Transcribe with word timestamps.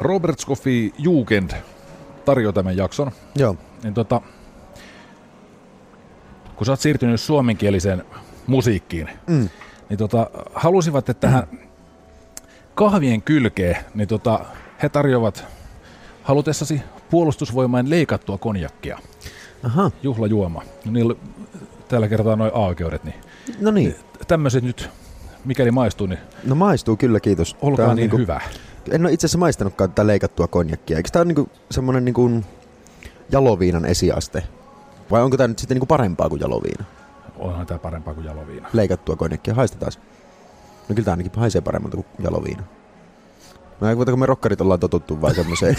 Robert 0.00 0.38
Scofi 0.38 0.94
Jugend 0.98 1.50
tarjoaa 2.24 2.52
tämän 2.52 2.76
jakson. 2.76 3.10
Joo. 3.34 3.56
Niin 3.82 3.94
tota, 3.94 4.20
kun 6.56 6.66
sä 6.66 6.72
oot 6.72 6.80
siirtynyt 6.80 7.20
suomenkieliseen 7.20 8.04
musiikkiin, 8.46 9.08
Mm. 9.26 9.48
niin 9.88 9.98
tota, 9.98 10.30
halusivat, 10.54 11.08
että 11.08 11.20
tähän 11.28 11.46
kahvien 12.74 13.22
kylkeen, 13.22 13.76
niin 13.94 14.08
tota, 14.08 14.40
he 14.82 14.88
tarjoavat 14.88 15.44
halutessasi 16.22 16.82
puolustusvoimain 17.10 17.90
leikattua 17.90 18.38
konjakkia, 18.38 18.98
Aha, 19.62 19.90
juhlajuoma. 20.02 20.62
No, 20.84 20.92
niillä 20.92 21.14
tällä 21.88 22.08
kertaa 22.08 22.36
noin 22.36 22.50
A-oikeudet, 22.54 23.04
niin 23.04 23.14
no 23.60 23.70
niin. 23.70 23.94
tämmöiset 24.28 24.64
nyt, 24.64 24.90
mikäli 25.44 25.70
maistuu, 25.70 26.06
niin 26.06 26.18
No 26.44 26.54
maistuu 26.54 26.96
kyllä, 26.96 27.20
kiitos. 27.20 27.56
Olkaa 27.62 27.86
on 27.88 27.96
niin 27.96 28.02
niinku- 28.02 28.18
hyvä. 28.18 28.40
En 28.90 29.02
ole 29.06 29.12
itse 29.12 29.24
asiassa 29.26 29.38
maistanutkaan 29.38 29.90
tätä 29.90 30.06
leikattua 30.06 30.48
konjakkia. 30.48 30.96
Eikö 30.96 31.08
tämä 31.12 31.20
ole 31.20 31.28
niinku 31.28 31.50
semmoinen 31.70 32.04
niinku 32.04 32.30
jaloviinan 33.30 33.84
esiaste? 33.84 34.42
Vai 35.10 35.22
onko 35.22 35.36
tämä 35.36 35.48
nyt 35.48 35.58
sitten 35.58 35.74
niinku 35.74 35.86
parempaa 35.86 36.28
kuin 36.28 36.40
jaloviina? 36.40 36.84
Onhan 37.38 37.66
tämä 37.66 37.78
parempaa 37.78 38.14
kuin 38.14 38.26
jaloviina. 38.26 38.68
Leikattua 38.72 39.16
konjakkia, 39.16 39.54
haistetaan. 39.54 39.92
No 40.88 40.94
kyllä 40.94 41.04
tämä 41.04 41.12
ainakin 41.12 41.32
haisee 41.36 41.60
paremmalta 41.60 41.96
kuin 41.96 42.06
jaloviina. 42.18 42.62
No 43.80 43.88
ei 43.88 43.96
kun 43.96 44.18
me 44.18 44.26
rokkarit 44.26 44.60
ollaan 44.60 44.80
totuttu 44.80 45.20
vai 45.20 45.34
semmoiseen. 45.34 45.76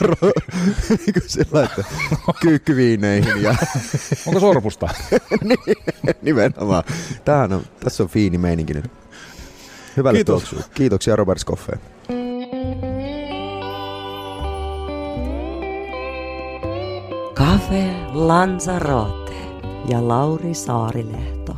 Ro- 0.00 0.32
niinku 1.06 1.20
sillä, 1.26 1.64
että 1.64 1.84
kyykkyviineihin 2.40 3.42
ja 3.42 3.54
Onko 4.26 4.40
sorpusta? 4.40 4.88
nimenomaan. 6.22 6.84
Tämähän 7.24 7.52
on, 7.52 7.62
tässä 7.80 8.02
on 8.02 8.08
fiini 8.08 8.38
meininki 8.38 8.74
nyt. 8.74 8.90
Hyvälle 9.98 10.18
Kiitos. 10.18 10.42
tuoksuu. 10.42 10.70
Kiitoksia 10.74 11.16
Robert 11.16 11.38
Scoffe. 11.38 11.72
Cafe 17.34 17.90
Lanzarote 18.12 19.32
ja 19.88 20.08
Lauri 20.08 20.54
Saarilehto. 20.54 21.56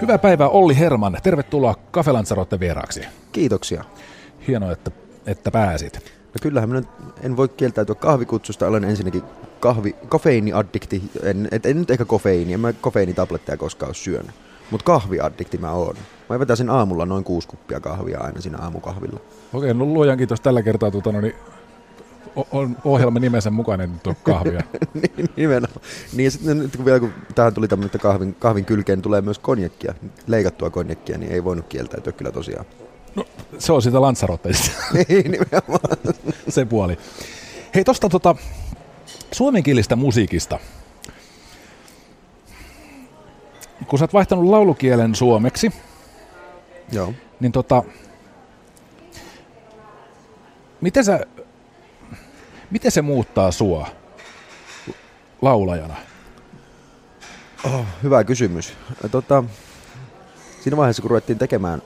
Hyvää 0.00 0.18
päivää 0.18 0.48
Olli 0.48 0.78
Herman. 0.78 1.16
Tervetuloa 1.22 1.74
Kafelansarotte 1.90 2.60
vieraaksi. 2.60 3.00
Kiitoksia. 3.32 3.84
Hienoa, 4.48 4.72
että, 4.72 4.90
että 5.26 5.50
pääsit. 5.50 5.94
No 5.94 6.34
kyllähän 6.42 6.68
minä 6.68 6.80
nyt 6.80 6.88
en 7.22 7.36
voi 7.36 7.48
kieltäytyä 7.48 7.94
kahvikutsusta. 7.94 8.66
Olen 8.66 8.84
ensinnäkin 8.84 9.22
kahvi, 9.60 9.96
kofeiiniaddikti. 10.08 11.02
En, 11.22 11.48
et, 11.50 11.66
en 11.66 11.78
nyt 11.78 11.90
ehkä 11.90 12.04
kofeiini, 12.04 12.52
en 12.52 12.60
mä 12.60 12.72
kofeiinitabletteja 12.72 13.56
koskaan 13.56 13.88
ole 13.88 13.94
syönyt. 13.94 14.30
Mutta 14.70 14.84
kahviaddikti 14.84 15.58
mä 15.58 15.72
oon. 15.72 15.96
Mä 16.28 16.38
vetäisin 16.38 16.70
aamulla 16.70 17.06
noin 17.06 17.24
kuusi 17.24 17.48
kuppia 17.48 17.80
kahvia 17.80 18.20
aina 18.20 18.40
siinä 18.40 18.58
aamukahvilla. 18.58 19.20
Okei, 19.52 19.74
no 19.74 19.84
luojan 19.84 20.18
kiitos 20.18 20.40
tällä 20.40 20.62
kertaa 20.62 20.90
tuota, 20.90 21.12
no, 21.12 21.20
niin, 21.20 21.34
on 22.52 22.76
ohjelman 22.84 23.22
nimensä 23.22 23.50
mukainen 23.50 23.90
tuo 24.02 24.14
kahvia. 24.22 24.60
niin, 24.94 25.28
nimenomaan. 25.36 25.80
Niin 26.12 26.24
ja 26.24 26.30
sitten 26.30 26.58
nyt 26.58 26.76
kun 26.76 26.84
vielä 26.84 27.00
kun 27.00 27.12
tähän 27.34 27.54
tuli 27.54 27.68
tämmöinen, 27.68 27.86
että 27.86 27.98
kahvin, 27.98 28.34
kahvin 28.34 28.64
kylkeen 28.64 29.02
tulee 29.02 29.20
myös 29.20 29.38
konjekkia, 29.38 29.94
leikattua 30.26 30.70
konjekkia, 30.70 31.18
niin 31.18 31.32
ei 31.32 31.44
voinut 31.44 31.66
kieltäytyä 31.68 32.12
kyllä 32.12 32.32
tosiaan. 32.32 32.66
No, 33.14 33.24
se 33.58 33.72
on 33.72 33.82
sitä 33.82 34.00
Lanzarotteista, 34.00 34.70
Niin, 34.92 35.30
nimenomaan. 35.30 35.98
se 36.48 36.64
puoli. 36.64 36.98
Hei, 37.74 37.84
tosta 37.84 38.08
tota, 38.08 38.34
suomenkielistä 39.32 39.96
musiikista. 39.96 40.58
Kun 43.86 43.98
sä 43.98 44.04
oot 44.04 44.12
vaihtanut 44.12 44.44
laulukielen 44.44 45.14
suomeksi, 45.14 45.72
Joo. 46.92 47.14
niin 47.40 47.52
tota, 47.52 47.82
miten, 50.80 51.04
sä, 51.04 51.20
miten 52.70 52.90
se 52.90 53.02
muuttaa 53.02 53.50
sua 53.50 53.86
laulajana? 55.42 55.96
Oh, 57.64 57.86
hyvä 58.02 58.24
kysymys. 58.24 58.72
Tota, 59.10 59.44
siinä 60.60 60.76
vaiheessa, 60.76 61.02
kun 61.02 61.10
ruvettiin 61.10 61.38
tekemään 61.38 61.82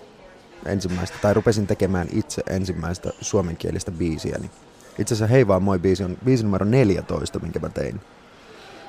ensimmäistä, 0.66 1.18
tai 1.22 1.34
rupesin 1.34 1.66
tekemään 1.66 2.08
itse 2.12 2.42
ensimmäistä 2.50 3.10
suomenkielistä 3.20 3.90
biisiä, 3.90 4.38
niin 4.38 4.50
itse 4.98 5.14
asiassa 5.14 5.32
Hei 5.32 5.48
vaan 5.48 5.62
moi 5.62 5.78
biisi 5.78 6.04
on 6.04 6.16
biisi 6.24 6.44
numero 6.44 6.64
14, 6.64 7.38
minkä 7.38 7.58
mä 7.58 7.68
tein. 7.68 8.00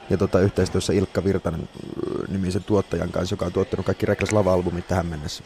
Ja 0.09 0.18
tota, 0.18 0.40
yhteistyössä 0.40 0.94
Ilkka 0.94 1.24
Virtanen 1.24 1.62
äh, 1.62 2.30
nimisen 2.30 2.64
tuottajan 2.64 3.09
kanssa, 3.09 3.34
joka 3.34 3.46
on 3.46 3.53
tuottanut 3.53 3.86
kaikki 3.86 4.06
Reklas 4.06 4.31
Lava-albumit 4.31 4.88
tähän 4.88 5.06
mennessä. 5.06 5.44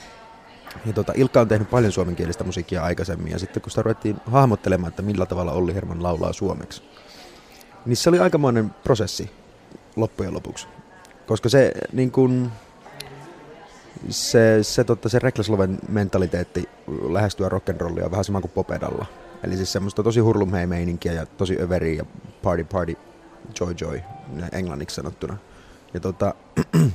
Ja 0.85 0.94
tota, 0.94 1.13
Ilkka 1.16 1.41
on 1.41 1.47
tehnyt 1.47 1.69
paljon 1.69 1.91
suomenkielistä 1.91 2.44
musiikkia 2.44 2.84
aikaisemmin, 2.84 3.31
ja 3.31 3.40
sitten 3.40 3.62
kun 3.62 3.72
sitä 3.72 3.81
ruvettiin 3.81 4.17
hahmottelemaan, 4.25 4.90
että 4.90 5.01
millä 5.01 5.25
tavalla 5.25 5.51
Olli 5.51 5.73
Herman 5.73 6.03
laulaa 6.03 6.34
suomeksi, 6.34 6.84
niin 7.85 7.97
se 7.97 8.09
oli 8.09 8.19
aikamoinen 8.19 8.69
prosessi 8.69 9.31
loppujen 9.96 10.34
lopuksi. 10.34 10.67
Koska 11.28 11.50
se 11.50 11.72
niin 11.91 12.12
kun, 12.12 12.51
se, 14.09 14.59
se, 14.62 14.84
totta, 14.84 15.09
se 15.09 15.19
Reckless-loven 15.19 15.79
mentaliteetti 15.90 16.69
lähestyä 17.09 17.50
rock'n'rollia 17.50 18.06
on 18.06 18.12
vähän 18.12 18.25
sama 18.25 18.41
kuin 18.41 18.51
popedalla. 18.51 19.06
Eli 19.44 19.58
siis 19.58 19.72
semmoista 19.72 20.03
tosi 20.03 20.20
hurlumhei 20.20 20.68
meininkiä 20.68 21.14
ja 21.14 21.25
tosi 21.25 21.58
överiä 21.62 21.94
ja 21.94 22.06
party 22.44 22.64
party 22.64 22.98
joy 23.59 23.75
joy 23.81 24.02
englanniksi 24.52 24.96
sanottuna. 24.96 25.38
Ja 25.94 26.00
tota, 26.00 26.34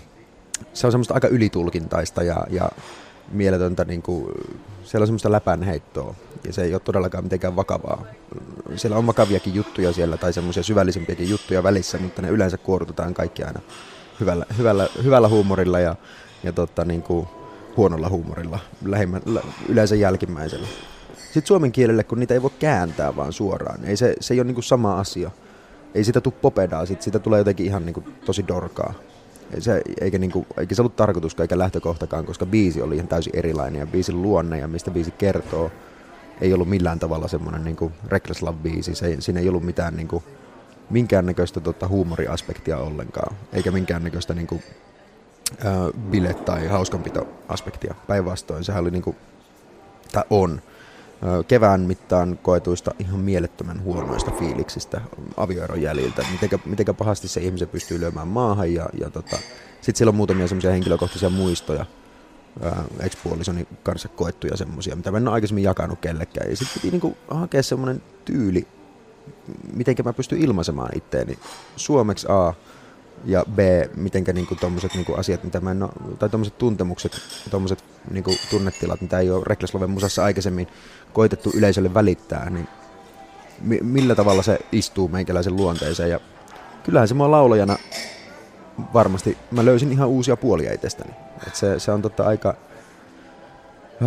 se 0.75 0.87
on 0.87 0.93
semmoista 0.93 1.15
aika 1.15 1.29
ylitulkintaista 1.29 2.23
ja, 2.23 2.47
ja 2.51 2.71
mieletöntä, 3.33 3.85
niin 3.85 4.03
kuin, 4.03 4.27
siellä 4.85 5.03
on 5.03 5.07
semmoista 5.07 5.33
läpänheittoa 5.33 6.15
ja 6.45 6.53
se 6.53 6.63
ei 6.63 6.75
ole 6.75 6.81
todellakaan 6.81 7.25
mitenkään 7.25 7.57
vakavaa. 7.57 8.05
Siellä 8.77 8.97
on 8.97 9.07
vakaviakin 9.07 9.55
juttuja 9.55 9.93
siellä 9.93 10.17
tai 10.17 10.33
semmoisia 10.33 10.63
syvällisempiäkin 10.63 11.31
juttuja 11.31 11.63
välissä, 11.63 11.99
mutta 11.99 12.23
ne 12.23 12.29
yleensä 12.29 12.59
kuorutetaan 12.59 13.15
kaikki 13.15 13.45
aina 13.45 13.61
hyvällä, 14.21 14.47
hyvällä, 14.59 14.89
hyvällä 15.05 15.29
huumorilla 15.29 15.81
ja, 15.81 15.97
ja 16.43 16.53
tota, 16.53 16.85
niin 16.85 17.03
kuin 17.03 17.29
huonolla 17.77 18.09
huumorilla, 18.09 18.59
lähimmä, 18.85 19.21
lä- 19.27 19.43
yleensä 19.69 19.95
jälkimmäisellä. 19.95 20.67
Sitten 21.33 21.47
suomen 21.47 21.73
kielelle, 21.73 22.05
kun 22.05 22.21
niitä 22.21 22.35
ei 22.35 22.43
voi 22.43 22.51
kääntää 22.59 23.17
vaan 23.17 23.33
suoraan, 23.33 23.85
ei 23.85 23.97
se, 23.97 24.15
se 24.21 24.35
ei 24.35 24.41
ole 24.41 24.47
niin 24.47 24.55
kuin 24.55 24.65
sama 24.65 25.01
asia. 25.01 25.31
Ei 25.95 26.05
sitä 26.05 26.21
tule 26.21 26.35
popedaa, 26.43 26.87
sit 26.87 27.03
siitä 27.03 27.19
tulee 27.19 27.39
jotenkin 27.41 27.67
ihan 27.67 27.87
niin 27.87 27.95
kuin 27.95 28.07
tosi 28.25 28.49
dorkaa. 28.49 28.95
Ei 29.55 29.61
se, 29.61 29.83
eikä, 30.01 30.19
niin 30.19 30.31
kuin, 30.31 30.47
eikä 30.57 30.75
se 30.75 30.83
ollut 30.83 30.97
tarkoitus 30.97 31.37
eikä 31.41 31.59
lähtökohtakaan, 31.59 32.27
koska 32.27 32.47
biisi 32.47 32.83
oli 32.83 32.95
ihan 32.95 33.09
täysin 33.09 33.37
erilainen 33.37 33.81
ja 33.81 33.87
biisin 33.87 34.23
luonne 34.23 34.59
ja 34.59 34.69
mistä 34.69 34.91
biisi 34.91 35.11
kertoo 35.11 35.71
ei 36.41 36.55
ollut 36.55 36.69
millään 36.69 36.99
tavalla 36.99 37.29
semmoinen 37.29 37.65
niin 37.65 37.77
kuin 37.77 37.93
Reckless 38.09 38.43
Love-biisi. 38.43 38.95
Se, 38.95 39.17
siinä 39.19 39.41
ei 39.41 39.49
ollut 39.49 39.65
mitään 39.65 39.97
niin 39.97 40.09
kuin, 40.09 40.25
minkäännäköistä 40.91 41.61
tota, 41.61 41.89
huumoriaspektia 41.89 42.79
ollenkaan, 42.79 43.37
eikä 43.53 43.71
minkäännäköistä 43.71 44.35
niin 44.35 44.47
kuin, 44.47 44.63
ää, 45.65 45.89
bile- 46.11 46.35
tai 46.45 46.67
hauskanpitoaspektia. 46.67 47.95
Päinvastoin, 48.07 48.65
sehän 48.65 48.83
oli 48.83 48.91
niin 48.91 49.03
kuin, 49.03 49.17
tai 50.13 50.25
on 50.31 50.61
kevään 51.49 51.81
mittaan 51.81 52.39
koetuista 52.43 52.95
ihan 52.99 53.21
mielettömän 53.21 53.83
huonoista 53.83 54.31
fiiliksistä 54.31 55.01
avioeron 55.37 55.83
jäljiltä. 55.83 56.27
Mitenkä, 56.33 56.59
mitenkä 56.65 56.95
pahasti 56.95 57.29
se 57.29 57.41
ihmisen 57.41 57.69
pystyy 57.69 58.01
lyömään 58.01 58.29
maahan 58.29 58.75
ja, 58.75 58.89
ja 59.01 59.11
tota, 59.11 59.37
sitten 59.75 59.97
siellä 59.99 60.11
on 60.11 60.17
muutamia 60.17 60.49
semmoisia 60.49 60.71
henkilökohtaisia 60.71 61.31
muistoja, 61.31 61.87
ää, 62.63 62.85
ex-puolisoni 63.01 63.69
kanssa 63.83 64.09
koettuja 64.09 64.57
semmoisia, 64.57 64.97
mitä 64.97 65.11
mä 65.11 65.17
en 65.17 65.29
ole 65.29 65.35
aikaisemmin 65.35 65.65
jakanut 65.65 65.99
kellekään. 66.01 66.51
Ja 66.51 66.57
sitten 66.57 66.75
piti 66.75 66.91
niinku 66.91 67.17
hakea 67.29 67.63
semmoinen 67.63 68.03
tyyli, 68.25 68.67
miten 69.75 69.97
mä 70.05 70.13
pystyn 70.13 70.41
ilmaisemaan 70.41 70.91
itteeni 70.97 71.39
suomeksi 71.77 72.27
A 72.31 72.55
ja 73.25 73.45
B, 73.55 73.59
mitenkä 73.97 74.33
niinku 74.33 74.55
tommoset 74.55 74.95
niinku 74.95 75.15
asiat, 75.15 75.45
mitä 75.45 75.61
mä 75.61 75.71
en 75.71 75.83
oo, 75.83 75.93
tai 76.19 76.29
tommoset 76.29 76.59
tuntemukset, 76.59 77.13
tommoset 77.51 77.85
niinku 78.11 78.35
tunnetilat, 78.51 79.01
mitä 79.01 79.19
ei 79.19 79.31
ole 79.31 79.45
Reckless 79.47 79.75
Loven 79.75 79.91
musassa 79.91 80.25
aikaisemmin 80.25 80.69
koitettu 81.13 81.51
yleisölle 81.55 81.95
välittää, 81.95 82.51
niin 82.51 82.69
mi- 83.61 83.81
millä 83.83 84.15
tavalla 84.15 84.43
se 84.43 84.59
istuu 84.73 85.09
meikäläisen 85.09 85.57
luonteeseen. 85.57 86.11
Ja 86.11 86.21
kyllähän 86.85 87.09
se 87.09 87.15
mua 87.15 87.31
laulajana 87.31 87.77
varmasti, 88.95 89.39
mä 89.51 89.65
löysin 89.65 89.93
ihan 89.93 90.09
uusia 90.09 90.37
puolia 90.37 90.73
itsestäni. 90.73 91.11
Et 91.47 91.55
se, 91.55 91.79
se 91.79 91.93
on 91.93 92.03
totta 92.03 92.25
aika, 92.25 92.55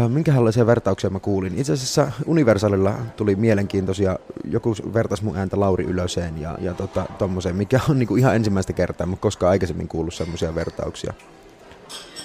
minkälaisia 0.08 0.66
vertauksia 0.66 1.10
mä 1.10 1.20
kuulin. 1.20 1.58
Itse 1.58 1.74
asiassa 1.74 2.12
Universalilla 2.26 2.94
tuli 3.18 3.36
mielenkiintoisia, 3.36 4.20
joku 4.44 4.76
vertas 4.94 5.22
mun 5.22 5.38
ääntä 5.38 5.60
Lauri 5.60 5.84
Ylöseen 5.84 6.42
ja, 6.42 6.58
ja 6.62 6.74
tota, 6.74 7.06
tommoseen, 7.18 7.56
mikä 7.56 7.80
on 7.90 8.00
niinku 8.00 8.16
ihan 8.16 8.36
ensimmäistä 8.36 8.74
kertaa, 8.74 9.08
mutta 9.08 9.22
koskaan 9.22 9.50
aikaisemmin 9.52 9.88
kuullut 9.88 10.14
semmoisia 10.14 10.56
vertauksia. 10.56 11.14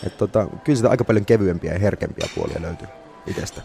Et 0.07 0.19
tota, 0.19 0.47
kyllä 0.65 0.77
sitä 0.77 0.91
aika 0.91 1.05
paljon 1.05 1.25
kevyempiä 1.25 1.73
ja 1.73 1.79
herkempiä 1.79 2.29
puolia 2.35 2.63
löytyy 2.63 2.89
itsestä. 3.27 3.63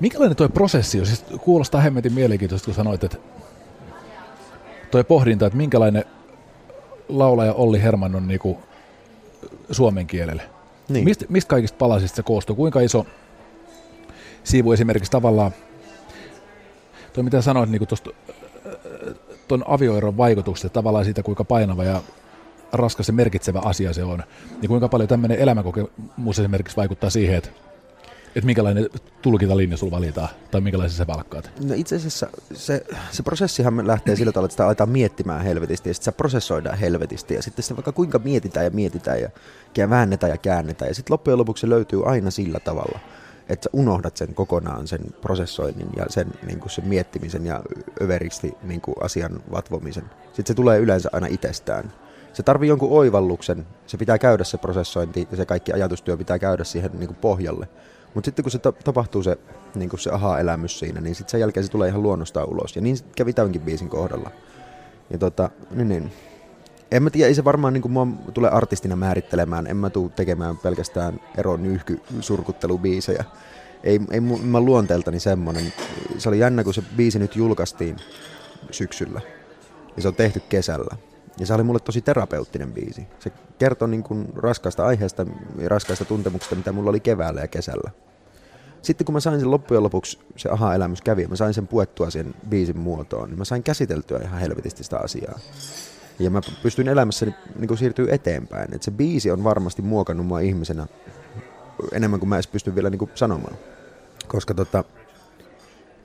Minkälainen 0.00 0.36
tuo 0.36 0.48
prosessi 0.48 1.00
on? 1.00 1.06
Siis 1.06 1.24
kuulostaa 1.40 1.80
hemmetin 1.80 2.12
mielenkiintoista, 2.12 2.64
kun 2.64 2.74
sanoit, 2.74 3.04
että 3.04 3.18
tuo 4.90 5.04
pohdinta, 5.04 5.46
että 5.46 5.56
minkälainen 5.56 6.04
laulaja 7.08 7.52
Olli 7.52 7.82
Herman 7.82 8.14
on 8.14 8.28
niinku 8.28 8.58
suomen 9.70 10.06
kielelle. 10.06 10.42
Niin. 10.88 11.04
Mistä, 11.04 11.24
mistä 11.28 11.48
kaikista 11.48 11.76
palasista 11.78 12.16
se 12.16 12.22
koostuu? 12.22 12.56
Kuinka 12.56 12.80
iso 12.80 13.06
siivu 14.44 14.72
esimerkiksi 14.72 15.10
tavallaan, 15.10 15.52
tuo 17.12 17.24
mitä 17.24 17.42
sanoit 17.42 17.70
niin 17.70 17.88
tuosta 17.88 18.10
tuon 19.48 19.64
avioeron 19.66 20.16
vaikutuksesta, 20.16 20.68
tavallaan 20.68 21.04
siitä 21.04 21.22
kuinka 21.22 21.44
painava 21.44 21.84
ja 21.84 22.02
raskas 22.72 23.08
ja 23.08 23.12
merkitsevä 23.12 23.60
asia 23.64 23.92
se 23.92 24.04
on, 24.04 24.22
niin 24.60 24.68
kuinka 24.68 24.88
paljon 24.88 25.08
tämmöinen 25.08 25.38
elämänkokemus 25.38 26.38
esimerkiksi 26.38 26.76
vaikuttaa 26.76 27.10
siihen, 27.10 27.36
että, 27.36 27.50
että 28.36 28.46
minkälainen 28.46 28.90
tulkintalinja 29.22 29.76
sulla 29.76 29.96
valitaan 29.96 30.28
tai 30.50 30.60
minkälaisen 30.60 30.96
sä 30.96 31.06
valkkaat? 31.06 31.50
No 31.64 31.74
itse 31.74 31.96
asiassa 31.96 32.26
se, 32.52 32.86
se 33.10 33.22
prosessihan 33.22 33.86
lähtee 33.86 34.16
sillä 34.16 34.32
tavalla, 34.32 34.46
että 34.46 34.52
sitä 34.52 34.66
aletaan 34.66 34.88
miettimään 34.88 35.42
helvetisti 35.42 35.90
ja 35.90 35.94
sitten 35.94 36.04
se 36.04 36.16
prosessoidaan 36.16 36.78
helvetisti 36.78 37.34
ja 37.34 37.42
sitten 37.42 37.62
sitä 37.62 37.76
vaikka 37.76 37.92
kuinka 37.92 38.18
mietitään 38.18 38.64
ja 38.64 38.70
mietitään 38.70 39.20
ja, 39.20 39.30
ja 39.76 39.90
väännetään 39.90 40.30
ja 40.30 40.36
käännetään 40.36 40.88
ja 40.88 40.94
sitten 40.94 41.14
loppujen 41.14 41.38
lopuksi 41.38 41.60
se 41.60 41.68
löytyy 41.68 42.06
aina 42.06 42.30
sillä 42.30 42.60
tavalla, 42.60 42.98
että 43.48 43.64
sä 43.64 43.70
unohdat 43.72 44.16
sen 44.16 44.34
kokonaan 44.34 44.86
sen 44.86 45.00
prosessoinnin 45.20 45.88
ja 45.96 46.04
sen, 46.08 46.26
niin 46.46 46.60
kuin 46.60 46.70
sen 46.70 46.88
miettimisen 46.88 47.46
ja 47.46 47.62
överisti 48.02 48.54
niin 48.62 48.80
kuin 48.80 48.94
asian 49.00 49.42
vatvomisen. 49.52 50.04
Sitten 50.26 50.46
se 50.46 50.54
tulee 50.54 50.78
yleensä 50.78 51.08
aina 51.12 51.26
itsestään. 51.26 51.92
Se 52.32 52.42
tarvii 52.42 52.68
jonkun 52.68 52.92
oivalluksen, 52.92 53.66
se 53.86 53.96
pitää 53.96 54.18
käydä 54.18 54.44
se 54.44 54.58
prosessointi 54.58 55.28
ja 55.30 55.36
se 55.36 55.46
kaikki 55.46 55.72
ajatustyö 55.72 56.16
pitää 56.16 56.38
käydä 56.38 56.64
siihen 56.64 56.90
niin 56.98 57.06
kuin 57.06 57.16
pohjalle. 57.16 57.68
Mutta 58.14 58.26
sitten 58.26 58.42
kun 58.42 58.52
se 58.52 58.58
ta- 58.58 58.72
tapahtuu 58.72 59.22
se, 59.22 59.38
niin 59.74 59.90
kuin 59.90 60.00
se 60.00 60.10
aha-elämys 60.10 60.78
siinä, 60.78 61.00
niin 61.00 61.14
sitten 61.14 61.30
sen 61.30 61.40
jälkeen 61.40 61.64
se 61.64 61.70
tulee 61.70 61.88
ihan 61.88 62.02
luonnostaan 62.02 62.48
ulos. 62.48 62.76
Ja 62.76 62.82
niin 62.82 62.96
kävi 63.16 63.32
tämänkin 63.32 63.62
biisin 63.62 63.88
kohdalla. 63.88 64.30
Ja 65.10 65.18
tota, 65.18 65.50
niin, 65.70 65.88
niin. 65.88 66.12
En 66.90 67.02
mä 67.02 67.10
tiedä, 67.10 67.28
ei 67.28 67.34
se 67.34 67.44
varmaan 67.44 67.72
niin 67.72 67.90
mua 67.90 68.06
tule 68.34 68.50
artistina 68.50 68.96
määrittelemään. 68.96 69.66
En 69.66 69.76
mä 69.76 69.90
tuu 69.90 70.08
tekemään 70.08 70.56
pelkästään 70.56 71.20
ero 71.38 71.56
nyhky 71.56 72.00
surkuttelubiisejä. 72.20 73.24
Ei, 73.84 74.00
ei 74.10 74.20
mä 74.20 74.60
luonteeltani 74.60 75.20
semmonen. 75.20 75.72
Se 76.18 76.28
oli 76.28 76.38
jännä, 76.38 76.64
kun 76.64 76.74
se 76.74 76.82
biisi 76.96 77.18
nyt 77.18 77.36
julkaistiin 77.36 77.96
syksyllä. 78.70 79.20
Ja 79.96 80.02
se 80.02 80.08
on 80.08 80.14
tehty 80.14 80.42
kesällä. 80.48 80.96
Ja 81.42 81.46
se 81.46 81.54
oli 81.54 81.62
mulle 81.62 81.80
tosi 81.80 82.00
terapeuttinen 82.00 82.72
biisi. 82.72 83.06
Se 83.18 83.32
kertoi 83.58 83.88
niin 83.88 84.02
kuin 84.02 84.28
raskaasta 84.36 84.86
aiheesta 84.86 85.26
ja 85.58 85.68
raskaista 85.68 86.04
tuntemuksista, 86.04 86.54
mitä 86.54 86.72
mulla 86.72 86.90
oli 86.90 87.00
keväällä 87.00 87.40
ja 87.40 87.48
kesällä. 87.48 87.90
Sitten 88.82 89.04
kun 89.04 89.12
mä 89.12 89.20
sain 89.20 89.40
sen 89.40 89.50
loppujen 89.50 89.82
lopuksi, 89.82 90.18
se 90.36 90.48
aha-elämys 90.48 91.02
kävi 91.02 91.22
ja 91.22 91.28
mä 91.28 91.36
sain 91.36 91.54
sen 91.54 91.66
puettua 91.66 92.10
sen 92.10 92.34
biisin 92.48 92.78
muotoon, 92.78 93.28
niin 93.28 93.38
mä 93.38 93.44
sain 93.44 93.62
käsiteltyä 93.62 94.18
ihan 94.18 94.40
helvetisti 94.40 94.84
sitä 94.84 94.98
asiaa. 94.98 95.38
Ja 96.18 96.30
mä 96.30 96.40
pystyin 96.62 96.88
elämässäni 96.88 97.34
niin 97.58 97.68
kuin 97.68 97.78
siirtyä 97.78 98.14
eteenpäin. 98.14 98.74
Et 98.74 98.82
se 98.82 98.90
biisi 98.90 99.30
on 99.30 99.44
varmasti 99.44 99.82
muokannut 99.82 100.26
mua 100.26 100.40
ihmisenä 100.40 100.86
enemmän 101.92 102.20
kuin 102.20 102.28
mä 102.28 102.36
edes 102.36 102.46
pystyn 102.46 102.74
vielä 102.74 102.90
niin 102.90 102.98
kuin 102.98 103.10
sanomaan. 103.14 103.54
Koska 104.28 104.54
tota, 104.54 104.84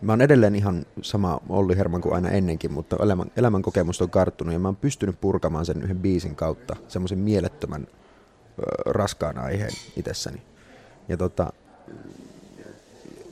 mä 0.01 0.11
oon 0.11 0.21
edelleen 0.21 0.55
ihan 0.55 0.85
sama 1.01 1.39
Olli 1.49 1.77
Herman 1.77 2.01
kuin 2.01 2.15
aina 2.15 2.29
ennenkin, 2.29 2.71
mutta 2.71 2.97
elämän, 3.03 3.31
elämän 3.37 3.61
kokemus 3.61 4.01
on 4.01 4.09
karttunut 4.09 4.53
ja 4.53 4.59
mä 4.59 4.67
oon 4.67 4.75
pystynyt 4.75 5.21
purkamaan 5.21 5.65
sen 5.65 5.81
yhden 5.81 5.99
biisin 5.99 6.35
kautta 6.35 6.75
semmoisen 6.87 7.19
mielettömän 7.19 7.87
ö, 7.87 8.63
raskaan 8.85 9.37
aiheen 9.37 9.71
itsessäni. 9.95 10.41
Ja 11.09 11.17
tota, 11.17 11.53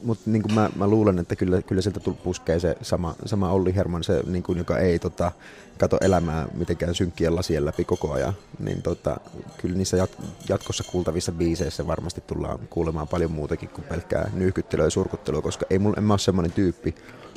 mutta 0.06 0.30
niin 0.30 0.44
mä, 0.54 0.69
mä, 0.75 0.88
luulen, 0.88 1.19
että 1.19 1.36
kyllä, 1.36 1.62
kyllä 1.62 1.81
sieltä 1.81 2.00
puskee 2.24 2.60
se 2.60 2.78
sama, 2.81 3.16
sama 3.25 3.52
Olli 3.52 3.75
Herman, 3.75 4.04
se, 4.04 4.24
niin 4.28 4.44
kuin, 4.44 4.57
joka 4.57 4.78
ei 4.78 5.00
tota, 5.00 5.31
kato 5.78 5.98
elämää 6.02 6.48
mitenkään 6.54 6.96
synkkien 6.96 7.36
lasien 7.36 7.66
läpi 7.66 7.86
koko 7.86 8.12
ajan. 8.12 8.34
Niin 8.60 8.81
tota, 8.81 9.18
kyllä 9.57 9.78
niissä 9.78 9.98
jat- 9.98 10.24
jatkossa 10.50 10.84
kuultavissa 10.92 11.31
biiseissä 11.31 11.88
varmasti 11.88 12.22
tullaan 12.28 12.60
kuulemaan 12.69 13.07
paljon 13.07 13.31
muutakin 13.31 13.69
kuin 13.69 13.86
pelkkää 13.86 14.31
nyyhkyttelyä 14.34 14.86
ja 14.86 14.90
surkuttelua, 14.90 15.42
koska 15.42 15.66
ei 15.69 15.80
mulla, 15.80 15.96
en 15.98 16.04
mä 16.04 16.13
ole 16.13 16.19
semmoinen 16.19 16.52
tyyppi. 16.52 16.96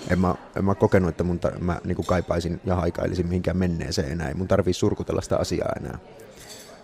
En 0.09 0.19
mä, 0.21 0.35
en 0.57 0.65
mä 0.65 0.75
kokenut, 0.75 1.09
että 1.09 1.25
mun 1.25 1.39
ta- 1.39 1.53
mä 1.61 1.81
niin 1.85 2.07
kaipaisin 2.07 2.61
ja 2.65 2.75
haikailisin 2.75 3.27
mihinkään 3.27 3.57
menneeseen 3.57 4.13
enää. 4.13 4.29
Ei 4.29 4.35
mun 4.35 4.49
tarvii 4.49 4.75
surkutella 4.75 5.21
sitä 5.21 5.37
asiaa 5.37 5.73
enää. 5.81 5.99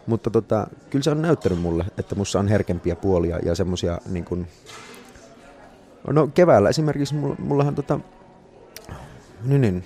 Mutta 0.06 0.30
tota, 0.30 0.66
kyllä 0.90 1.02
se 1.02 1.10
on 1.10 1.22
näyttänyt 1.22 1.60
mulle, 1.60 1.84
että 1.98 2.14
mussa 2.14 2.38
on 2.38 2.48
herkempiä 2.48 2.96
puolia 2.96 3.38
ja 3.38 3.54
semmosia 3.54 3.98
niin 4.10 4.24
No 6.12 6.26
keväällä 6.26 6.68
esimerkiksi 6.68 7.14
mullahan 7.38 7.74
tota, 7.74 8.00
niin, 9.44 9.60
niin, 9.60 9.84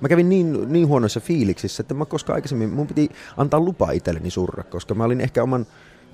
mä 0.00 0.08
kävin 0.08 0.28
niin, 0.28 0.72
niin 0.72 0.88
huonoissa 0.88 1.20
fiiliksissä, 1.20 1.80
että 1.80 1.94
mä 1.94 2.04
koska 2.04 2.34
aikaisemmin 2.34 2.70
mun 2.70 2.86
piti 2.86 3.10
antaa 3.36 3.60
lupa 3.60 3.90
itselleni 3.90 4.30
surra, 4.30 4.62
koska 4.62 4.94
mä 4.94 5.04
olin 5.04 5.20
ehkä 5.20 5.42
oman, 5.42 5.66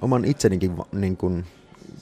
oman 0.02 0.24
itsenikin 0.24 0.76
niin 0.92 1.16
kuin, 1.16 1.44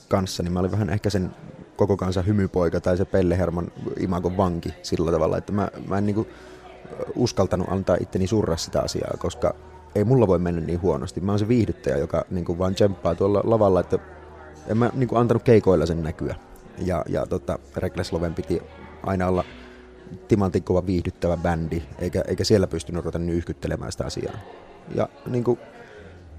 kanssa, 0.08 0.43
niin 0.43 0.52
mä 0.52 0.61
olin 0.61 0.70
vähän 0.70 0.90
ehkä 0.90 1.11
sen 1.11 1.31
koko 1.76 1.96
kansan 1.96 2.26
hymypoika 2.26 2.81
tai 2.81 2.96
se 2.96 3.05
Pelle 3.05 3.38
Herman 3.38 3.73
imagon 3.99 4.37
vanki 4.37 4.75
sillä 4.82 5.11
tavalla, 5.11 5.38
että 5.38 5.52
mä, 5.52 5.69
mä 5.88 5.99
en 5.99 6.06
niin 6.06 6.14
kuin, 6.14 6.28
uskaltanut 7.14 7.69
antaa 7.70 7.96
itteni 8.00 8.26
surra 8.26 8.56
sitä 8.56 8.81
asiaa, 8.81 9.14
koska 9.19 9.55
ei 9.94 10.05
mulla 10.05 10.26
voi 10.26 10.38
mennä 10.38 10.61
niin 10.61 10.82
huonosti. 10.82 11.20
Mä 11.20 11.32
oon 11.32 11.38
se 11.38 11.49
viihdyttäjä, 11.49 11.96
joka 11.96 12.25
niin 12.31 12.44
kuin 12.44 12.58
vaan 12.58 12.75
tsemppaa 12.75 13.14
tuolla 13.14 13.40
lavalla, 13.44 13.81
että 13.81 13.99
en 14.67 14.79
mä 14.79 14.91
niin 14.94 15.08
kuin, 15.08 15.20
antanut 15.20 15.43
keikoilla 15.43 15.87
sen 15.87 16.02
näkyä. 16.02 16.35
Ja, 16.79 17.05
ja 17.08 17.26
tota, 17.26 17.58
Reckless 17.76 18.12
Loven 18.12 18.35
piti 18.35 18.62
aina 19.02 19.29
olla 19.29 19.44
timantin 20.29 20.62
kova 20.62 20.87
viihdyttävä 20.87 21.37
bändi, 21.37 21.82
eikä, 21.99 22.23
eikä 22.29 22.44
siellä 22.44 22.67
pystynyt 22.67 23.05
ruveta 23.05 23.19
nyyhkyttelemään 23.19 23.93
sitä 23.93 24.04
asiaa. 24.04 24.35
Ja 24.95 25.09
niin 25.26 25.45
kuin, 25.45 25.59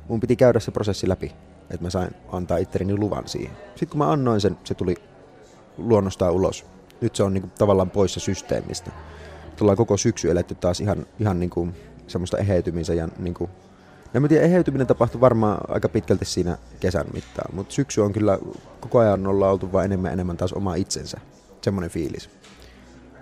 mun 0.08 0.20
piti 0.20 0.36
käydä 0.36 0.60
se 0.60 0.72
prosessi 0.72 1.10
läpi, 1.10 1.32
että 1.70 1.86
mä 1.86 1.90
sain 1.90 2.16
antaa 2.32 2.58
itselleni 2.58 2.98
luvan 2.98 3.28
siihen. 3.28 3.58
Sitten 3.68 3.90
kun 3.90 3.98
mä 3.98 4.12
annoin 4.12 4.42
sen, 4.42 4.58
se 4.64 4.74
tuli 4.74 4.96
luonnostaan 5.78 6.34
ulos. 6.34 6.66
Nyt 7.02 7.16
se 7.16 7.24
on 7.24 7.34
niin 7.34 7.42
kuin, 7.42 7.52
tavallaan 7.58 7.90
poissa 7.90 8.20
systeemistä. 8.20 8.92
Tullaan 9.56 9.78
koko 9.78 9.98
syksy 9.98 10.32
eletty 10.32 10.56
taas 10.56 10.82
ihan, 10.82 11.06
ihan 11.20 11.40
niin 11.40 11.50
kuin, 11.50 11.76
semmoista 12.08 12.38
eheytymisen 12.38 12.98
ja 12.98 13.08
niin 13.18 13.34
kuin, 13.34 13.50
en 14.14 14.22
mä 14.22 14.28
tiedä, 14.28 14.46
eheytyminen 14.46 14.88
tapahtui 14.88 15.22
varmaan 15.22 15.58
aika 15.68 15.90
pitkälti 15.90 16.26
siinä 16.26 16.58
kesän 16.80 17.06
mittaan, 17.14 17.56
mutta 17.56 17.74
syksy 17.74 18.02
on 18.02 18.14
kyllä, 18.14 18.40
koko 18.80 19.00
ajan 19.00 19.28
ollaan 19.28 19.52
oltu 19.52 19.72
vain 19.72 19.86
enemmän 19.86 20.14
enemmän 20.14 20.38
taas 20.38 20.54
oma 20.54 20.76
itsensä. 20.76 21.18
Semmoinen 21.62 21.92
fiilis. 21.92 22.30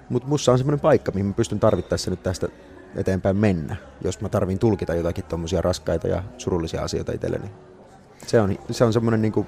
Mutta 0.09 0.27
mussa 0.27 0.51
on 0.51 0.57
semmoinen 0.57 0.79
paikka, 0.79 1.11
mihin 1.11 1.25
mä 1.25 1.33
pystyn 1.33 1.59
tarvittaessa 1.59 2.11
nyt 2.11 2.23
tästä 2.23 2.47
eteenpäin 2.95 3.37
mennä, 3.37 3.75
jos 4.03 4.21
mä 4.21 4.29
tarvin 4.29 4.59
tulkita 4.59 4.95
jotakin 4.95 5.23
tommosia 5.23 5.61
raskaita 5.61 6.07
ja 6.07 6.23
surullisia 6.37 6.81
asioita 6.81 7.11
itselleni. 7.11 7.51
Se 8.27 8.41
on, 8.41 8.57
se 8.71 8.83
on 8.83 8.93
semmoinen 8.93 9.21
niinku, 9.21 9.45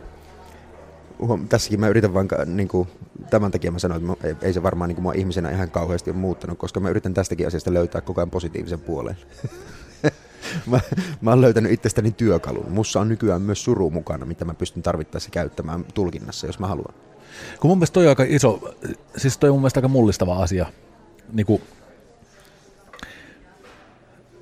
huom, 1.19 1.47
tässäkin 1.47 1.79
mä 1.79 1.87
yritän 1.87 2.13
vaan, 2.13 2.27
niinku, 2.45 2.87
tämän 3.29 3.51
takia 3.51 3.71
mä 3.71 3.79
sanoin, 3.79 4.11
että 4.11 4.27
ei, 4.27 4.35
ei 4.41 4.53
se 4.53 4.63
varmaan 4.63 4.87
niinku, 4.87 5.01
mua 5.01 5.13
ihmisenä 5.13 5.49
ihan 5.49 5.71
kauheasti 5.71 6.09
ole 6.09 6.17
muuttanut, 6.17 6.57
koska 6.57 6.79
mä 6.79 6.89
yritän 6.89 7.13
tästäkin 7.13 7.47
asiasta 7.47 7.73
löytää 7.73 8.01
koko 8.01 8.21
ajan 8.21 8.31
positiivisen 8.31 8.79
puolen. 8.79 9.17
mä, 10.65 10.79
mä 11.21 11.29
oon 11.29 11.41
löytänyt 11.41 11.71
itsestäni 11.71 12.11
työkalun. 12.11 12.71
Mussa 12.71 12.99
on 12.99 13.09
nykyään 13.09 13.41
myös 13.41 13.63
suru 13.63 13.89
mukana, 13.89 14.25
mitä 14.25 14.45
mä 14.45 14.53
pystyn 14.53 14.83
tarvittaessa 14.83 15.29
käyttämään 15.29 15.85
tulkinnassa, 15.93 16.47
jos 16.47 16.59
mä 16.59 16.67
haluan. 16.67 16.93
Kun 17.59 17.69
mun 17.69 17.77
mielestä 17.77 17.93
toi 17.93 18.05
on 18.05 18.09
aika 18.09 18.25
iso, 18.27 18.75
siis 19.17 19.37
toi 19.37 19.49
on 19.49 19.53
mun 19.53 19.61
mielestä 19.61 19.77
aika 19.77 19.87
mullistava 19.87 20.43
asia. 20.43 20.65
Niin 21.33 21.45
kuin, 21.45 21.61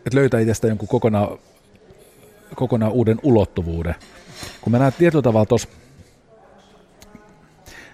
että 0.05 0.15
löytää 0.15 0.39
itsestä 0.39 0.67
jonkun 0.67 0.87
kokonaan, 0.87 1.37
kokonaan 2.55 2.91
uuden 2.91 3.19
ulottuvuuden. 3.23 3.95
Kun 4.61 4.71
mä 4.71 4.79
näen 4.79 4.93
tietyllä 4.93 5.21
tavalla 5.21 5.45
tuossa, 5.45 5.69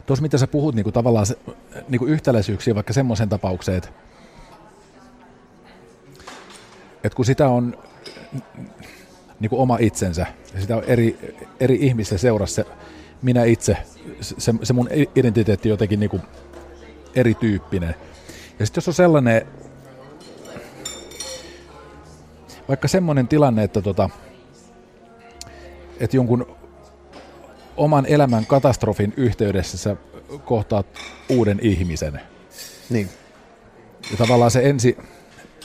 tuossa 0.06 0.22
mitä 0.22 0.38
sä 0.38 0.48
puhut 0.48 0.76
niin 0.76 0.84
kuin 0.84 0.94
tavallaan 0.94 1.26
se, 1.26 1.38
niin 1.90 2.00
kuin 2.00 2.12
yhtäläisyyksiä 2.12 2.76
vaikka 2.76 2.94
semmoisen 2.94 3.30
tapaukseen, 3.30 3.78
että, 3.78 3.90
että 7.04 7.16
kun 7.16 7.26
sitä 7.26 7.50
on 7.50 7.78
niin 9.40 9.50
kuin 9.50 9.60
oma 9.60 9.78
itsensä, 9.80 10.26
ja 10.54 10.62
sitä 10.62 10.78
on 10.78 10.84
eri, 10.84 11.36
eri 11.60 11.78
ihmisten 11.82 12.20
seurassa 12.20 12.56
se 12.56 12.66
minä 13.22 13.44
itse, 13.44 13.78
se, 14.22 14.54
se 14.64 14.74
mun 14.74 14.90
identiteetti 15.16 15.70
jotenkin 15.70 16.00
niin 16.00 16.10
kuin 16.10 16.22
erityyppinen. 17.16 17.96
Ja 18.60 18.66
sitten 18.66 18.82
jos 18.82 18.88
on 18.88 18.94
sellainen, 18.94 19.48
vaikka 22.68 22.88
semmoinen 22.88 23.28
tilanne, 23.28 23.64
että, 23.64 23.82
tota, 23.82 24.10
että 26.00 26.18
jonkun 26.18 26.56
oman 27.78 28.06
elämän 28.06 28.46
katastrofin 28.46 29.14
yhteydessä 29.18 29.78
sä 29.78 29.96
kohtaat 30.46 30.86
uuden 31.30 31.60
ihmisen. 31.62 32.22
Niin. 32.90 33.10
Ja 34.12 34.18
tavallaan 34.18 34.52
se 34.52 34.70
ensi, 34.70 34.98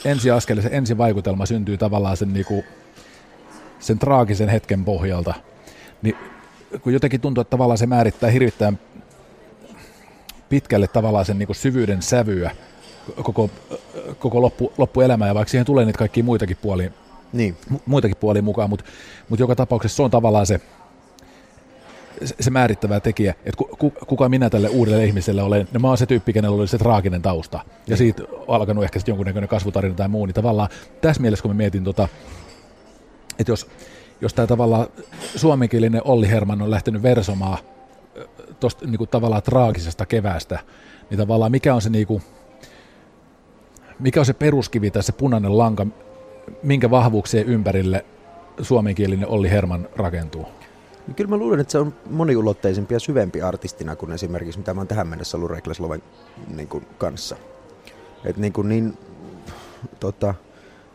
ensi 0.05 0.31
askel, 0.31 0.61
se 0.61 0.69
ensi 0.71 0.97
vaikutelma 0.97 1.45
syntyy 1.45 1.77
tavallaan 1.77 2.17
sen, 2.17 2.33
niinku, 2.33 2.63
sen 3.79 3.99
traagisen 3.99 4.49
hetken 4.49 4.85
pohjalta. 4.85 5.33
Niin 6.01 6.17
kun 6.81 6.93
jotenkin 6.93 7.21
tuntuu, 7.21 7.41
että 7.41 7.49
tavallaan 7.49 7.77
se 7.77 7.85
määrittää 7.85 8.29
hirvittävän 8.29 8.79
pitkälle 10.49 10.87
tavallaan 10.87 11.25
sen 11.25 11.39
niinku 11.39 11.53
syvyyden 11.53 12.01
sävyä 12.01 12.51
koko, 13.23 13.49
koko 14.19 14.41
loppu, 14.41 14.73
loppuelämää, 14.77 15.27
ja 15.27 15.35
vaikka 15.35 15.51
siihen 15.51 15.65
tulee 15.65 15.85
niitä 15.85 15.97
kaikkia 15.99 16.23
muitakin 16.23 16.57
puolia, 16.61 16.91
Niin. 17.33 17.57
mu- 17.73 17.79
muitakin 17.85 18.17
puolia 18.17 18.41
mukaan, 18.41 18.69
mutta 18.69 18.85
mut 19.29 19.39
joka 19.39 19.55
tapauksessa 19.55 19.95
se 19.95 20.03
on 20.03 20.11
tavallaan 20.11 20.45
se, 20.45 20.61
se, 22.39 22.49
määrittävä 22.49 22.99
tekijä, 22.99 23.33
että 23.45 23.57
ku, 23.57 23.69
ku, 23.79 23.93
kuka 24.07 24.29
minä 24.29 24.49
tälle 24.49 24.69
uudelle 24.69 25.05
ihmiselle 25.05 25.41
olen. 25.41 25.67
No 25.73 25.79
mä 25.79 25.87
oon 25.87 25.97
se 25.97 26.05
tyyppi, 26.05 26.33
kenellä 26.33 26.57
oli 26.57 26.67
se 26.67 26.77
traaginen 26.77 27.21
tausta. 27.21 27.59
Ja 27.87 27.97
siitä 27.97 28.23
on 28.47 28.55
alkanut 28.55 28.83
ehkä 28.83 28.99
sitten 28.99 29.11
jonkunnäköinen 29.11 29.49
kasvutarina 29.49 29.95
tai 29.95 30.07
muu, 30.07 30.25
niin 30.25 30.33
tavallaan 30.33 30.69
tässä 31.01 31.21
mielessä, 31.21 31.43
kun 31.43 31.51
mä 31.51 31.57
mietin 31.57 31.83
tota, 31.83 32.07
että 33.39 33.51
jos, 33.51 33.67
jos 34.21 34.33
tämä 34.33 34.47
tavallaan 34.47 34.87
suomenkielinen 35.35 36.01
Olli 36.05 36.29
Herman 36.29 36.61
on 36.61 36.71
lähtenyt 36.71 37.03
versomaan 37.03 37.57
tuosta 38.59 38.85
niinku 38.85 39.05
tavallaan 39.05 39.43
traagisesta 39.43 40.05
keväästä, 40.05 40.59
niin 41.09 41.17
tavallaan 41.17 41.51
mikä 41.51 41.75
on 41.75 41.81
se 41.81 41.89
niinku, 41.89 42.21
mikä 43.99 44.19
on 44.19 44.25
se 44.25 44.33
peruskivi 44.33 44.91
tai 44.91 45.03
se 45.03 45.11
punainen 45.11 45.57
lanka, 45.57 45.87
minkä 46.63 46.91
vahvuuksien 46.91 47.45
ympärille 47.45 48.05
suomenkielinen 48.61 49.27
Olli 49.27 49.49
Herman 49.49 49.89
rakentuu? 49.95 50.60
Niin 51.07 51.15
Kyllä 51.15 51.29
mä 51.29 51.37
luulen, 51.37 51.59
että 51.59 51.71
se 51.71 51.77
on 51.77 51.93
moniulotteisempi 52.09 52.93
ja 52.93 52.99
syvempi 52.99 53.41
artistina 53.41 53.95
kuin 53.95 54.11
esimerkiksi 54.11 54.59
mitä 54.59 54.73
mä 54.73 54.81
oon 54.81 54.87
tähän 54.87 55.07
mennessä 55.07 55.37
ollut 55.37 55.51
Reckless 55.51 55.79
Loven 55.79 56.03
niin 56.55 56.67
kuin, 56.67 56.87
kanssa. 56.97 57.35
Et 58.25 58.37
niin, 58.37 58.53
kuin, 58.53 58.69
niin 58.69 58.97
tota, 59.99 60.33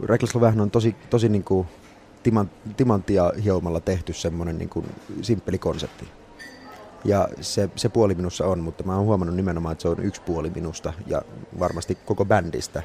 Reckless 0.03 0.35
Lovehan 0.35 0.61
on 0.61 0.71
tosi, 0.71 0.97
tosi 1.11 1.29
niin 1.29 1.45
kuin, 1.45 1.67
timan, 2.23 2.51
timanttia 2.77 3.33
hiomalla 3.45 3.81
tehty 3.81 4.13
semmoinen 4.13 4.59
niin 4.59 4.69
kuin, 4.69 4.87
simppeli 5.23 5.59
konsepti. 5.59 6.09
Ja 7.05 7.29
se, 7.41 7.71
se 7.77 7.89
puoli 7.89 8.15
minussa 8.15 8.47
on, 8.47 8.59
mutta 8.59 8.85
mä 8.85 8.97
oon 8.97 9.07
huomannut 9.07 9.37
nimenomaan, 9.37 9.73
että 9.73 9.83
se 9.83 9.89
on 9.89 10.05
yksi 10.05 10.23
puoli 10.23 10.51
minusta 10.51 10.93
ja 11.07 11.23
varmasti 11.59 11.99
koko 12.07 12.25
bändistä, 12.25 12.83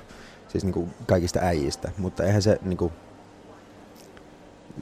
siis 0.48 0.63
niin 0.63 0.74
kuin 0.74 0.90
kaikista 1.08 1.40
äijistä. 1.40 1.92
Mutta 1.98 2.24
eihän 2.24 2.42
se 2.42 2.60
niin 2.62 2.78
kuin, 2.78 2.94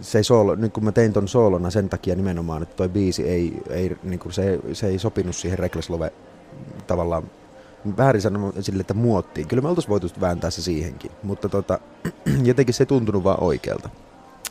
se 0.02 0.18
ei 0.18 0.24
soolo, 0.24 0.56
nyt 0.56 0.74
kun 0.74 0.84
mä 0.84 0.92
tein 0.92 1.14
ton 1.14 1.28
soolona 1.28 1.70
sen 1.70 1.90
takia 1.90 2.16
nimenomaan, 2.16 2.64
että 2.64 2.76
toi 2.76 2.90
biisi 2.90 3.28
ei, 3.30 3.62
ei, 3.70 3.98
niin 4.04 4.20
se, 4.30 4.60
se 4.74 4.88
ei 4.88 5.00
sopinut 5.00 5.36
siihen 5.36 5.60
Reckless 5.60 5.90
Love 5.90 6.14
tavallaan 6.88 7.24
väärin 7.98 8.22
sanoa 8.22 8.54
sille, 8.60 8.82
että 8.82 8.94
muottiin. 8.94 9.48
Kyllä 9.48 9.62
me 9.62 9.70
oltais 9.70 9.90
voitu 9.90 10.08
vääntää 10.22 10.50
se 10.50 10.62
siihenkin, 10.62 11.12
mutta 11.24 11.50
tota, 11.50 11.80
jotenkin 12.44 12.74
se 12.74 12.82
ei 12.84 12.88
tuntunut 12.88 13.24
vaan 13.24 13.44
oikealta. 13.44 13.90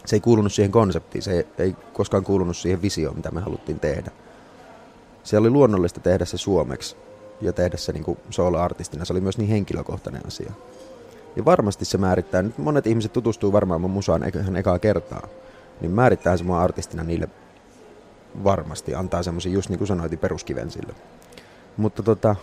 Se 0.07 0.16
ei 0.16 0.21
kuulunut 0.21 0.52
siihen 0.52 0.73
konseptiin, 0.73 1.23
se 1.23 1.33
ei, 1.33 1.47
ei 1.59 1.76
koskaan 1.92 2.25
kuulunut 2.25 2.57
siihen 2.57 2.83
visioon, 2.83 3.16
mitä 3.16 3.30
me 3.30 3.40
haluttiin 3.40 3.80
tehdä. 3.80 4.11
Se 5.23 5.38
oli 5.38 5.50
luonnollista 5.50 6.00
tehdä 6.00 6.25
se 6.25 6.38
suomeksi 6.38 6.97
ja 7.40 7.52
tehdä 7.52 7.76
se 7.76 7.92
niin 7.92 8.04
kuin 8.04 8.18
solo-artistina. 8.30 9.04
Se 9.04 9.12
oli 9.12 9.21
myös 9.21 9.38
niin 9.38 9.50
henkilökohtainen 9.50 10.26
asia. 10.26 10.52
Ja 11.38 11.45
varmasti 11.45 11.85
se 11.85 11.99
määrittää, 11.99 12.42
nyt 12.42 12.59
monet 12.59 12.87
ihmiset 12.87 13.12
tutustuu 13.12 13.52
varmaan 13.52 13.80
mun 13.80 13.90
musaan 13.90 14.23
ihan 14.40 14.57
ekaa 14.57 14.78
kertaa, 14.78 15.28
niin 15.80 15.90
määrittää 15.90 16.37
se 16.37 16.45
mua 16.45 16.62
artistina 16.62 17.04
niille 17.04 17.28
varmasti, 18.45 18.95
antaa 18.95 19.23
semmoisen 19.23 19.52
just 19.52 19.68
niin 19.68 19.78
kuin 19.78 19.88
sanoitin 19.88 20.18
peruskiven 20.18 20.71
sille. 20.71 20.95
Mutta 21.76 22.02
tota, 22.02 22.37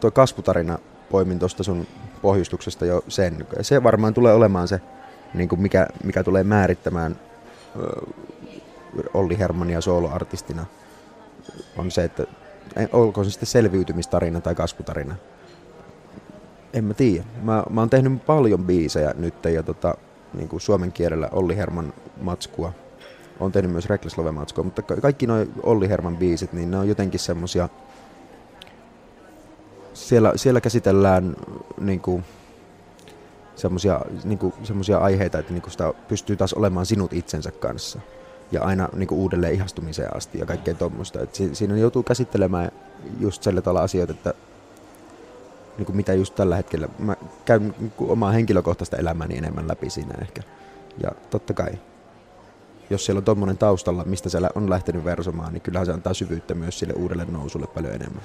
tuo 0.00 0.10
kasvutarina 0.10 0.78
poimin 1.10 1.38
tuosta 1.38 1.62
sun 1.62 1.86
pohjustuksesta 2.22 2.86
jo 2.86 3.04
sen. 3.08 3.46
Se 3.60 3.82
varmaan 3.82 4.14
tulee 4.14 4.34
olemaan 4.34 4.68
se, 4.68 4.80
niin 5.34 5.48
kuin 5.48 5.60
mikä, 5.60 5.86
mikä 6.04 6.22
tulee 6.22 6.44
määrittämään 6.44 7.16
Olli 9.14 9.38
Hermania 9.38 9.80
soloartistina, 9.80 10.66
on 11.76 11.90
se, 11.90 12.04
että 12.04 12.26
olkoon 12.92 13.24
se 13.24 13.30
sitten 13.30 13.46
selviytymistarina 13.46 14.40
tai 14.40 14.54
kasvutarina. 14.54 15.16
En 16.76 16.84
mä 16.84 16.94
tiedä. 16.94 17.24
Mä, 17.42 17.64
mä 17.70 17.80
oon 17.80 17.90
tehnyt 17.90 18.26
paljon 18.26 18.64
biisejä 18.64 19.14
nyt 19.18 19.44
ja 19.44 19.62
tota, 19.62 19.94
niin 20.34 20.48
kuin 20.48 20.60
suomen 20.60 20.92
kielellä 20.92 21.28
Olli 21.32 21.56
Herman 21.56 21.92
matskua. 22.20 22.72
Oon 23.40 23.52
tehnyt 23.52 23.72
myös 23.72 23.86
Reckless 23.86 24.18
Love 24.18 24.32
matskua, 24.32 24.64
mutta 24.64 24.82
ka- 24.82 24.96
kaikki 24.96 25.26
nuo 25.26 25.46
Olli 25.62 25.88
Herman 25.88 26.16
biisit, 26.16 26.52
niin 26.52 26.70
ne 26.70 26.78
on 26.78 26.88
jotenkin 26.88 27.20
semmosia... 27.20 27.68
Siellä, 29.94 30.32
siellä 30.36 30.60
käsitellään 30.60 31.36
niin 31.80 32.00
kuin, 32.00 32.24
semmosia, 33.54 34.00
niin 34.24 34.38
kuin, 34.38 34.54
semmosia 34.62 34.98
aiheita, 34.98 35.38
että 35.38 35.52
niin 35.52 35.62
kuin 35.62 35.72
sitä 35.72 35.92
pystyy 36.08 36.36
taas 36.36 36.54
olemaan 36.54 36.86
sinut 36.86 37.12
itsensä 37.12 37.50
kanssa. 37.50 38.00
Ja 38.52 38.62
aina 38.62 38.88
niin 38.96 39.06
kuin 39.06 39.18
uudelleen 39.18 39.54
ihastumiseen 39.54 40.16
asti 40.16 40.38
ja 40.38 40.46
kaikkea 40.46 40.74
tuommoista. 40.74 41.18
Si- 41.32 41.54
siinä 41.54 41.76
joutuu 41.76 42.02
käsittelemään 42.02 42.70
just 43.20 43.42
sillä 43.42 43.60
tavalla 43.60 43.82
asioita, 43.82 44.12
että 44.12 44.34
niin 45.78 45.86
kuin 45.86 45.96
mitä 45.96 46.14
just 46.14 46.34
tällä 46.34 46.56
hetkellä. 46.56 46.88
Mä 46.98 47.16
käyn 47.44 47.74
niin 47.78 47.92
kuin 47.96 48.10
omaa 48.10 48.32
henkilökohtaista 48.32 48.96
elämääni 48.96 49.38
enemmän 49.38 49.68
läpi 49.68 49.90
siinä 49.90 50.14
ehkä. 50.22 50.42
Ja 51.02 51.10
totta 51.30 51.54
kai, 51.54 51.72
jos 52.90 53.06
siellä 53.06 53.18
on 53.18 53.24
tommonen 53.24 53.58
taustalla, 53.58 54.04
mistä 54.04 54.28
se 54.28 54.42
lä- 54.42 54.50
on 54.54 54.70
lähtenyt 54.70 55.04
versomaan, 55.04 55.52
niin 55.52 55.60
kyllähän 55.60 55.86
se 55.86 55.92
antaa 55.92 56.14
syvyyttä 56.14 56.54
myös 56.54 56.78
sille 56.78 56.94
uudelle 56.96 57.26
nousulle 57.30 57.66
paljon 57.66 57.94
enemmän. 57.94 58.22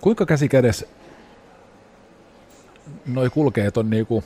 Kuinka 0.00 0.26
käsi 0.26 0.48
kädessä 0.48 0.86
noi 3.06 3.30
kulkee 3.30 3.70
ton 3.70 3.90
niinku 3.90 4.24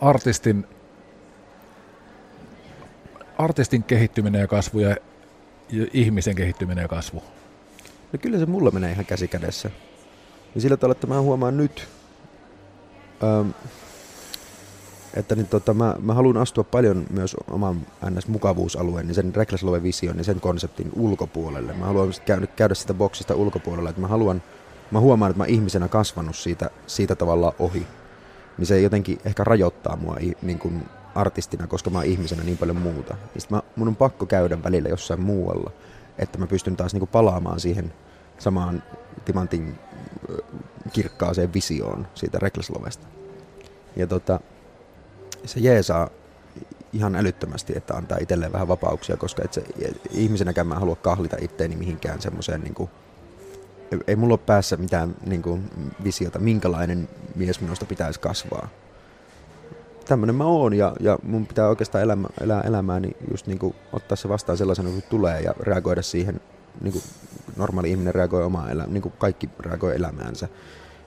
artistin, 0.00 0.66
artistin 3.38 3.82
kehittyminen 3.82 4.40
ja 4.40 4.46
kasvu 4.46 4.78
ja 4.78 4.96
ihmisen 5.92 6.36
kehittyminen 6.36 6.82
ja 6.82 6.88
kasvu? 6.88 7.22
No 8.12 8.18
kyllä 8.22 8.38
se 8.38 8.46
mulla 8.46 8.70
menee 8.70 8.92
ihan 8.92 9.06
käsi 9.06 9.28
kädessä. 9.28 9.70
Ja 10.54 10.60
sillä 10.60 10.76
tavalla, 10.76 10.92
että 10.92 11.06
mä 11.06 11.20
huomaan 11.20 11.56
nyt, 11.56 11.88
ähm, 13.22 13.50
että 15.14 15.34
niin 15.34 15.46
tota, 15.46 15.74
mä, 15.74 15.96
mä 16.00 16.14
haluan 16.14 16.36
astua 16.36 16.64
paljon 16.64 17.06
myös 17.10 17.36
oman 17.50 17.86
NS-mukavuusalueen, 18.04 19.06
niin 19.06 19.14
sen 19.14 19.34
Reckless 19.34 19.64
Love 19.64 19.82
vision 19.82 20.18
ja 20.18 20.24
sen 20.24 20.40
konseptin 20.40 20.90
ulkopuolelle. 20.96 21.72
Mä 21.72 21.86
haluan 21.86 22.12
käydä, 22.26 22.46
käydä 22.46 22.74
sitä 22.74 22.94
boksista 22.94 23.34
ulkopuolella, 23.34 23.90
että 23.90 24.00
mä 24.00 24.08
haluan, 24.08 24.42
mä 24.90 25.00
huomaan, 25.00 25.30
että 25.30 25.42
mä 25.42 25.46
ihmisenä 25.46 25.88
kasvanut 25.88 26.36
siitä, 26.36 26.70
siitä 26.86 27.14
tavalla 27.14 27.54
ohi. 27.58 27.86
Niin 28.58 28.66
se 28.66 28.80
jotenkin 28.80 29.18
ehkä 29.24 29.44
rajoittaa 29.44 29.96
mua 29.96 30.16
niin 30.42 30.58
kuin 30.58 30.82
artistina, 31.14 31.66
koska 31.66 31.90
mä 31.90 31.98
oon 31.98 32.06
ihmisenä 32.06 32.42
niin 32.42 32.58
paljon 32.58 32.76
muuta. 32.76 33.16
Sit 33.38 33.50
mä, 33.50 33.62
mun 33.76 33.88
on 33.88 33.96
pakko 33.96 34.26
käydä 34.26 34.62
välillä 34.62 34.88
jossain 34.88 35.20
muualla, 35.20 35.70
että 36.18 36.38
mä 36.38 36.46
pystyn 36.46 36.76
taas 36.76 36.92
niin 36.92 37.00
kuin 37.00 37.10
palaamaan 37.10 37.60
siihen 37.60 37.92
samaan 38.38 38.82
timantin 39.24 39.78
kirkkaaseen 40.92 41.54
visioon 41.54 42.06
siitä 42.14 42.38
Reckless 42.38 42.70
Lovesta. 42.70 43.06
Ja 43.96 44.06
tota, 44.06 44.40
se 45.44 45.60
jeesaa 45.60 46.10
ihan 46.92 47.16
älyttömästi, 47.16 47.72
että 47.76 47.94
antaa 47.94 48.18
itselleen 48.20 48.52
vähän 48.52 48.68
vapauksia, 48.68 49.16
koska 49.16 49.42
et 49.44 49.52
se, 49.52 49.64
ihmisenäkään 50.10 50.66
mä 50.66 50.74
en 50.74 50.80
halua 50.80 50.96
kahlita 50.96 51.36
itteeni 51.40 51.76
mihinkään 51.76 52.20
semmoiseen 52.20 52.60
niin 52.60 52.74
kuin, 52.74 52.90
ei 54.06 54.16
mulla 54.16 54.34
ole 54.34 54.40
päässä 54.46 54.76
mitään 54.76 55.16
niin 55.26 55.42
kuin, 55.42 55.70
visiota, 56.04 56.38
minkälainen 56.38 57.08
mies 57.34 57.60
minusta 57.60 57.86
pitäisi 57.86 58.20
kasvaa. 58.20 58.68
Tämmöinen 60.10 60.34
mä 60.34 60.44
oon 60.44 60.74
ja, 60.74 60.96
ja 61.00 61.18
mun 61.22 61.46
pitää 61.46 61.68
oikeastaan 61.68 62.04
elämä, 62.04 62.28
elää 62.40 62.60
elämääni 62.60 63.16
just 63.30 63.46
niin 63.46 63.58
kuin, 63.58 63.74
ottaa 63.92 64.16
se 64.16 64.28
vastaan 64.28 64.58
sellaisena 64.58 64.90
kuin 64.90 65.04
tulee 65.10 65.40
ja 65.40 65.54
reagoida 65.60 66.02
siihen, 66.02 66.40
niin 66.80 66.92
kuin 66.92 67.04
normaali 67.56 67.90
ihminen 67.90 68.14
reagoi 68.14 68.44
omaan 68.44 68.70
elämään, 68.70 68.92
niin 68.94 69.02
kuin 69.02 69.14
kaikki 69.18 69.50
reagoi 69.60 69.96
elämäänsä. 69.96 70.48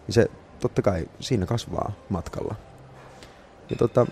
Ja 0.07 0.13
se 0.13 0.31
totta 0.59 0.81
kai 0.81 1.09
siinä 1.19 1.45
kasvaa 1.45 1.91
matkalla. 2.09 2.55
Ja 3.69 3.75
tota, 3.75 4.07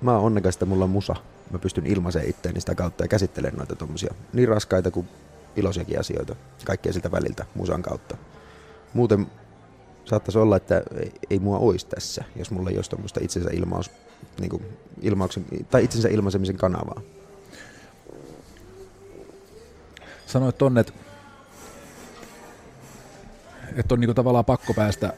mä 0.00 0.12
oon 0.12 0.24
onnekas, 0.24 0.54
että 0.54 0.66
mulla 0.66 0.84
on 0.84 0.90
musa. 0.90 1.16
Mä 1.50 1.58
pystyn 1.58 1.86
ilmaiseen 1.86 2.28
itteeni 2.28 2.60
sitä 2.60 2.74
kautta 2.74 3.04
ja 3.04 3.08
käsittelemään 3.08 3.58
noita 3.58 3.76
tommosia 3.76 4.14
niin 4.32 4.48
raskaita 4.48 4.90
kuin 4.90 5.08
iloisiakin 5.56 6.00
asioita. 6.00 6.36
Kaikkea 6.64 6.92
siltä 6.92 7.10
väliltä 7.10 7.46
musan 7.54 7.82
kautta. 7.82 8.16
Muuten 8.94 9.26
saattaisi 10.04 10.38
olla, 10.38 10.56
että 10.56 10.82
ei, 10.96 11.12
ei 11.30 11.38
mua 11.38 11.58
olisi 11.58 11.86
tässä, 11.86 12.24
jos 12.36 12.50
mulla 12.50 12.70
ei 12.70 12.76
olisi 12.76 12.90
tuommoista 12.90 13.20
itsensä 13.22 13.50
ilmaus, 13.52 13.90
niin 14.40 14.50
kuin 14.50 14.62
ilmauksen, 15.02 15.44
tai 15.70 15.84
itsensä 15.84 16.08
ilmaisemisen 16.08 16.56
kanavaa. 16.56 17.00
sanoit 20.26 20.58
tonne, 20.58 20.80
että, 20.80 20.92
että 23.76 23.94
on 23.94 24.00
niinku 24.00 24.14
tavallaan 24.14 24.44
pakko 24.44 24.74
päästä 24.74 25.12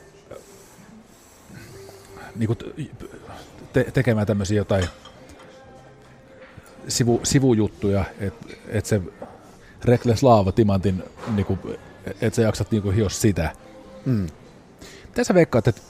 niinku 2.37 2.57
te, 3.73 3.85
tekemään 3.85 4.26
tämmöisiä 4.26 4.57
jotain 4.57 4.85
sivu, 6.88 7.21
sivujuttuja, 7.23 8.05
että 8.21 8.47
et 8.69 8.87
se 8.87 9.00
Reckless 9.85 10.23
Lava 10.23 10.52
Timantin, 10.52 11.02
niinku, 11.35 11.59
että 12.21 12.37
sä 12.37 12.43
jaksat 12.43 12.71
niinku 12.71 12.90
hios 12.90 13.21
sitä. 13.21 13.52
Mm. 14.05 14.26
Mitä 15.07 15.25
sä 15.25 15.35
veikkaat, 15.35 15.69
että 15.69 15.83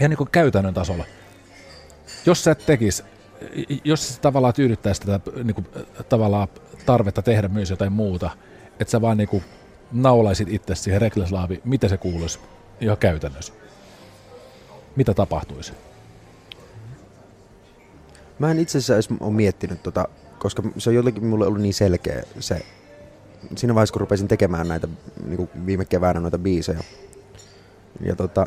ihan 0.00 0.10
niinku 0.10 0.28
käytännön 0.32 0.74
tasolla, 0.74 1.04
jos 2.26 2.44
sä 2.44 2.50
et 2.50 2.66
tekis, 2.66 3.04
jos 3.84 4.08
sä 4.08 4.20
tavallaan 4.20 4.54
tyydyttäisi 4.54 5.00
tätä 5.00 5.30
niinku, 5.44 5.64
tavallaan 6.08 6.48
tarvetta 6.86 7.22
tehdä 7.22 7.48
myös 7.48 7.70
jotain 7.70 7.92
muuta, 7.92 8.30
että 8.80 8.90
sä 8.90 9.00
vaan 9.00 9.16
niinku 9.16 9.42
naulaisit 9.92 10.48
itse 10.48 10.74
siihen 10.74 11.00
Reckless 11.00 11.32
Laaviin, 11.32 11.60
mitä 11.64 11.88
se 11.88 11.96
kuuluisi 11.96 12.38
ihan 12.80 12.98
käytännössä? 12.98 13.52
Mitä 14.96 15.14
tapahtuisi? 15.14 15.72
Mä 18.38 18.50
en 18.50 18.58
itse 18.58 18.78
asiassa 18.78 18.94
edes 18.94 19.08
ole 19.20 19.32
miettinyt 19.32 19.82
tota, 19.82 20.08
koska 20.38 20.62
se 20.78 20.90
on 20.90 20.96
jotenkin 20.96 21.26
mulle 21.26 21.46
ollut 21.46 21.62
niin 21.62 21.74
selkeä 21.74 22.22
se, 22.40 22.66
siinä 23.56 23.74
vaiheessa 23.74 23.92
kun 23.92 24.00
rupesin 24.00 24.28
tekemään 24.28 24.68
näitä 24.68 24.88
niin 25.26 25.36
kuin 25.36 25.50
viime 25.66 25.84
keväänä 25.84 26.20
noita 26.20 26.38
biisejä. 26.38 26.80
Ja 28.00 28.16
tota, 28.16 28.46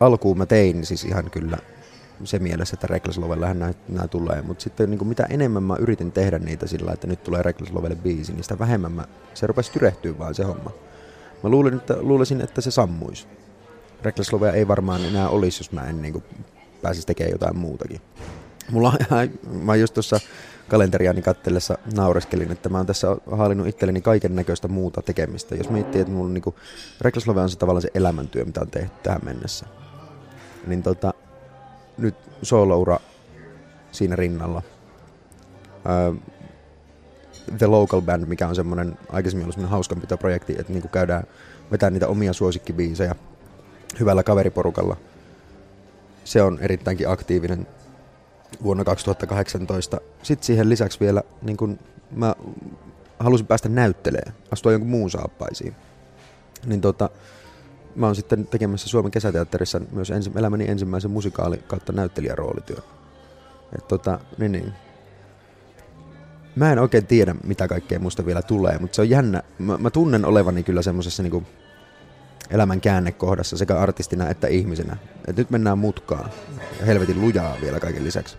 alkuun 0.00 0.38
mä 0.38 0.46
tein 0.46 0.86
siis 0.86 1.04
ihan 1.04 1.30
kyllä 1.30 1.58
se 2.24 2.38
mielessä, 2.38 2.74
että 2.74 2.86
Reckless 2.86 3.18
Lovellähän 3.18 3.58
nämä, 3.58 3.72
nämä 3.88 4.08
tulee, 4.08 4.42
mutta 4.42 4.62
sitten 4.62 4.90
niin 4.90 4.98
kuin 4.98 5.08
mitä 5.08 5.26
enemmän 5.30 5.62
mä 5.62 5.76
yritin 5.78 6.12
tehdä 6.12 6.38
niitä 6.38 6.66
sillä, 6.66 6.92
että 6.92 7.06
nyt 7.06 7.24
tulee 7.24 7.42
Reckless 7.42 7.72
Lovelle 7.72 7.96
biisi, 7.96 8.32
niin 8.32 8.42
sitä 8.42 8.58
vähemmän 8.58 8.92
mä, 8.92 9.04
se 9.34 9.46
rupesi 9.46 9.72
tyrehtyä 9.72 10.18
vaan 10.18 10.34
se 10.34 10.44
homma. 10.44 10.70
Mä 11.42 11.50
luulin, 11.50 11.74
että, 11.74 11.96
luulisin, 12.00 12.40
että 12.40 12.60
se 12.60 12.70
sammuisi. 12.70 13.26
Reckless 14.02 14.32
Lovea 14.32 14.52
ei 14.52 14.68
varmaan 14.68 15.04
enää 15.04 15.28
olisi, 15.28 15.60
jos 15.60 15.72
mä 15.72 15.88
en 15.88 16.02
niin 16.02 16.12
kuin, 16.12 16.24
pääsisi 16.82 17.06
tekemään 17.06 17.32
jotain 17.32 17.58
muutakin. 17.58 18.00
Mulla 18.70 18.92
mä 19.62 19.76
just 19.76 19.94
tuossa 19.94 20.20
kalenteriani 20.68 21.22
kattellessa 21.22 21.78
naureskelin, 21.94 22.52
että 22.52 22.68
mä 22.68 22.76
oon 22.76 22.86
tässä 22.86 23.16
haalinnut 23.30 23.66
itselleni 23.66 24.00
kaiken 24.00 24.36
näköistä 24.36 24.68
muuta 24.68 25.02
tekemistä. 25.02 25.54
Jos 25.54 25.70
miettii, 25.70 26.00
että 26.00 26.12
mulla 26.12 26.26
on 26.26 26.34
niinku, 26.34 26.54
Reklaslove 27.00 27.40
on 27.40 27.50
se 27.50 27.58
tavallaan 27.58 27.82
se 27.82 27.90
elämäntyö, 27.94 28.44
mitä 28.44 28.60
on 28.60 28.70
tehty 28.70 28.90
tähän 29.02 29.20
mennessä. 29.24 29.66
Niin 30.66 30.82
tota, 30.82 31.14
nyt 32.00 32.14
sooloura 32.42 32.98
siinä 33.92 34.16
rinnalla. 34.16 34.62
Uh, 36.10 36.16
The 37.58 37.66
Local 37.66 38.00
Band, 38.00 38.26
mikä 38.26 38.48
on 38.48 38.54
semmoinen 38.54 38.98
aikaisemmin 39.08 39.44
ollut 39.44 39.54
semmoinen 39.54 39.70
hauskanpitoprojekti, 39.70 40.56
että 40.58 40.72
niinku 40.72 40.88
käydään 40.88 41.24
vetää 41.70 41.90
niitä 41.90 42.08
omia 42.08 42.32
suosikkibiisejä 42.32 43.14
hyvällä 44.00 44.22
kaveriporukalla. 44.22 44.96
Se 46.24 46.42
on 46.42 46.58
erittäinkin 46.60 47.08
aktiivinen 47.08 47.66
vuonna 48.62 48.84
2018. 48.84 50.00
Sitten 50.22 50.46
siihen 50.46 50.68
lisäksi 50.68 51.00
vielä 51.00 51.22
niin 51.42 51.56
kun 51.56 51.78
mä 52.10 52.34
halusin 53.18 53.46
päästä 53.46 53.68
näyttelemään, 53.68 54.34
astua 54.52 54.72
jonkun 54.72 54.90
muun 54.90 55.10
saappaisiin. 55.10 55.74
Niin 56.66 56.80
tota, 56.80 57.10
mä 57.94 58.06
oon 58.06 58.16
sitten 58.16 58.46
tekemässä 58.46 58.88
Suomen 58.88 59.10
kesäteatterissa 59.10 59.80
myös 59.92 60.10
ensi, 60.10 60.30
elämäni 60.36 60.68
ensimmäisen 60.68 61.10
musikaali 61.10 61.58
kautta 61.58 61.92
näyttelijäroolityön. 61.92 62.82
Et 63.78 63.88
tota, 63.88 64.20
niin, 64.38 64.52
niin. 64.52 64.72
Mä 66.56 66.72
en 66.72 66.78
oikein 66.78 67.06
tiedä, 67.06 67.34
mitä 67.44 67.68
kaikkea 67.68 67.98
musta 67.98 68.26
vielä 68.26 68.42
tulee, 68.42 68.78
mutta 68.78 68.94
se 68.94 69.00
on 69.02 69.10
jännä. 69.10 69.42
Mä, 69.58 69.78
mä 69.78 69.90
tunnen 69.90 70.24
olevani 70.24 70.62
kyllä 70.62 70.82
semmoisessa 70.82 71.22
niinku 71.22 71.42
elämän 72.50 72.80
käännekohdassa 72.80 73.56
sekä 73.56 73.78
artistina 73.78 74.28
että 74.28 74.46
ihmisenä. 74.46 74.96
Et 75.26 75.36
nyt 75.36 75.50
mennään 75.50 75.78
mutkaan. 75.78 76.30
Helvetin 76.86 77.20
lujaa 77.20 77.56
vielä 77.60 77.80
kaiken 77.80 78.04
lisäksi. 78.04 78.36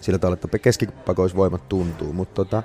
Sillä 0.00 0.18
tavalla, 0.18 0.34
että 0.44 0.58
keskipakoisvoimat 0.58 1.68
tuntuu, 1.68 2.12
mutta 2.12 2.34
tota, 2.34 2.62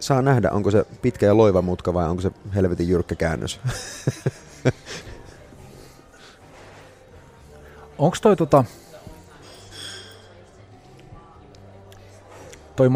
saa 0.00 0.22
nähdä, 0.22 0.50
onko 0.50 0.70
se 0.70 0.86
pitkä 1.02 1.26
ja 1.26 1.36
loiva 1.36 1.62
mutka 1.62 1.94
vai 1.94 2.08
onko 2.08 2.22
se 2.22 2.30
helvetin 2.54 2.88
jyrkkä 2.88 3.14
käännös. 3.14 3.60
Onko 7.98 8.16
toi 8.22 8.36
tota, 8.36 8.64
toi 12.76 12.88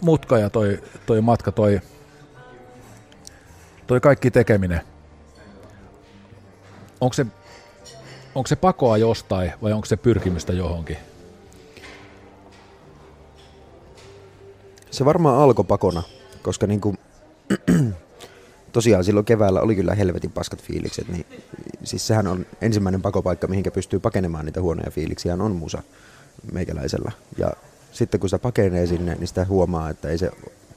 mutka 0.00 0.38
ja 0.38 0.50
toi, 0.50 0.82
toi 1.06 1.20
matka, 1.20 1.52
toi, 1.52 1.80
toi 3.86 4.00
kaikki 4.00 4.30
tekeminen, 4.30 4.80
onko 7.00 7.14
se, 7.14 7.26
onko 8.34 8.46
se 8.46 8.56
pakoa 8.56 8.96
jostain 8.96 9.52
vai 9.62 9.72
onko 9.72 9.86
se 9.86 9.96
pyrkimystä 9.96 10.52
johonkin? 10.52 10.96
Se 14.90 15.04
varmaan 15.04 15.38
alkoi 15.38 15.64
pakona, 15.64 16.02
koska 16.42 16.66
niinku, 16.66 16.94
tosiaan 18.74 19.04
silloin 19.04 19.26
keväällä 19.26 19.60
oli 19.60 19.76
kyllä 19.76 19.94
helvetin 19.94 20.32
paskat 20.32 20.62
fiilikset, 20.62 21.08
niin 21.08 21.26
siis 21.84 22.06
sehän 22.06 22.26
on 22.26 22.46
ensimmäinen 22.60 23.02
pakopaikka, 23.02 23.46
mihinkä 23.46 23.70
pystyy 23.70 24.00
pakenemaan 24.00 24.46
niitä 24.46 24.60
huonoja 24.60 24.90
fiiliksiä, 24.90 25.34
on 25.34 25.56
musa 25.56 25.82
meikäläisellä. 26.52 27.12
Ja 27.38 27.50
sitten 27.92 28.20
kun 28.20 28.28
sitä 28.28 28.38
pakenee 28.38 28.86
sinne, 28.86 29.14
niin 29.14 29.28
sitä 29.28 29.44
huomaa, 29.44 29.90
että 29.90 30.08
ei 30.08 30.18
se 30.18 30.30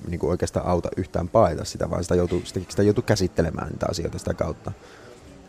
niin 0.08 0.20
kuin 0.20 0.30
oikeastaan 0.30 0.66
auta 0.66 0.90
yhtään 0.98 1.28
paeta 1.28 1.66
sitä, 1.66 1.90
vaan 1.90 2.04
sitä 2.04 2.16
joutuu, 2.16 2.42
sitä, 2.46 2.60
sitä 2.70 2.84
joutuu 2.84 3.04
käsittelemään 3.04 3.70
niitä 3.72 3.86
asioita 3.90 4.20
sitä 4.20 4.34
kautta. 4.34 4.72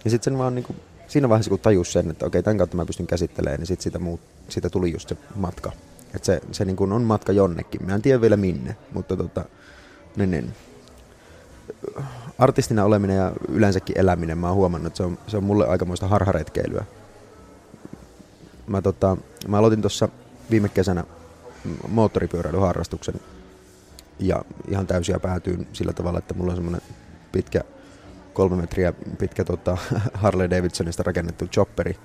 Ja 0.04 0.10
sitten 0.10 0.38
vaan 0.38 0.54
niin 0.54 0.64
kuin, 0.64 0.76
siinä 1.08 1.28
vaiheessa, 1.28 1.50
kun 1.50 1.58
tajus 1.58 1.92
sen, 1.92 2.10
että 2.10 2.26
okei, 2.26 2.42
tämän 2.42 2.58
kautta 2.58 2.76
mä 2.76 2.86
pystyn 2.86 3.06
käsittelemään, 3.06 3.58
niin 3.58 3.66
sitten 3.66 3.82
siitä, 3.82 3.98
muut, 3.98 4.20
siitä 4.48 4.70
tuli 4.70 4.92
just 4.92 5.08
se 5.08 5.16
matka. 5.34 5.72
Että 6.14 6.26
se, 6.26 6.40
se 6.52 6.64
niin 6.64 6.76
kuin 6.76 6.92
on 6.92 7.02
matka 7.02 7.32
jonnekin. 7.32 7.86
Mä 7.86 7.94
en 7.94 8.02
tiedä 8.02 8.20
vielä 8.20 8.36
minne, 8.36 8.76
mutta 8.92 9.16
tota, 9.16 9.44
niin, 10.16 10.30
niin. 10.30 10.52
Artistina 12.38 12.84
oleminen 12.84 13.16
ja 13.16 13.32
yleensäkin 13.48 13.98
eläminen, 13.98 14.38
mä 14.38 14.46
oon 14.46 14.56
huomannut, 14.56 14.86
että 14.86 14.96
se 14.96 15.02
on, 15.02 15.18
se 15.26 15.36
on 15.36 15.44
mulle 15.44 15.66
aikamoista 15.66 16.08
harharetkeilyä. 16.08 16.84
Mä, 18.66 18.82
tota, 18.82 19.16
mä 19.48 19.58
aloitin 19.58 19.82
tuossa 19.82 20.08
viime 20.50 20.68
kesänä 20.68 21.04
moottoripyöräilyharrastuksen 21.88 23.14
ja 24.18 24.42
ihan 24.68 24.86
täysiä 24.86 25.18
päätyyn 25.18 25.66
sillä 25.72 25.92
tavalla, 25.92 26.18
että 26.18 26.34
mulla 26.34 26.52
on 26.52 26.56
semmoinen 26.56 26.82
pitkä 27.32 27.60
kolme 28.32 28.56
metriä 28.56 28.92
pitkä 29.18 29.44
tota, 29.44 29.76
Harley 30.14 30.50
Davidsonista 30.50 31.02
rakennettu 31.02 31.46
chopperi, 31.46 31.96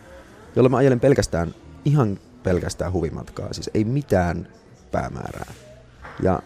jolla 0.56 0.70
mä 0.70 0.78
ajelen 0.78 1.00
pelkästään, 1.00 1.56
ihan 1.86 2.20
pelkästään 2.44 2.92
huvimatkaa, 2.92 3.54
siis 3.54 3.70
ei 3.74 3.84
mitään 3.84 4.48
päämäärää. 4.92 5.54
Ja 6.24 6.42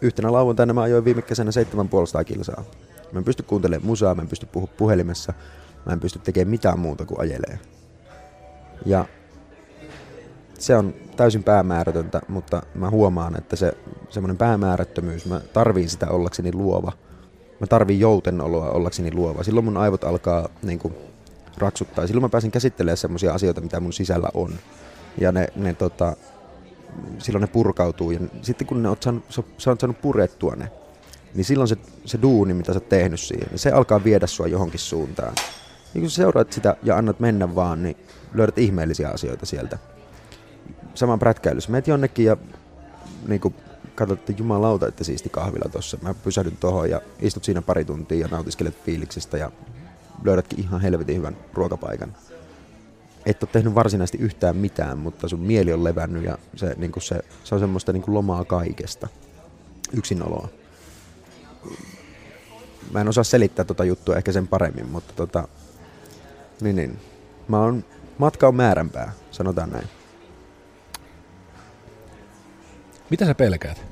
yhtenä 0.00 0.32
lauantaina 0.32 0.72
mä 0.72 0.82
ajoin 0.82 1.04
viime 1.04 1.22
kesänä 1.22 1.50
7,5 2.20 2.24
kilsaa. 2.24 2.64
Mä 3.12 3.18
en 3.18 3.24
pysty 3.24 3.42
kuuntelemaan 3.42 3.86
musaa, 3.86 4.14
mä 4.14 4.22
en 4.22 4.28
pysty 4.28 4.46
puhua 4.46 4.68
puhelimessa, 4.76 5.32
mä 5.86 5.92
en 5.92 6.00
pysty 6.00 6.18
tekemään 6.18 6.50
mitään 6.50 6.78
muuta 6.78 7.04
kuin 7.04 7.20
ajelee. 7.20 7.58
Ja 8.86 9.04
se 10.58 10.76
on 10.76 10.94
täysin 11.16 11.42
päämäärätöntä, 11.42 12.20
mutta 12.28 12.62
mä 12.74 12.90
huomaan, 12.90 13.38
että 13.38 13.56
se 13.56 13.72
semmoinen 14.08 14.36
päämäärättömyys, 14.36 15.26
mä 15.26 15.40
tarviin 15.52 15.90
sitä 15.90 16.08
ollakseni 16.08 16.52
luova– 16.52 16.92
mä 17.60 17.66
tarviin 17.66 18.00
joutenoloa 18.00 18.70
ollakseni 18.70 19.14
luova. 19.14 19.42
Silloin 19.42 19.64
mun 19.64 19.76
aivot 19.76 20.04
alkaa 20.04 20.48
niin 20.62 20.78
kuin, 20.78 20.94
raksuttaa. 21.56 22.06
Silloin 22.06 22.24
mä 22.24 22.28
pääsin 22.28 22.50
käsittelemään 22.50 22.96
semmoisia 22.96 23.34
asioita, 23.34 23.60
mitä 23.60 23.80
mun 23.80 23.92
sisällä 23.92 24.28
on. 24.34 24.52
Ja 25.20 25.32
ne, 25.32 25.48
ne 25.56 25.74
tota, 25.74 26.16
silloin 27.18 27.40
ne 27.40 27.46
purkautuu. 27.46 28.10
Ja 28.10 28.20
sitten 28.42 28.66
kun 28.66 28.82
ne 28.82 28.88
oot 28.88 29.02
saanut, 29.02 29.24
sä 29.58 29.70
oot 29.70 29.80
saanut 29.80 30.00
purettua 30.00 30.56
ne, 30.56 30.70
niin 31.34 31.44
silloin 31.44 31.68
se, 31.68 31.76
se 32.04 32.18
duuni, 32.22 32.54
mitä 32.54 32.72
sä 32.72 32.76
oot 32.76 32.88
tehnyt 32.88 33.20
siihen, 33.20 33.48
niin 33.50 33.58
se 33.58 33.70
alkaa 33.70 34.04
viedä 34.04 34.26
sua 34.26 34.46
johonkin 34.46 34.80
suuntaan. 34.80 35.34
Ja 35.94 36.00
kun 36.00 36.10
sä 36.10 36.16
seuraat 36.16 36.52
sitä 36.52 36.76
ja 36.82 36.96
annat 36.96 37.20
mennä 37.20 37.54
vaan, 37.54 37.82
niin 37.82 37.96
löydät 38.34 38.58
ihmeellisiä 38.58 39.08
asioita 39.08 39.46
sieltä. 39.46 39.78
Saman 40.94 41.18
prätkäilys. 41.18 41.68
Meet 41.68 41.88
jonnekin 41.88 42.24
ja 42.24 42.36
niin 43.28 43.40
kuin, 43.40 43.54
katsot, 43.94 44.18
että 44.18 44.32
jumalauta, 44.42 44.88
että 44.88 45.04
siisti 45.04 45.28
kahvila 45.28 45.68
tossa. 45.72 45.98
Mä 46.02 46.14
pysähdyn 46.14 46.56
tuohon 46.56 46.90
ja 46.90 47.00
istut 47.20 47.44
siinä 47.44 47.62
pari 47.62 47.84
tuntia 47.84 48.18
ja 48.18 48.28
nautiskelet 48.28 48.84
fiiliksestä 48.84 49.36
ja 49.38 49.50
löydätkin 50.24 50.60
ihan 50.60 50.80
helvetin 50.80 51.16
hyvän 51.16 51.36
ruokapaikan. 51.54 52.16
Et 53.28 53.42
ole 53.42 53.50
tehnyt 53.52 53.74
varsinaisesti 53.74 54.18
yhtään 54.18 54.56
mitään, 54.56 54.98
mutta 54.98 55.28
sun 55.28 55.40
mieli 55.40 55.72
on 55.72 55.84
levännyt 55.84 56.24
ja 56.24 56.38
se, 56.56 56.74
niin 56.76 56.92
se, 56.98 57.20
se 57.44 57.54
on 57.54 57.60
semmoista 57.60 57.92
niin 57.92 58.04
lomaa 58.06 58.44
kaikesta. 58.44 59.08
Yksinoloa. 59.92 60.48
Mä 62.92 63.00
en 63.00 63.08
osaa 63.08 63.24
selittää 63.24 63.64
tota 63.64 63.84
juttua 63.84 64.16
ehkä 64.16 64.32
sen 64.32 64.48
paremmin, 64.48 64.88
mutta 64.88 65.14
tota, 65.16 65.48
niin, 66.60 66.76
niin. 66.76 66.98
Mä 67.48 67.60
oon, 67.60 67.84
matka 68.18 68.48
on 68.48 68.54
määränpää, 68.54 69.12
sanotaan 69.30 69.70
näin. 69.70 69.88
Mitä 73.10 73.26
sä 73.26 73.34
pelkäät? 73.34 73.84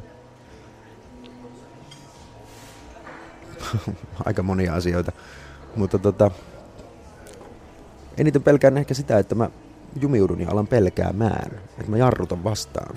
aika 4.26 4.42
monia 4.42 4.74
asioita. 4.74 5.12
Mutta 5.76 5.98
tota, 5.98 6.30
eniten 8.18 8.42
pelkään 8.42 8.78
ehkä 8.78 8.94
sitä, 8.94 9.18
että 9.18 9.34
mä 9.34 9.50
jumiudun 10.00 10.40
ja 10.40 10.50
alan 10.50 10.66
pelkäämään. 10.66 11.50
Että 11.78 11.90
mä 11.90 11.96
jarrutan 11.96 12.44
vastaan. 12.44 12.96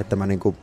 Että 0.00 0.16
mä 0.16 0.26
niinku, 0.26 0.54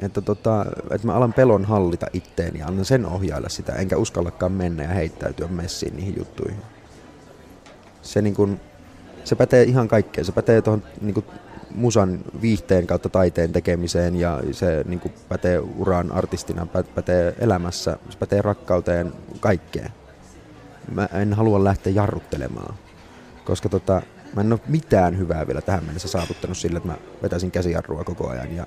että, 0.00 0.20
tota, 0.20 0.66
että 0.90 1.06
mä 1.06 1.14
alan 1.14 1.32
pelon 1.32 1.64
hallita 1.64 2.06
itteeni 2.12 2.58
ja 2.58 2.66
annan 2.66 2.84
sen 2.84 3.06
ohjailla 3.06 3.48
sitä, 3.48 3.72
enkä 3.72 3.96
uskallakaan 3.96 4.52
mennä 4.52 4.82
ja 4.82 4.88
heittäytyä 4.88 5.46
messiin 5.46 5.96
niihin 5.96 6.16
juttuihin. 6.18 6.58
Se, 8.02 8.22
niin 8.22 8.34
kun, 8.34 8.60
se 9.24 9.34
pätee 9.34 9.62
ihan 9.62 9.88
kaikkeen. 9.88 10.24
Se 10.24 10.32
pätee 10.32 10.62
tuohon 10.62 10.82
niin 11.00 11.24
musan 11.74 12.20
viihteen 12.42 12.86
kautta 12.86 13.08
taiteen 13.08 13.52
tekemiseen 13.52 14.16
ja 14.16 14.40
se 14.52 14.84
niin 14.88 15.00
kuin 15.00 15.14
pätee 15.28 15.58
uraan 15.58 16.12
artistina, 16.12 16.66
pätee 16.94 17.34
elämässä, 17.38 17.98
se 18.10 18.18
pätee 18.18 18.42
rakkauteen, 18.42 19.12
kaikkeen. 19.40 19.90
Mä 20.90 21.08
en 21.12 21.32
halua 21.32 21.64
lähteä 21.64 21.92
jarruttelemaan, 21.92 22.74
koska 23.44 23.68
tota, 23.68 24.02
mä 24.34 24.40
en 24.40 24.52
ole 24.52 24.60
mitään 24.66 25.18
hyvää 25.18 25.46
vielä 25.46 25.60
tähän 25.60 25.84
mennessä 25.84 26.08
saavuttanut 26.08 26.56
sillä, 26.56 26.76
että 26.76 26.88
mä 26.88 26.96
vetäisin 27.22 27.50
käsijarrua 27.50 28.04
koko 28.04 28.28
ajan 28.28 28.56
ja 28.56 28.66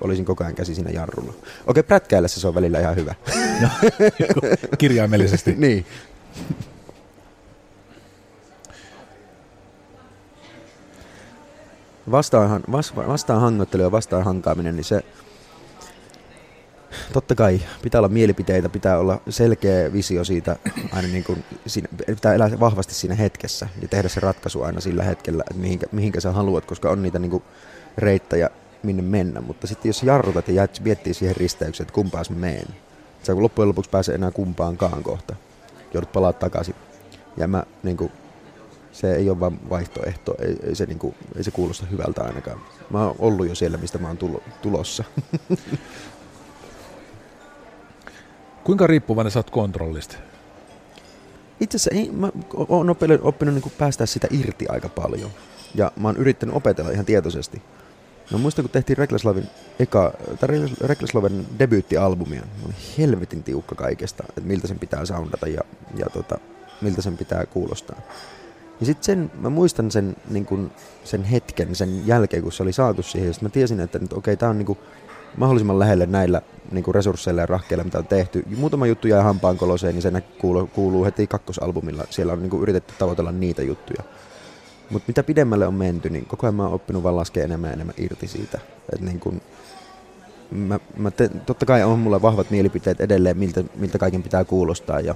olisin 0.00 0.24
koko 0.24 0.44
ajan 0.44 0.54
käsi 0.54 0.74
siinä 0.74 0.90
jarrulla. 0.90 1.32
Okei, 1.66 1.82
prätkäillessä 1.82 2.40
se 2.40 2.48
on 2.48 2.54
välillä 2.54 2.80
ihan 2.80 2.96
hyvä. 2.96 3.14
No, 3.60 3.68
kirjaimellisesti. 4.78 5.54
niin. 5.58 5.86
vastaan, 12.10 12.64
vastaan 13.08 13.40
hangottelu 13.40 13.82
ja 13.82 13.92
vastaan 13.92 14.24
hankaaminen, 14.24 14.76
niin 14.76 14.84
se 14.84 15.04
totta 17.12 17.34
kai 17.34 17.60
pitää 17.82 17.98
olla 17.98 18.08
mielipiteitä, 18.08 18.68
pitää 18.68 18.98
olla 18.98 19.20
selkeä 19.28 19.92
visio 19.92 20.24
siitä, 20.24 20.56
aina 20.92 21.08
niin 21.08 21.24
kuin, 21.24 21.44
siinä, 21.66 21.88
pitää 22.06 22.34
elää 22.34 22.60
vahvasti 22.60 22.94
siinä 22.94 23.14
hetkessä 23.14 23.68
ja 23.82 23.88
tehdä 23.88 24.08
se 24.08 24.20
ratkaisu 24.20 24.62
aina 24.62 24.80
sillä 24.80 25.02
hetkellä, 25.02 25.44
että 25.50 25.60
mihinkä, 25.62 25.86
mihinkä 25.92 26.20
sä 26.20 26.32
haluat, 26.32 26.64
koska 26.64 26.90
on 26.90 27.02
niitä 27.02 27.18
niin 27.18 27.30
kuin 27.30 27.42
reittejä, 27.98 28.50
minne 28.82 29.02
mennä. 29.02 29.40
Mutta 29.40 29.66
sitten 29.66 29.88
jos 29.88 30.02
jarrutat 30.02 30.48
ja 30.48 30.54
jäät 30.54 30.80
miettii 30.84 31.14
siihen 31.14 31.36
risteykseen, 31.36 31.84
että 31.84 31.94
kumpaan 31.94 32.24
mä 32.30 32.36
meen, 32.36 32.66
sä 33.22 33.32
kun 33.32 33.42
loppujen 33.42 33.68
lopuksi 33.68 33.90
pääse 33.90 34.14
enää 34.14 34.30
kumpaankaan 34.30 35.02
kohta, 35.02 35.36
joudut 35.94 36.12
palaa 36.12 36.32
takaisin. 36.32 36.74
Ja 37.36 37.48
mä 37.48 37.62
niin 37.82 37.96
kuin, 37.96 38.12
se 38.92 39.14
ei 39.14 39.30
ole 39.30 39.40
vain 39.40 39.70
vaihtoehto, 39.70 40.34
ei, 40.38 40.56
ei, 40.62 40.74
se, 40.74 40.86
niin 40.86 40.98
kuin, 40.98 41.14
ei 41.36 41.44
se 41.44 41.50
kuulosta 41.50 41.86
hyvältä 41.86 42.24
ainakaan. 42.24 42.60
Mä 42.90 43.06
oon 43.06 43.16
ollut 43.18 43.48
jo 43.48 43.54
siellä, 43.54 43.78
mistä 43.78 43.98
mä 43.98 44.08
oon 44.08 44.16
tulo, 44.16 44.42
tulossa. 44.62 45.04
Kuinka 48.66 48.86
riippuvainen 48.86 49.30
sä 49.30 49.38
oot 49.38 49.50
kontrollista? 49.50 50.16
Itse 51.60 51.76
asiassa 51.76 52.00
ei, 52.00 52.10
mä 52.10 52.30
oon 52.54 52.90
oppinut, 52.90 53.20
oppinut 53.22 53.54
niin 53.54 53.72
päästä 53.78 54.06
sitä 54.06 54.28
irti 54.30 54.66
aika 54.68 54.88
paljon. 54.88 55.30
Ja 55.74 55.92
mä 55.96 56.08
oon 56.08 56.16
yrittänyt 56.16 56.56
opetella 56.56 56.90
ihan 56.90 57.04
tietoisesti. 57.04 57.62
No 58.30 58.38
muistan, 58.38 58.62
kun 58.62 58.70
tehtiin 58.70 58.98
Reklaslavin 58.98 59.46
eka, 59.78 60.12
tai 60.40 60.48
Reklaslavin 60.80 61.46
debyyttialbumia, 61.58 62.40
mä 62.40 62.64
olin 62.64 62.76
helvetin 62.98 63.42
tiukka 63.42 63.74
kaikesta, 63.74 64.24
että 64.28 64.40
miltä 64.40 64.66
sen 64.68 64.78
pitää 64.78 65.04
soundata 65.04 65.48
ja, 65.48 65.60
ja 65.96 66.06
tota, 66.12 66.38
miltä 66.80 67.02
sen 67.02 67.16
pitää 67.16 67.46
kuulostaa. 67.46 68.00
Ja 68.80 68.86
sitten 68.86 69.04
sen, 69.04 69.30
mä 69.40 69.50
muistan 69.50 69.90
sen, 69.90 70.16
niin 70.30 70.46
kun, 70.46 70.70
sen 71.04 71.24
hetken 71.24 71.74
sen 71.74 72.06
jälkeen, 72.06 72.42
kun 72.42 72.52
se 72.52 72.62
oli 72.62 72.72
saatu 72.72 73.02
siihen, 73.02 73.34
mä 73.40 73.48
tiesin, 73.48 73.80
että 73.80 73.98
okei, 73.98 74.16
okay, 74.16 74.36
tää 74.36 74.50
on 74.50 74.58
niin 74.58 74.66
kun, 74.66 74.78
mahdollisimman 75.36 75.78
lähelle 75.78 76.06
näillä 76.06 76.42
niin 76.70 76.84
kuin 76.84 76.94
resursseilla 76.94 77.40
ja 77.40 77.46
rahkeilla, 77.46 77.84
mitä 77.84 77.98
on 77.98 78.06
tehty. 78.06 78.44
Muutama 78.56 78.86
juttu 78.86 79.08
jäi 79.08 79.22
koloseen, 79.56 79.94
niin 79.94 80.02
se 80.02 80.20
kuuluu, 80.20 80.66
kuuluu 80.66 81.04
heti 81.04 81.26
kakkosalbumilla. 81.26 82.04
Siellä 82.10 82.32
on 82.32 82.42
niin 82.42 82.50
kuin 82.50 82.62
yritetty 82.62 82.94
tavoitella 82.98 83.32
niitä 83.32 83.62
juttuja. 83.62 84.02
Mutta 84.90 85.04
mitä 85.08 85.22
pidemmälle 85.22 85.66
on 85.66 85.74
menty, 85.74 86.10
niin 86.10 86.26
koko 86.26 86.46
ajan 86.46 86.54
mä 86.54 86.62
oon 86.62 86.72
oppinut 86.72 87.02
vaan 87.02 87.16
laskea 87.16 87.44
enemmän 87.44 87.68
ja 87.68 87.74
enemmän 87.74 87.94
irti 87.98 88.26
siitä. 88.26 88.58
Et 88.94 89.00
niin 89.00 89.20
kun, 89.20 89.40
mä, 90.50 90.80
mä 90.96 91.10
te, 91.10 91.28
totta 91.28 91.66
kai 91.66 91.82
on 91.82 91.98
mulla 91.98 92.22
vahvat 92.22 92.50
mielipiteet 92.50 93.00
edelleen, 93.00 93.38
miltä, 93.38 93.64
miltä 93.74 93.98
kaiken 93.98 94.22
pitää 94.22 94.44
kuulostaa 94.44 95.00
ja 95.00 95.14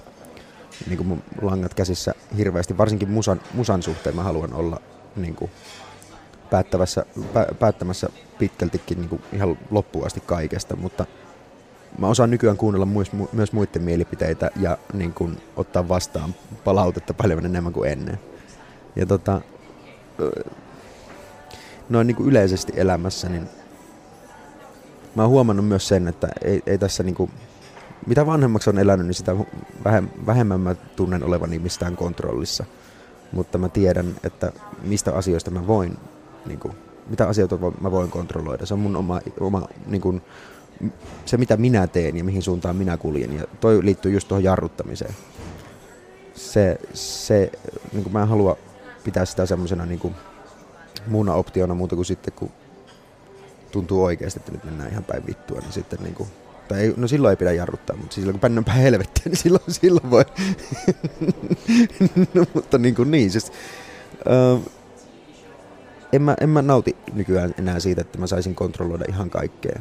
niin 0.89 1.07
mun 1.07 1.23
langat 1.43 1.75
käsissä 1.75 2.15
hirveästi, 2.37 2.79
varsinkin 2.79 3.11
musan, 3.11 3.41
musan 3.55 3.83
suhteen 3.83 4.17
mä 4.17 4.23
haluan 4.23 4.55
olla 4.55 4.81
niin 5.17 5.35
kuin 5.35 5.51
päättävässä, 6.51 7.05
pä, 7.33 7.47
päättämässä 7.59 8.09
pitkältikin 8.39 8.99
niin 8.99 9.09
kuin 9.09 9.23
ihan 9.33 9.59
loppuun 9.71 10.07
asti 10.07 10.21
kaikesta, 10.21 10.77
mutta 10.77 11.07
mä 11.99 12.07
osaan 12.07 12.31
nykyään 12.31 12.57
kuunnella 12.57 12.87
myös, 12.87 13.11
myös 13.33 13.53
muiden 13.53 13.83
mielipiteitä 13.83 14.51
ja 14.57 14.79
niin 14.93 15.13
kuin, 15.13 15.43
ottaa 15.57 15.89
vastaan 15.89 16.35
palautetta 16.65 17.15
paljon 17.15 17.47
enemmän 17.47 17.73
kuin 17.73 17.91
ennen. 17.91 18.21
Ja 18.97 19.07
tota, 19.07 19.41
noin 21.89 22.07
niin 22.07 22.17
kuin 22.17 22.29
yleisesti 22.29 22.73
elämässä, 22.77 23.29
niin 23.29 23.49
mä 25.15 25.23
oon 25.23 25.31
huomannut 25.31 25.69
myös 25.69 25.89
sen, 25.89 26.09
että 26.09 26.29
ei, 26.45 26.63
ei 26.67 26.79
tässä 26.79 27.03
niin 27.03 27.15
kuin, 27.15 27.31
mitä 28.07 28.27
vanhemmaksi 28.27 28.71
on 28.71 28.79
elänyt, 28.79 29.07
niin 29.07 29.15
sitä 29.15 29.37
vähemmän 30.27 30.61
mä 30.61 30.75
tunnen 30.75 31.25
olevani 31.25 31.59
mistään 31.59 31.97
kontrollissa. 31.97 32.65
Mutta 33.33 33.59
mä 33.59 33.69
tiedän, 33.69 34.15
että 34.25 34.53
mistä 34.83 35.15
asioista 35.15 35.51
mä 35.51 35.67
voin, 35.67 35.97
niin 36.47 36.59
kuin, 36.59 36.75
mitä 37.07 37.29
asioita 37.29 37.59
mä 37.81 37.91
voin 37.91 38.11
kontrolloida. 38.11 38.67
Se 38.67 38.75
on 38.75 38.81
mun 38.81 38.97
oma, 38.97 39.21
oma 39.41 39.69
niin 39.87 40.01
kuin, 40.01 40.23
se 41.25 41.37
mitä 41.37 41.57
minä 41.57 41.87
teen 41.87 42.17
ja 42.17 42.25
mihin 42.25 42.43
suuntaan 42.43 42.77
minä 42.77 42.97
kuljen. 42.97 43.33
Ja 43.33 43.45
toi 43.61 43.85
liittyy 43.85 44.13
just 44.13 44.29
tuohon 44.29 44.45
jarruttamiseen. 44.45 45.15
Se, 46.35 46.79
se 46.95 47.53
niin 47.93 48.03
kuin 48.03 48.13
mä 48.13 48.23
en 48.23 48.29
halua 48.29 48.57
pitää 49.05 49.25
sitä 49.25 49.47
semmoisena 49.47 49.87
niin 49.87 50.15
muuna 51.07 51.35
optiona 51.35 51.75
muuta 51.75 51.97
kuin 51.97 52.07
sitten, 52.07 52.33
kun 52.33 52.51
tuntuu 53.73 54.05
oikeasti, 54.05 54.41
että 54.41 54.53
nyt 54.53 54.65
mennään 54.65 54.91
ihan 54.91 55.05
päin 55.05 55.27
vittua, 55.27 55.61
niin 55.61 55.73
sitten 55.73 55.99
niin 56.03 56.15
kuin, 56.15 56.29
tai 56.69 56.81
ei, 56.81 56.95
no 56.97 57.09
silloin 57.09 57.31
ei 57.31 57.37
pidä 57.37 57.53
jarruttaa, 57.53 57.97
mutta 57.97 58.15
silloin 58.15 58.33
kun 58.33 58.41
pännän 58.41 58.65
päin 58.65 58.81
helvettiä, 58.81 59.23
niin 59.27 59.37
silloin, 59.37 59.63
silloin 59.69 60.11
voi. 60.11 60.25
no, 62.35 62.45
mutta 62.55 62.79
niin 62.79 62.95
kuin 62.95 63.11
niin, 63.11 63.31
siis, 63.31 63.53
uh, 64.55 64.71
en, 66.13 66.23
mä, 66.23 66.35
en 66.41 66.49
mä 66.49 66.63
nauti 66.63 66.97
nykyään 67.13 67.55
enää 67.59 67.81
siitä, 67.81 68.01
että 68.01 68.19
mä 68.19 68.27
saisin 68.27 68.55
kontrolloida 68.55 69.05
ihan 69.09 69.31
kaikkea. 69.31 69.81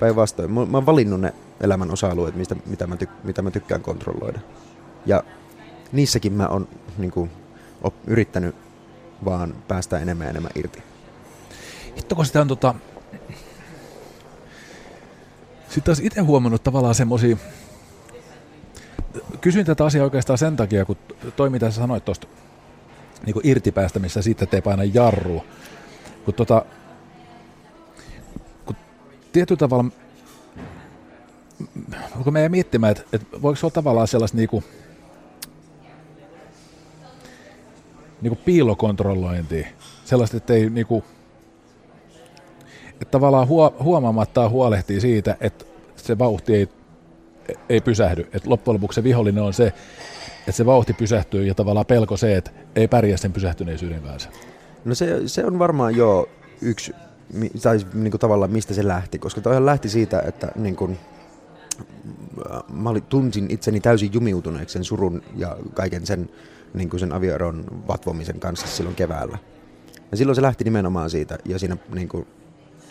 Päinvastoin, 0.00 0.52
mä, 0.52 0.66
mä 0.66 0.76
oon 0.76 0.86
valinnut 0.86 1.20
ne 1.20 1.34
elämän 1.60 1.90
osa-alueet, 1.90 2.36
mistä, 2.36 2.56
mitä, 2.66 2.86
mä 2.86 2.96
tyk, 2.96 3.10
mitä 3.24 3.42
mä 3.42 3.50
tykkään 3.50 3.82
kontrolloida. 3.82 4.40
Ja 5.06 5.24
niissäkin 5.92 6.32
mä 6.32 6.46
oon 6.48 6.68
niin 6.98 7.10
kuin, 7.10 7.30
op, 7.82 7.94
yrittänyt 8.06 8.54
vaan 9.24 9.54
päästä 9.68 9.98
enemmän 9.98 10.24
ja 10.24 10.30
enemmän 10.30 10.52
irti. 10.54 10.82
Hitto, 11.96 12.14
kun 12.14 12.26
sitä 12.26 12.40
on 12.40 12.48
tota... 12.48 12.74
Sitten 15.68 15.90
olisi 15.92 16.06
itse 16.06 16.20
huomannut 16.20 16.62
tavallaan 16.62 16.94
semmoisia... 16.94 17.36
Kysyin 19.40 19.66
tätä 19.66 19.84
asiaa 19.84 20.04
oikeastaan 20.04 20.38
sen 20.38 20.56
takia, 20.56 20.84
kun 20.84 20.96
toi 21.36 21.50
mitä 21.50 21.70
sä 21.70 21.76
sanoit 21.76 22.04
tuosta 22.04 22.26
niin 23.26 23.40
irtipäästämissä 23.42 24.22
siitä, 24.22 24.44
ettei 24.44 24.62
paina 24.62 24.84
jarru. 24.84 25.44
Kun, 26.24 26.34
tota, 26.34 26.64
kun 28.66 28.76
tietyllä 29.32 29.58
tavalla 29.58 29.90
kun 32.24 32.32
me 32.32 32.48
miettimään, 32.48 32.92
että, 32.92 33.04
että 33.12 33.42
voiko 33.42 33.56
se 33.56 33.66
olla 33.66 33.74
tavallaan 33.74 34.08
sellaista 34.08 34.36
niin 34.36 34.48
kuin, 34.48 34.64
niin 38.22 38.30
kuin 38.30 38.40
piilokontrollointia. 38.44 39.66
Sellaista, 40.04 40.36
että 40.36 40.54
ei 40.54 40.70
niin 40.70 40.86
kuin, 40.86 41.04
että 42.92 43.10
tavallaan 43.10 43.48
huo, 43.48 43.74
huomaamatta 43.82 44.48
huolehtii 44.48 45.00
siitä, 45.00 45.36
että 45.40 45.64
se 45.96 46.18
vauhti 46.18 46.54
ei, 46.54 46.68
ei 47.68 47.80
pysähdy. 47.80 48.20
Että 48.20 48.50
loppujen 48.50 48.74
lopuksi 48.74 48.94
se 48.94 49.04
vihollinen 49.04 49.42
on 49.42 49.54
se, 49.54 49.66
että 50.38 50.52
se 50.52 50.66
vauhti 50.66 50.92
pysähtyy 50.92 51.46
ja 51.46 51.54
tavallaan 51.54 51.86
pelko 51.86 52.16
se, 52.16 52.36
että 52.36 52.50
ei 52.76 52.88
pärjää 52.88 53.16
sen 53.16 53.32
pysähtyneisyyden 53.32 54.02
kanssa. 54.02 54.30
No 54.84 54.94
se, 54.94 55.28
se 55.28 55.44
on 55.44 55.58
varmaan 55.58 55.96
jo 55.96 56.28
yksi, 56.62 56.92
tai 57.62 57.78
niin 57.94 58.10
kuin 58.10 58.20
tavallaan 58.20 58.50
mistä 58.50 58.74
se 58.74 58.86
lähti, 58.86 59.18
koska 59.18 59.40
toihan 59.40 59.66
lähti 59.66 59.88
siitä, 59.88 60.22
että 60.26 60.52
niin 60.56 60.76
kuin, 60.76 60.98
mä 62.72 62.90
olin, 62.90 63.02
tunsin 63.02 63.50
itseni 63.50 63.80
täysin 63.80 64.12
jumiutuneeksi 64.12 64.72
sen 64.72 64.84
surun 64.84 65.22
ja 65.36 65.56
kaiken 65.74 66.06
sen 66.06 66.30
niin 66.74 66.90
kuin 66.90 67.00
sen 67.00 67.12
avioeron 67.12 67.64
vatvomisen 67.88 68.40
kanssa 68.40 68.66
silloin 68.66 68.96
keväällä. 68.96 69.38
Ja 70.10 70.16
silloin 70.16 70.36
se 70.36 70.42
lähti 70.42 70.64
nimenomaan 70.64 71.10
siitä, 71.10 71.38
ja 71.44 71.58
siinä 71.58 71.76
niin 71.94 72.08
kuin, 72.08 72.26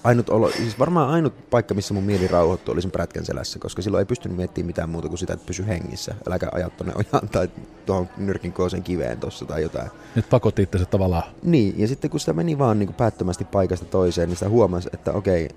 ainut 0.04 0.30
olo, 0.30 0.52
siis 0.52 0.80
varmaan 0.80 1.10
ainut 1.10 1.50
paikka, 1.50 1.74
missä 1.74 1.94
mun 1.94 2.04
mieli 2.04 2.28
rauhoittui, 2.28 2.74
oli 2.74 2.82
sen 2.82 2.92
prätkän 2.92 3.26
selässä, 3.26 3.60
koska 3.60 3.82
silloin 3.82 4.02
ei 4.02 4.06
pystynyt 4.06 4.38
miettimään 4.38 4.68
mitään 4.68 4.90
muuta 4.90 5.08
kuin 5.08 5.18
sitä, 5.18 5.34
että 5.34 5.46
pysy 5.46 5.68
hengissä. 5.68 6.16
Äläkä 6.28 6.50
ajat 6.52 6.78
tuonne 6.78 6.94
ojaan 6.96 7.30
tai 7.30 7.50
tuohon 7.86 8.10
nyrkin 8.18 8.54
koosen 8.54 8.84
kiveen 8.84 9.20
tuossa 9.20 9.46
tai 9.46 9.62
jotain. 9.62 9.92
Nyt 10.16 10.30
pakotti 10.30 10.62
itse 10.62 10.86
tavallaan. 10.86 11.24
Niin, 11.44 11.80
ja 11.80 11.88
sitten 11.88 12.10
kun 12.10 12.20
sitä 12.20 12.34
meni 12.34 12.58
vaan 12.58 12.80
niin 12.80 12.88
kuin 12.88 12.96
päättömästi 12.96 13.46
paikasta 13.46 13.86
toiseen, 13.86 14.30
niin 14.30 14.38
sitä 14.38 14.50
huomasi, 14.50 14.90
että 14.94 15.12
okei, 15.12 15.50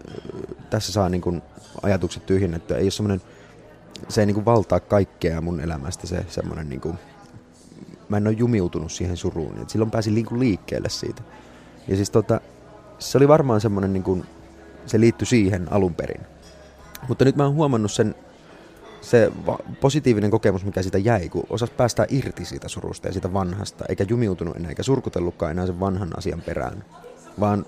tässä 0.70 0.92
saa 0.92 1.08
niin 1.08 1.22
kuin 1.22 1.42
ajatukset 1.82 2.26
tyhjennettyä. 2.26 2.76
Ei 2.76 2.84
ole 2.84 2.90
semmoinen 2.90 3.22
se 4.08 4.20
ei 4.20 4.26
niinku 4.26 4.44
valtaa 4.44 4.80
kaikkea 4.80 5.40
mun 5.40 5.60
elämästä 5.60 6.06
se 6.06 6.26
semmoinen 6.28 6.68
niinku, 6.68 6.94
mä 8.08 8.16
en 8.16 8.26
ole 8.26 8.36
jumiutunut 8.38 8.92
siihen 8.92 9.16
suruun. 9.16 9.58
Et 9.58 9.70
silloin 9.70 9.90
pääsin 9.90 10.14
niinku 10.14 10.38
liikkeelle 10.38 10.88
siitä. 10.88 11.22
Ja 11.88 11.96
siis 11.96 12.10
tota, 12.10 12.40
se 13.10 13.18
oli 13.18 13.28
varmaan 13.28 13.60
semmoinen, 13.60 13.92
niinku, 13.92 14.24
se 14.86 15.00
liittyi 15.00 15.26
siihen 15.26 15.72
alun 15.72 15.94
perin. 15.94 16.20
Mutta 17.08 17.24
nyt 17.24 17.36
mä 17.36 17.44
oon 17.44 17.54
huomannut 17.54 17.92
sen, 17.92 18.14
se 19.00 19.32
va- 19.46 19.58
positiivinen 19.80 20.30
kokemus, 20.30 20.64
mikä 20.64 20.82
siitä 20.82 20.98
jäi, 20.98 21.28
kun 21.28 21.46
osas 21.50 21.70
päästää 21.70 22.06
irti 22.08 22.44
siitä 22.44 22.68
surusta 22.68 23.08
ja 23.08 23.12
siitä 23.12 23.32
vanhasta, 23.32 23.84
eikä 23.88 24.04
jumiutunut 24.08 24.56
enää, 24.56 24.68
eikä 24.68 24.82
surkutellutkaan 24.82 25.50
enää 25.52 25.66
sen 25.66 25.80
vanhan 25.80 26.18
asian 26.18 26.42
perään, 26.42 26.84
vaan 27.40 27.66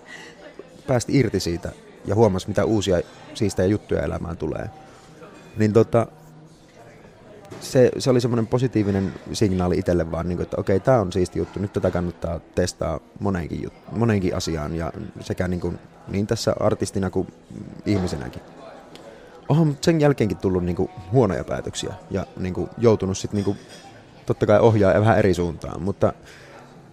päästi 0.87 1.19
irti 1.19 1.41
siitä 1.41 1.73
ja 2.05 2.15
huomasi, 2.15 2.49
mitä 2.49 2.65
uusia 2.65 3.01
siistejä 3.35 3.67
juttuja 3.67 4.03
elämään 4.03 4.37
tulee. 4.37 4.71
Niin 5.57 5.73
tota, 5.73 6.07
se, 7.61 7.91
se 7.99 8.11
oli 8.11 8.21
semmoinen 8.21 8.47
positiivinen 8.47 9.15
signaali 9.33 9.79
itselle 9.79 10.11
vaan, 10.11 10.29
niin 10.29 10.37
kuin, 10.37 10.45
että 10.45 10.57
okei, 10.61 10.81
tämä 10.81 11.01
on 11.01 11.13
siisti 11.13 11.39
juttu, 11.39 11.61
nyt 11.61 11.73
tätä 11.73 11.91
kannattaa 11.91 12.41
testaa 12.55 13.01
moneenkin, 13.21 13.63
jut, 13.63 13.73
moneenkin 13.93 14.37
asiaan, 14.37 14.77
ja 14.77 14.93
sekä 15.21 15.49
niin, 15.49 15.61
kuin, 15.61 15.79
niin 16.09 16.27
tässä 16.27 16.57
artistina 16.61 17.11
kuin 17.11 17.29
ihmisenäkin. 17.87 18.43
Onhan 19.49 19.79
sen 19.81 20.01
jälkeenkin 20.01 20.39
tullut 20.39 20.65
niin 20.65 20.77
kuin, 20.77 20.91
huonoja 21.13 21.45
päätöksiä 21.45 21.95
ja 22.11 22.27
niin 22.37 22.55
kuin, 22.55 22.71
joutunut 22.79 23.19
sitten 23.19 23.45
niin 23.45 23.57
totta 24.27 24.47
kai 24.47 24.61
ohjaa 24.61 25.01
vähän 25.01 25.19
eri 25.19 25.35
suuntaan, 25.35 25.83
mutta 25.83 26.13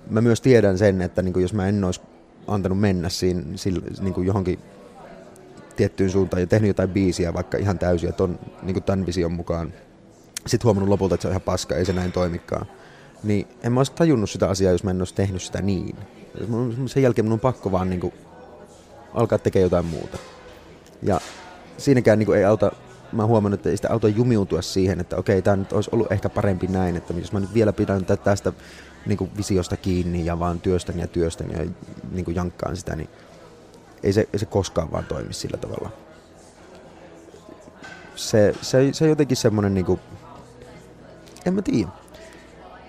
mä 0.10 0.22
myös 0.22 0.42
tiedän 0.42 0.78
sen, 0.78 1.02
että 1.02 1.22
niin 1.22 1.34
kuin, 1.34 1.42
jos 1.42 1.54
mä 1.54 1.68
en 1.68 1.84
olisi 1.84 2.02
antanut 2.48 2.80
mennä 2.80 3.10
siinä, 3.10 3.44
sillä, 3.56 3.82
niin 4.02 4.14
kuin 4.14 4.28
johonkin 4.28 4.60
tiettyyn 5.76 6.10
suuntaan 6.10 6.42
ja 6.42 6.48
tehnyt 6.48 6.68
jotain 6.68 6.90
biisiä 6.90 7.34
vaikka 7.34 7.58
ihan 7.58 7.80
täysiä 7.80 8.12
ton, 8.12 8.40
niin 8.64 8.74
kuin 8.74 8.84
tämän 8.84 9.06
vision 9.06 9.32
mukaan, 9.32 9.74
sitten 10.48 10.66
huomannut 10.66 10.90
lopulta, 10.90 11.16
että 11.16 11.22
se 11.22 11.28
on 11.28 11.32
ihan 11.32 11.42
paska, 11.42 11.76
ei 11.76 11.86
se 11.86 11.94
näin 11.94 12.12
toimikaan. 12.12 12.66
Niin 13.24 13.48
en 13.64 13.72
mä 13.72 13.80
olisi 13.80 13.92
tajunnut 13.92 14.30
sitä 14.30 14.50
asiaa, 14.50 14.72
jos 14.72 14.84
mä 14.84 14.92
en 14.92 15.02
olisi 15.02 15.16
tehnyt 15.16 15.42
sitä 15.42 15.62
niin. 15.62 15.96
Sen 16.86 17.04
jälkeen 17.04 17.26
mun 17.26 17.34
on 17.34 17.40
pakko 17.40 17.72
vaan 17.72 17.90
niin 17.90 18.00
kuin 18.00 18.14
alkaa 19.14 19.40
tekemään 19.40 19.64
jotain 19.64 19.86
muuta. 19.86 20.18
Ja 21.04 21.22
siinäkään 21.78 22.20
niin 22.20 22.26
kuin 22.28 22.38
ei 22.38 22.46
auta, 22.46 22.72
mä 23.12 23.26
huomannut, 23.26 23.60
että 23.60 23.70
ei 23.70 23.78
sitä 23.78 23.92
auta 23.92 24.08
jumiutua 24.08 24.62
siihen, 24.62 25.00
että 25.00 25.18
okei, 25.18 25.42
tämä 25.42 25.56
nyt 25.56 25.74
olisi 25.74 25.90
ollut 25.94 26.12
ehkä 26.12 26.30
parempi 26.30 26.68
näin, 26.68 26.96
että 26.96 27.14
jos 27.14 27.32
mä 27.32 27.40
nyt 27.40 27.54
vielä 27.54 27.74
pidän 27.74 28.06
tästä 28.06 28.54
niin 29.06 29.18
kuin 29.18 29.32
visiosta 29.38 29.78
kiinni 29.78 30.26
ja 30.26 30.40
vaan 30.40 30.62
työstän 30.62 31.00
ja 31.00 31.08
työstän 31.08 31.52
ja 31.52 31.72
niin 32.12 32.26
kuin 32.26 32.36
jankkaan 32.36 32.78
sitä, 32.78 32.96
niin 32.96 33.10
ei 34.04 34.14
se, 34.14 34.28
ei 34.34 34.40
se 34.40 34.46
koskaan 34.46 34.92
vaan 34.92 35.06
toimi 35.06 35.34
sillä 35.34 35.58
tavalla. 35.58 35.92
Se, 38.16 38.56
se, 38.62 38.90
se 38.92 39.08
jotenkin 39.08 39.38
semmoinen, 39.38 39.74
niin 39.74 39.86
kuin, 39.86 40.00
en 41.46 41.54
mä 41.54 41.62
tiedä. 41.62 41.90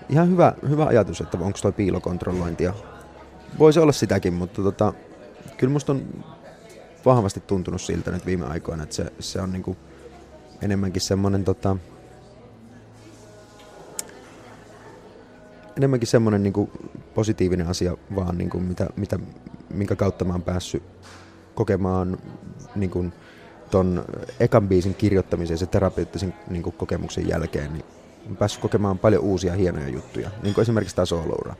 Ihan 0.09 0.29
hyvä, 0.29 0.53
hyvä 0.69 0.85
ajatus, 0.85 1.21
että 1.21 1.37
onko 1.37 1.59
toi 1.61 1.71
piilokontrollointia. 1.71 2.73
Voisi 3.59 3.79
olla 3.79 3.91
sitäkin, 3.91 4.33
mutta 4.33 4.61
tota, 4.61 4.93
kyllä 5.57 5.73
musta 5.73 5.91
on 5.91 6.23
vahvasti 7.05 7.39
tuntunut 7.39 7.81
siltä 7.81 8.11
nyt 8.11 8.25
viime 8.25 8.45
aikoina, 8.45 8.83
että 8.83 8.95
se, 8.95 9.13
se 9.19 9.41
on 9.41 9.51
niin 9.51 9.63
kuin 9.63 9.77
enemmänkin 10.61 11.01
semmoinen 11.01 11.43
tota, 11.43 11.77
enemmänkin 15.77 16.07
semmoinen 16.07 16.43
niin 16.43 16.53
kuin 16.53 16.71
positiivinen 17.15 17.67
asia 17.67 17.97
vaan, 18.15 18.37
niin 18.37 18.49
kuin 18.49 18.63
mitä, 18.63 18.87
mitä, 18.95 19.19
minkä 19.69 19.95
kautta 19.95 20.25
mä 20.25 20.33
oon 20.33 20.41
päässyt 20.41 20.83
kokemaan 21.55 22.17
niin 22.75 22.89
kuin 22.89 23.13
ton 23.71 24.05
ekan 24.39 24.67
biisin 24.67 24.95
kirjoittamisen 24.95 25.53
ja 25.53 25.57
se 25.57 25.65
terapeuttisen 25.65 26.33
niin 26.49 26.63
kuin 26.63 26.75
kokemuksen 26.77 27.27
jälkeen, 27.27 27.73
niin 27.73 27.85
olen 28.25 28.37
päässyt 28.37 28.61
kokemaan 28.61 28.99
paljon 28.99 29.23
uusia 29.23 29.53
hienoja 29.53 29.89
juttuja, 29.89 30.29
niin 30.43 30.53
kuin 30.53 30.61
esimerkiksi 30.61 30.95
tämä 30.95 31.05
sooloura. 31.05 31.55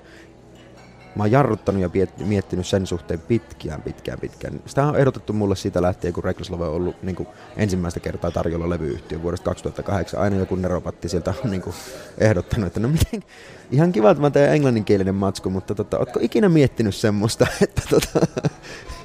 Mä 1.15 1.23
oon 1.23 1.31
jarruttanut 1.31 1.81
ja 1.81 1.89
miettinyt 2.25 2.67
sen 2.67 2.87
suhteen 2.87 3.19
pitkään, 3.19 3.81
pitkään, 3.81 4.19
pitkään. 4.19 4.61
Sitä 4.65 4.85
on 4.85 4.95
ehdotettu 4.95 5.33
mulle 5.33 5.55
siitä 5.55 5.81
lähtien, 5.81 6.13
kun 6.13 6.23
Reckless 6.23 6.49
Love 6.49 6.65
on 6.65 6.73
ollut 6.73 7.03
niin 7.03 7.15
kuin 7.15 7.27
ensimmäistä 7.57 7.99
kertaa 7.99 8.31
tarjolla 8.31 8.69
levyyhtiö 8.69 9.21
vuodesta 9.21 9.45
2008. 9.45 10.21
Aina 10.21 10.35
joku 10.35 10.55
neropatti 10.55 11.09
sieltä 11.09 11.33
on 11.43 11.51
niin 11.51 11.61
kuin 11.61 11.75
ehdottanut, 12.17 12.67
että 12.67 12.79
no 12.79 12.87
miten, 12.87 13.23
ihan 13.71 13.91
kiva, 13.91 14.11
että 14.11 14.21
mä 14.21 14.29
teen 14.29 14.53
englanninkielinen 14.53 15.15
matsku, 15.15 15.49
mutta 15.49 15.75
tota, 15.75 15.97
ootko 15.99 16.19
ikinä 16.21 16.49
miettinyt 16.49 16.95
semmoista, 16.95 17.47
että 17.61 17.81
tota, 17.89 18.27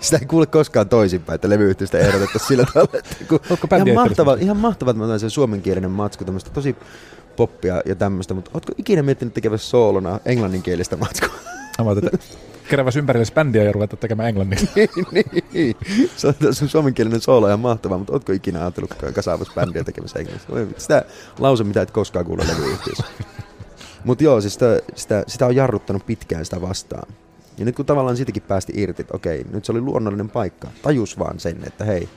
sitä 0.01 0.17
ei 0.17 0.27
kuule 0.27 0.47
koskaan 0.47 0.89
toisinpäin, 0.89 1.35
että 1.35 1.49
levyyhtiöstä 1.49 1.99
ehdotettu 1.99 2.39
sillä 2.39 2.65
tavalla, 2.75 2.99
että 2.99 3.17
kun, 3.29 3.41
ihan, 3.77 3.95
mahtava, 3.95 4.37
ihan 4.41 4.57
mahtava, 4.57 4.91
että 4.91 5.03
mä 5.03 5.07
teen 5.07 5.21
sen 5.21 5.31
suomenkielinen 5.31 5.91
matsku, 5.91 6.25
tämmöistä 6.25 6.51
tosi 6.51 6.77
poppia 7.39 7.81
ja 7.87 7.95
tämmöistä, 7.95 8.35
mutta 8.35 8.51
ootko 8.55 8.73
ikinä 8.79 9.03
miettinyt 9.03 9.35
tekevässä 9.35 9.69
soolona 9.71 10.21
englanninkielistä 10.25 10.97
matskua? 10.97 11.35
Mä 11.85 11.93
että 11.93 12.19
keräväs 12.69 12.97
ympärille 12.97 13.27
bändiä 13.35 13.65
ja 13.65 13.73
ruveta 13.73 13.97
tekemään 13.97 14.29
englanniksi. 14.29 14.69
niin, 15.13 15.45
niin. 15.53 15.77
Se 16.17 16.27
on 16.27 16.35
sun 16.55 16.69
suomenkielinen 16.69 17.21
soolo 17.21 17.47
ihan 17.47 17.61
mahtavaa, 17.61 17.99
mutta 17.99 18.13
ootko 18.13 18.33
ikinä 18.33 18.61
ajatellut 18.61 18.95
kasaavassa 19.15 19.53
bändiä 19.55 19.85
tekemässä 19.85 20.19
englanniksi? 20.19 20.83
Sitä 20.83 21.05
lause, 21.39 21.65
mitä 21.65 21.83
et 21.83 21.91
koskaan 21.91 22.25
kuule 22.25 22.43
levyyhtiössä. 22.49 23.05
mutta 24.05 24.25
joo, 24.25 24.41
siis 24.41 24.55
sitä, 24.55 24.81
sitä, 24.95 25.25
sitä, 25.27 25.47
on 25.47 25.57
jarruttanut 25.57 26.07
pitkään 26.07 26.45
sitä 26.45 26.61
vastaan. 26.61 27.15
Ja 27.59 27.65
nyt 27.65 27.77
kun 27.77 27.87
tavallaan 27.87 28.17
siitäkin 28.17 28.43
päästi 28.43 28.73
irti, 28.77 29.03
että 29.03 29.17
okei, 29.17 29.45
nyt 29.53 29.65
se 29.65 29.73
oli 29.73 29.81
luonnollinen 29.81 30.29
paikka. 30.31 30.69
Tajus 30.83 31.19
vaan 31.19 31.41
sen, 31.41 31.65
että 31.67 31.85
hei, 31.85 32.09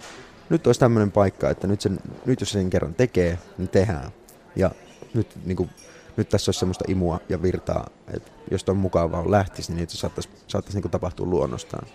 nyt 0.50 0.68
olisi 0.68 0.80
tämmöinen 0.80 1.12
paikka, 1.12 1.50
että 1.50 1.68
nyt, 1.68 1.82
sen, 1.82 2.00
nyt 2.26 2.40
jos 2.40 2.52
sen 2.52 2.70
kerran 2.70 2.94
tekee, 2.94 3.38
niin 3.58 3.70
tehdään. 3.70 4.12
Ja 4.56 4.72
nyt 5.14 5.28
niin 5.46 5.58
kuin, 5.58 5.70
nyt 6.18 6.30
tässä 6.30 6.50
olisi 6.50 6.60
semmoista 6.60 6.86
imua 6.88 7.20
ja 7.30 7.42
virtaa, 7.42 7.90
että 8.14 8.32
jos 8.52 8.64
on 8.68 8.78
mukavaa 8.78 9.32
lähtisi, 9.32 9.74
niin 9.74 9.90
se 9.90 9.98
saattaisi, 9.98 10.30
saattaisi 10.48 10.80
niin 10.80 10.92
tapahtua 10.92 11.26
luonnostaan. 11.26 11.88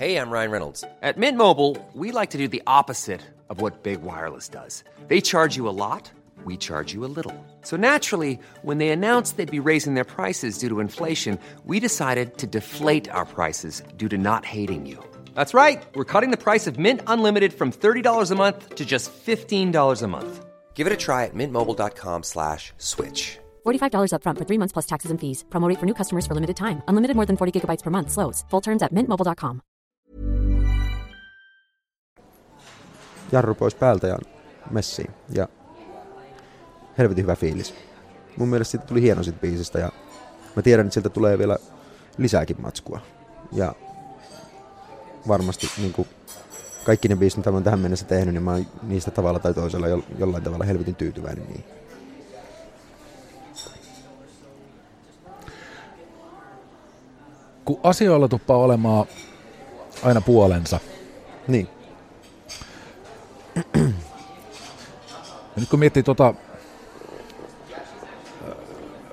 Hey, 0.00 0.16
I'm 0.16 0.32
Ryan 0.32 0.50
Reynolds. 0.50 0.84
At 1.02 1.16
Mint 1.16 1.36
Mobile, 1.36 1.76
we 1.94 2.10
like 2.10 2.30
to 2.32 2.38
do 2.38 2.48
the 2.48 2.62
opposite 2.66 3.20
of 3.48 3.62
what 3.62 3.82
Big 3.84 4.02
Wireless 4.02 4.48
does. 4.48 4.84
They 5.08 5.20
charge 5.20 5.56
you 5.56 5.68
a 5.68 5.76
lot, 5.76 6.10
we 6.44 6.56
charge 6.56 6.92
you 6.92 7.04
a 7.04 7.12
little. 7.16 7.32
So 7.62 7.76
naturally, 7.76 8.40
when 8.62 8.78
they 8.78 8.90
announced 8.90 9.36
they'd 9.36 9.50
be 9.50 9.60
raising 9.60 9.94
their 9.94 10.04
prices 10.04 10.58
due 10.58 10.68
to 10.68 10.80
inflation, 10.80 11.38
we 11.64 11.78
decided 11.78 12.38
to 12.38 12.46
deflate 12.48 13.08
our 13.08 13.24
prices 13.24 13.82
due 13.96 14.08
to 14.08 14.18
not 14.18 14.44
hating 14.44 14.84
you. 14.84 14.98
That's 15.34 15.54
right. 15.54 15.84
We're 15.94 16.04
cutting 16.04 16.30
the 16.30 16.36
price 16.36 16.66
of 16.66 16.78
Mint 16.78 17.00
Unlimited 17.06 17.52
from 17.52 17.72
$30 17.72 18.30
a 18.30 18.34
month 18.34 18.74
to 18.74 18.84
just 18.84 19.12
$15 19.26 20.02
a 20.02 20.08
month. 20.08 20.44
Give 20.74 20.86
it 20.86 20.92
a 20.92 20.96
try 20.96 21.24
at 21.24 21.34
mintmobile.com 21.34 22.22
slash 22.22 22.72
switch. 22.78 23.38
$45 23.64 24.12
upfront 24.12 24.38
for 24.38 24.44
three 24.44 24.58
months 24.58 24.72
plus 24.72 24.86
taxes 24.86 25.10
and 25.10 25.20
fees. 25.20 25.44
Promote 25.50 25.78
for 25.78 25.86
new 25.86 25.94
customers 25.94 26.26
for 26.26 26.34
limited 26.34 26.56
time. 26.56 26.82
Unlimited 26.88 27.16
more 27.16 27.26
than 27.26 27.36
40 27.36 27.60
gigabytes 27.60 27.82
per 27.82 27.90
month. 27.90 28.10
Slows. 28.10 28.44
Full 28.50 28.60
terms 28.60 28.82
at 28.82 28.92
mintmobile.com. 28.92 29.60
Jarru 33.32 33.54
pois 33.54 33.74
päältä 33.74 34.06
ja 34.06 34.18
messiin. 34.70 35.10
Ja 35.30 35.48
helvetin 36.98 37.22
hyvä 37.22 37.36
fiilis. 37.36 37.74
Mun 38.36 38.48
mielestä 38.48 38.70
siitä 38.70 38.86
tuli 38.86 39.02
hieno 39.02 39.22
siitä 39.22 39.38
biisistä 39.40 39.78
ja 39.78 39.92
mä 40.56 40.62
tiedän, 40.62 40.86
että 40.86 40.94
sieltä 40.94 41.08
tulee 41.08 41.38
vielä 41.38 41.56
lisääkin 42.18 42.60
matskua. 42.60 43.00
Ja 43.52 43.74
varmasti 45.28 45.70
niin 45.78 45.92
kuin 45.92 46.08
kaikki 46.84 47.08
ne 47.08 47.16
biisit, 47.16 47.36
mitä 47.36 47.50
mä 47.50 47.56
oon 47.56 47.64
tähän 47.64 47.80
mennessä 47.80 48.06
tehnyt, 48.06 48.34
niin 48.34 48.42
mä 48.42 48.52
oon 48.52 48.66
niistä 48.82 49.10
tavalla 49.10 49.38
tai 49.38 49.54
toisella 49.54 49.88
jo, 49.88 50.04
jollain 50.18 50.42
tavalla 50.42 50.64
helvetin 50.64 50.94
tyytyväinen 50.94 51.46
niin. 51.48 51.64
Kun 57.64 57.80
asioilla 57.82 58.28
tuppaa 58.28 58.56
olemaan 58.56 59.06
aina 60.02 60.20
puolensa. 60.20 60.80
Niin. 61.48 61.68
Ja 65.56 65.60
nyt 65.60 65.68
kun 65.70 65.78
miettii 65.78 66.02
tota, 66.02 66.34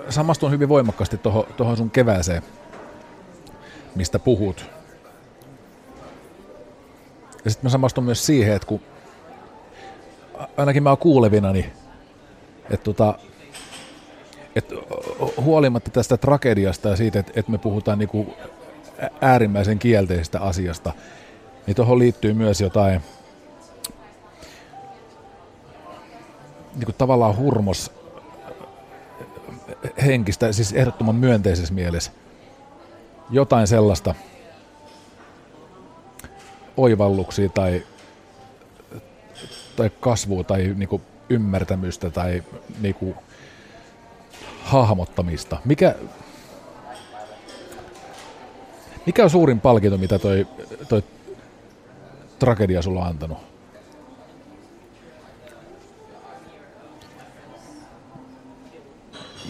samastun 0.09 0.51
hyvin 0.51 0.69
voimakkaasti 0.69 1.17
tuohon 1.57 1.77
sun 1.77 1.91
kevääseen, 1.91 2.43
mistä 3.95 4.19
puhut. 4.19 4.65
Ja 7.45 7.51
sitten 7.51 7.65
mä 7.65 7.69
samastun 7.69 8.03
myös 8.03 8.25
siihen, 8.25 8.55
että 8.55 8.67
kun 8.67 8.81
ainakin 10.57 10.83
mä 10.83 10.89
oon 10.89 10.97
kuulevina, 10.97 11.51
niin 11.51 11.71
että 12.69 12.83
tota, 12.83 13.19
et 14.55 14.73
huolimatta 15.37 15.91
tästä 15.91 16.17
tragediasta 16.17 16.89
ja 16.89 16.95
siitä, 16.95 17.19
että, 17.19 17.31
että 17.35 17.51
me 17.51 17.57
puhutaan 17.57 17.99
niinku 17.99 18.33
äärimmäisen 19.21 19.79
kielteisestä 19.79 20.41
asiasta, 20.41 20.93
niin 21.67 21.75
tuohon 21.75 21.99
liittyy 21.99 22.33
myös 22.33 22.61
jotain 22.61 23.01
niinku 26.75 26.93
tavallaan 26.93 27.37
hurmos 27.37 27.91
henkistä, 30.05 30.51
siis 30.51 30.73
ehdottoman 30.73 31.15
myönteisessä 31.15 31.73
mielessä. 31.73 32.11
Jotain 33.29 33.67
sellaista, 33.67 34.15
oivalluksia 36.81 37.49
tai, 37.49 37.83
tai 39.75 39.91
kasvua 39.99 40.43
tai 40.43 40.73
niinku 40.75 41.01
ymmärtämystä 41.29 42.09
tai 42.09 42.43
niinku 42.81 43.15
hahmottamista. 44.63 45.57
Mikä, 45.65 45.95
mikä 49.05 49.23
on 49.23 49.29
suurin 49.29 49.59
palkinto, 49.59 49.97
mitä 49.97 50.19
toi, 50.19 50.47
toi 50.89 51.03
tragedia 52.39 52.81
sulla 52.81 53.01
on 53.01 53.07
antanut? 53.07 53.37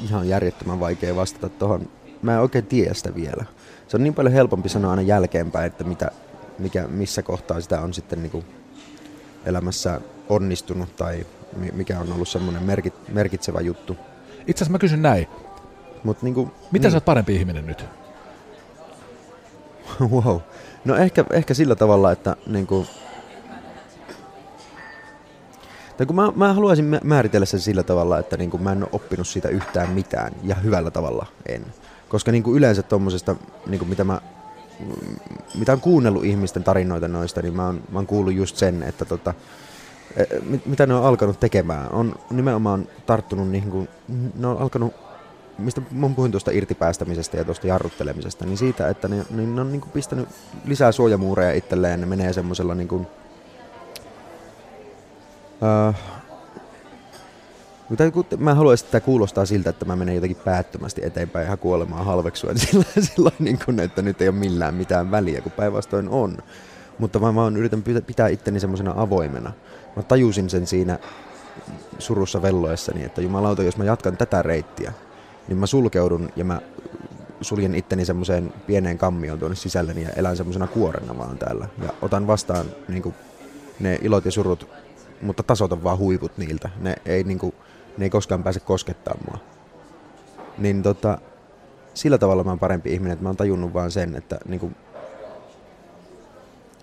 Ihan 0.03 0.29
järjettömän 0.29 0.79
vaikea 0.79 1.15
vastata 1.15 1.49
tuohon. 1.49 1.89
Mä 2.21 2.33
en 2.33 2.41
oikein 2.41 2.65
tiedä 2.65 2.93
sitä 2.93 3.15
vielä. 3.15 3.45
Se 3.87 3.97
on 3.97 4.03
niin 4.03 4.13
paljon 4.13 4.33
helpompi 4.33 4.69
sanoa 4.69 4.91
aina 4.91 5.01
jälkeenpäin, 5.01 5.65
että 5.65 5.83
mitä, 5.83 6.11
mikä, 6.61 6.87
missä 6.87 7.21
kohtaa 7.21 7.61
sitä 7.61 7.81
on 7.81 7.93
sitten 7.93 8.21
niin 8.21 8.31
kuin 8.31 8.45
elämässä 9.45 10.01
onnistunut 10.29 10.95
tai 10.95 11.25
mikä 11.73 11.99
on 11.99 12.13
ollut 12.13 12.27
semmoinen 12.27 12.63
merkit, 12.63 12.93
merkitsevä 13.07 13.61
juttu. 13.61 13.97
Itse 14.47 14.63
asiassa 14.63 14.71
mä 14.71 14.79
kysyn 14.79 15.01
näin. 15.01 15.27
Mut 16.03 16.21
niin 16.21 16.33
kuin, 16.33 16.51
Mitä 16.71 16.83
niin. 16.83 16.91
sä 16.91 16.97
oot 16.97 17.05
parempi 17.05 17.35
ihminen 17.35 17.65
nyt? 17.65 17.85
wow. 20.11 20.37
No 20.85 20.95
ehkä, 20.95 21.25
ehkä 21.31 21.53
sillä 21.53 21.75
tavalla, 21.75 22.11
että 22.11 22.35
niin 22.47 22.67
kuin, 22.67 22.87
tai 25.97 26.05
kun 26.05 26.15
mä, 26.15 26.31
mä 26.35 26.53
haluaisin 26.53 26.99
määritellä 27.03 27.45
sen 27.45 27.59
sillä 27.59 27.83
tavalla, 27.83 28.19
että 28.19 28.37
niin 28.37 28.49
kuin 28.49 28.63
mä 28.63 28.71
en 28.71 28.83
ole 28.83 28.89
oppinut 28.91 29.27
siitä 29.27 29.49
yhtään 29.49 29.89
mitään 29.89 30.33
ja 30.43 30.55
hyvällä 30.55 30.91
tavalla 30.91 31.25
en. 31.45 31.65
Koska 32.09 32.31
niin 32.31 32.43
kuin 32.43 32.57
yleensä 32.57 32.83
tuommoisesta, 32.83 33.35
niin 33.65 33.79
kuin 33.79 33.89
mitä 33.89 34.03
mä 34.03 34.21
mitä 35.55 35.73
on 35.73 35.81
kuunnellut 35.81 36.23
ihmisten 36.23 36.63
tarinoita 36.63 37.07
noista, 37.07 37.41
niin 37.41 37.55
mä 37.55 37.65
oon, 37.65 37.75
mä 37.91 37.97
oon 37.97 38.07
kuullut 38.07 38.33
just 38.33 38.57
sen, 38.57 38.83
että 38.83 39.05
tota, 39.05 39.33
e, 40.15 40.25
mitä 40.65 40.85
ne 40.85 40.93
on 40.93 41.05
alkanut 41.05 41.39
tekemään. 41.39 41.91
On 41.91 42.15
nimenomaan 42.29 42.87
tarttunut 43.05 43.49
niihin, 43.49 43.71
kun 43.71 43.87
ne 44.35 44.47
on 44.47 44.57
alkanut, 44.57 44.93
mistä 45.57 45.81
mä 45.91 46.09
puhuin 46.09 46.31
tuosta 46.31 46.51
irtipäästämisestä 46.51 47.37
ja 47.37 47.43
tuosta 47.43 47.67
jarruttelemisesta, 47.67 48.45
niin 48.45 48.57
siitä, 48.57 48.89
että 48.89 49.07
ne, 49.07 49.25
niin 49.29 49.55
ne 49.55 49.61
on 49.61 49.71
niin 49.71 49.81
kuin 49.81 49.91
pistänyt 49.91 50.29
lisää 50.65 50.91
suojamuureja 50.91 51.53
itselleen, 51.53 51.99
ne 51.99 52.05
menee 52.05 52.33
semmoisella 52.33 52.75
niin 52.75 52.87
kuin, 52.87 53.07
uh, 55.61 55.95
mutta 58.15 58.37
mä 58.37 58.55
haluaisin, 58.55 58.85
että 58.85 58.91
tämä 58.91 59.05
kuulostaa 59.05 59.45
siltä, 59.45 59.69
että 59.69 59.85
mä 59.85 59.95
menen 59.95 60.15
jotenkin 60.15 60.43
päättömästi 60.45 61.05
eteenpäin 61.05 61.45
ihan 61.45 61.57
kuolemaan 61.57 62.05
halveksuen 62.05 62.57
sillä, 62.57 62.85
sillä 63.15 63.31
niin 63.39 63.59
kuin, 63.65 63.79
että 63.79 64.01
nyt 64.01 64.21
ei 64.21 64.27
ole 64.27 64.35
millään 64.35 64.73
mitään 64.73 65.11
väliä, 65.11 65.41
kun 65.41 65.51
päinvastoin 65.51 66.09
on. 66.09 66.37
Mutta 66.97 67.19
mä 67.19 67.35
vaan 67.35 67.57
yritän 67.57 67.83
pitää 68.07 68.27
itteni 68.27 68.59
semmoisena 68.59 68.93
avoimena. 68.95 69.51
Mä 69.95 70.03
tajusin 70.03 70.49
sen 70.49 70.67
siinä 70.67 70.99
surussa 71.99 72.41
velloessani, 72.41 73.03
että 73.03 73.21
jumalauta, 73.21 73.63
jos 73.63 73.77
mä 73.77 73.83
jatkan 73.83 74.17
tätä 74.17 74.41
reittiä, 74.41 74.93
niin 75.47 75.57
mä 75.57 75.65
sulkeudun 75.65 76.29
ja 76.35 76.45
mä 76.45 76.61
suljen 77.41 77.75
itteni 77.75 78.05
semmoiseen 78.05 78.53
pieneen 78.67 78.97
kammioon 78.97 79.39
tuonne 79.39 79.55
sisälläni 79.55 80.03
ja 80.03 80.09
elän 80.09 80.37
semmoisena 80.37 80.67
kuorena 80.67 81.17
vaan 81.17 81.37
täällä. 81.37 81.67
Ja 81.83 81.89
otan 82.01 82.27
vastaan 82.27 82.65
niin 82.87 83.03
kuin, 83.03 83.15
ne 83.79 83.99
ilot 84.01 84.25
ja 84.25 84.31
surut, 84.31 84.67
mutta 85.21 85.43
tasoitan 85.43 85.83
vaan 85.83 85.97
huiput 85.97 86.37
niiltä. 86.37 86.69
Ne 86.79 86.95
ei 87.05 87.23
niin 87.23 87.39
kuin, 87.39 87.53
ne 87.97 88.05
ei 88.05 88.09
koskaan 88.09 88.43
pääse 88.43 88.59
koskettaa 88.59 89.15
mua. 89.27 89.37
Niin 90.57 90.83
tota, 90.83 91.17
sillä 91.93 92.17
tavalla 92.17 92.43
mä 92.43 92.51
oon 92.51 92.59
parempi 92.59 92.93
ihminen, 92.93 93.13
että 93.13 93.23
mä 93.23 93.29
oon 93.29 93.37
tajunnut 93.37 93.73
vaan 93.73 93.91
sen, 93.91 94.15
että 94.15 94.39
niinku, 94.47 94.71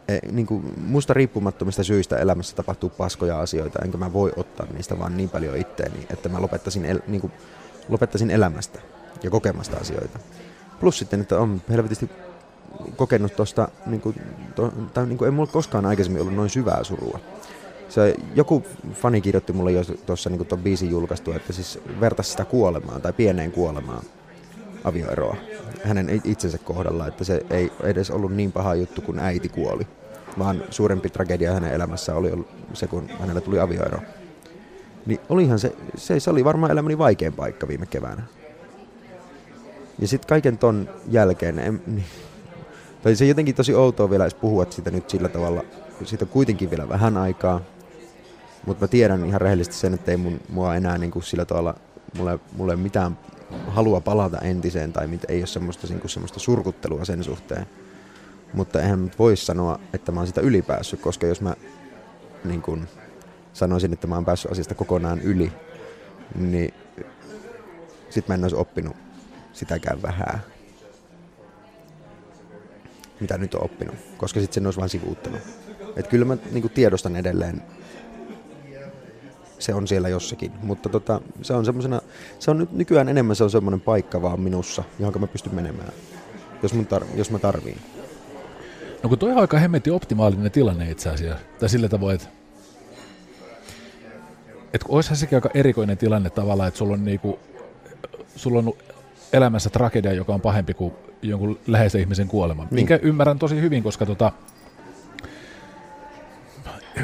e, 0.08 0.18
niinku, 0.32 0.62
musta 0.76 1.14
riippumattomista 1.14 1.84
syistä 1.84 2.16
elämässä 2.16 2.56
tapahtuu 2.56 2.90
paskoja 2.90 3.40
asioita, 3.40 3.78
enkä 3.84 3.98
mä 3.98 4.12
voi 4.12 4.32
ottaa 4.36 4.66
niistä 4.72 4.98
vaan 4.98 5.16
niin 5.16 5.28
paljon 5.28 5.56
itteeni, 5.56 6.06
että 6.10 6.28
mä 6.28 6.42
lopettaisin, 6.42 6.84
el, 6.84 7.00
niinku, 7.06 7.30
lopettaisin 7.88 8.30
elämästä 8.30 8.78
ja 9.22 9.30
kokemasta 9.30 9.76
asioita. 9.76 10.18
Plus 10.80 10.98
sitten, 10.98 11.20
että 11.20 11.38
on 11.38 11.62
helvetisti 11.68 12.10
kokenut 12.96 13.36
tosta, 13.36 13.68
niinku, 13.86 14.14
to, 14.54 14.72
tai 14.94 15.06
niinku, 15.06 15.24
ei 15.24 15.30
mulla 15.30 15.52
koskaan 15.52 15.86
aikaisemmin 15.86 16.22
ollut 16.22 16.34
noin 16.34 16.50
syvää 16.50 16.84
surua 16.84 17.20
se, 17.88 18.14
joku 18.34 18.62
fani 18.92 19.20
kirjoitti 19.20 19.52
mulle 19.52 19.72
jo 19.72 19.84
tuossa 19.84 20.30
niin 20.30 20.46
tuon 20.46 20.62
biisin 20.62 20.90
julkaistu, 20.90 21.32
että 21.32 21.52
siis 21.52 21.78
vertaisi 22.00 22.30
sitä 22.30 22.44
kuolemaan 22.44 23.02
tai 23.02 23.12
pieneen 23.12 23.52
kuolemaan 23.52 24.02
avioeroa 24.84 25.36
hänen 25.84 26.22
itsensä 26.24 26.58
kohdalla, 26.58 27.06
että 27.06 27.24
se 27.24 27.46
ei 27.50 27.72
edes 27.82 28.10
ollut 28.10 28.34
niin 28.34 28.52
paha 28.52 28.74
juttu, 28.74 29.00
kun 29.00 29.18
äiti 29.18 29.48
kuoli, 29.48 29.86
vaan 30.38 30.62
suurempi 30.70 31.10
tragedia 31.10 31.52
hänen 31.52 31.72
elämässään 31.72 32.18
oli 32.18 32.46
se, 32.72 32.86
kun 32.86 33.08
hänelle 33.20 33.40
tuli 33.40 33.60
avioero. 33.60 33.98
Niin 35.06 35.20
olihan 35.28 35.58
se, 35.58 35.72
se, 35.96 36.20
se 36.20 36.30
oli 36.30 36.44
varmaan 36.44 36.72
elämäni 36.72 36.98
vaikein 36.98 37.32
paikka 37.32 37.68
viime 37.68 37.86
keväänä. 37.86 38.22
Ja 39.98 40.08
sitten 40.08 40.28
kaiken 40.28 40.58
ton 40.58 40.88
jälkeen, 41.08 41.58
en, 41.58 41.82
niin, 41.86 42.04
tai 43.02 43.16
se 43.16 43.24
jotenkin 43.24 43.54
tosi 43.54 43.74
outoa 43.74 44.10
vielä 44.10 44.24
edes 44.24 44.34
puhua 44.34 44.66
siitä 44.70 44.90
nyt 44.90 45.10
sillä 45.10 45.28
tavalla, 45.28 45.64
siitä 46.04 46.24
on 46.24 46.28
kuitenkin 46.28 46.70
vielä 46.70 46.88
vähän 46.88 47.16
aikaa, 47.16 47.60
mutta 48.66 48.84
mä 48.84 48.88
tiedän 48.88 49.26
ihan 49.26 49.40
rehellisesti 49.40 49.76
sen, 49.76 49.94
että 49.94 50.10
ei 50.10 50.16
mun, 50.16 50.40
mua 50.48 50.74
enää 50.74 50.98
niin 50.98 51.10
kuin 51.10 51.22
sillä 51.22 51.44
tavalla, 51.44 51.74
mulle, 52.16 52.38
mulle 52.56 52.76
mitään 52.76 53.18
halua 53.66 54.00
palata 54.00 54.38
entiseen 54.38 54.92
tai 54.92 55.06
mit, 55.06 55.24
ei 55.28 55.38
ole 55.38 55.46
semmoista, 55.46 55.86
niin 55.86 56.00
kuin 56.00 56.10
semmoista 56.10 56.40
surkuttelua 56.40 57.04
sen 57.04 57.24
suhteen. 57.24 57.66
Mutta 58.52 58.82
eihän 58.82 59.10
voi 59.18 59.36
sanoa, 59.36 59.80
että 59.92 60.12
mä 60.12 60.20
oon 60.20 60.26
sitä 60.26 60.40
ylipäässyt, 60.40 61.00
koska 61.00 61.26
jos 61.26 61.40
mä 61.40 61.54
niin 62.44 62.62
kuin, 62.62 62.88
sanoisin, 63.52 63.92
että 63.92 64.06
mä 64.06 64.14
oon 64.14 64.24
päässyt 64.24 64.52
asiasta 64.52 64.74
kokonaan 64.74 65.20
yli, 65.20 65.52
niin 66.34 66.74
sit 68.10 68.28
mä 68.28 68.34
en 68.34 68.44
olisi 68.44 68.56
oppinut 68.56 68.96
sitäkään 69.52 70.02
vähän, 70.02 70.40
mitä 73.20 73.38
nyt 73.38 73.54
on 73.54 73.64
oppinut, 73.64 73.94
koska 74.16 74.40
sitten 74.40 74.54
sen 74.54 74.66
olisi 74.66 74.80
vain 74.80 74.90
sivuuttanut. 74.90 75.40
Et 75.96 76.06
kyllä 76.06 76.24
mä 76.24 76.36
niin 76.52 76.70
tiedostan 76.70 77.16
edelleen 77.16 77.62
se 79.58 79.74
on 79.74 79.88
siellä 79.88 80.08
jossakin. 80.08 80.52
Mutta 80.62 80.88
tota, 80.88 81.20
se 81.42 81.52
on 81.52 81.64
semmosena, 81.64 82.00
se 82.38 82.50
on 82.50 82.58
nyt 82.58 82.72
nykyään 82.72 83.08
enemmän 83.08 83.36
se 83.36 83.44
on 83.44 83.50
semmoinen 83.50 83.80
paikka 83.80 84.22
vaan 84.22 84.40
minussa, 84.40 84.84
johon 84.98 85.20
mä 85.20 85.26
pystyn 85.26 85.54
menemään, 85.54 85.92
jos, 86.62 86.74
mun 86.74 86.86
tar- 86.86 87.16
jos 87.16 87.30
mä 87.30 87.38
tarviin. 87.38 87.78
No 89.02 89.08
kun 89.08 89.18
toi 89.18 89.32
on 89.32 89.38
aika 89.38 89.58
hemmetti 89.58 89.90
optimaalinen 89.90 90.50
tilanne 90.50 90.90
itse 90.90 91.10
asiassa. 91.10 91.44
Tai 91.58 91.68
sillä 91.68 91.88
tavoin, 91.88 92.14
että 92.14 92.28
et 94.74 94.84
olisihan 94.88 95.16
sekin 95.16 95.36
aika 95.36 95.50
erikoinen 95.54 95.98
tilanne 95.98 96.30
tavallaan, 96.30 96.68
että 96.68 96.78
sulla 96.78 96.94
on, 96.94 97.04
niinku, 97.04 97.38
sulla 98.36 98.58
on 98.58 98.72
elämässä 99.32 99.70
tragedia, 99.70 100.12
joka 100.12 100.34
on 100.34 100.40
pahempi 100.40 100.74
kuin 100.74 100.94
jonkun 101.22 101.58
läheisen 101.66 102.00
ihmisen 102.00 102.28
kuolema. 102.28 102.62
Niin. 102.62 102.74
Minkä 102.74 102.98
ymmärrän 103.02 103.38
tosi 103.38 103.60
hyvin, 103.60 103.82
koska 103.82 104.06
tota, 104.06 104.32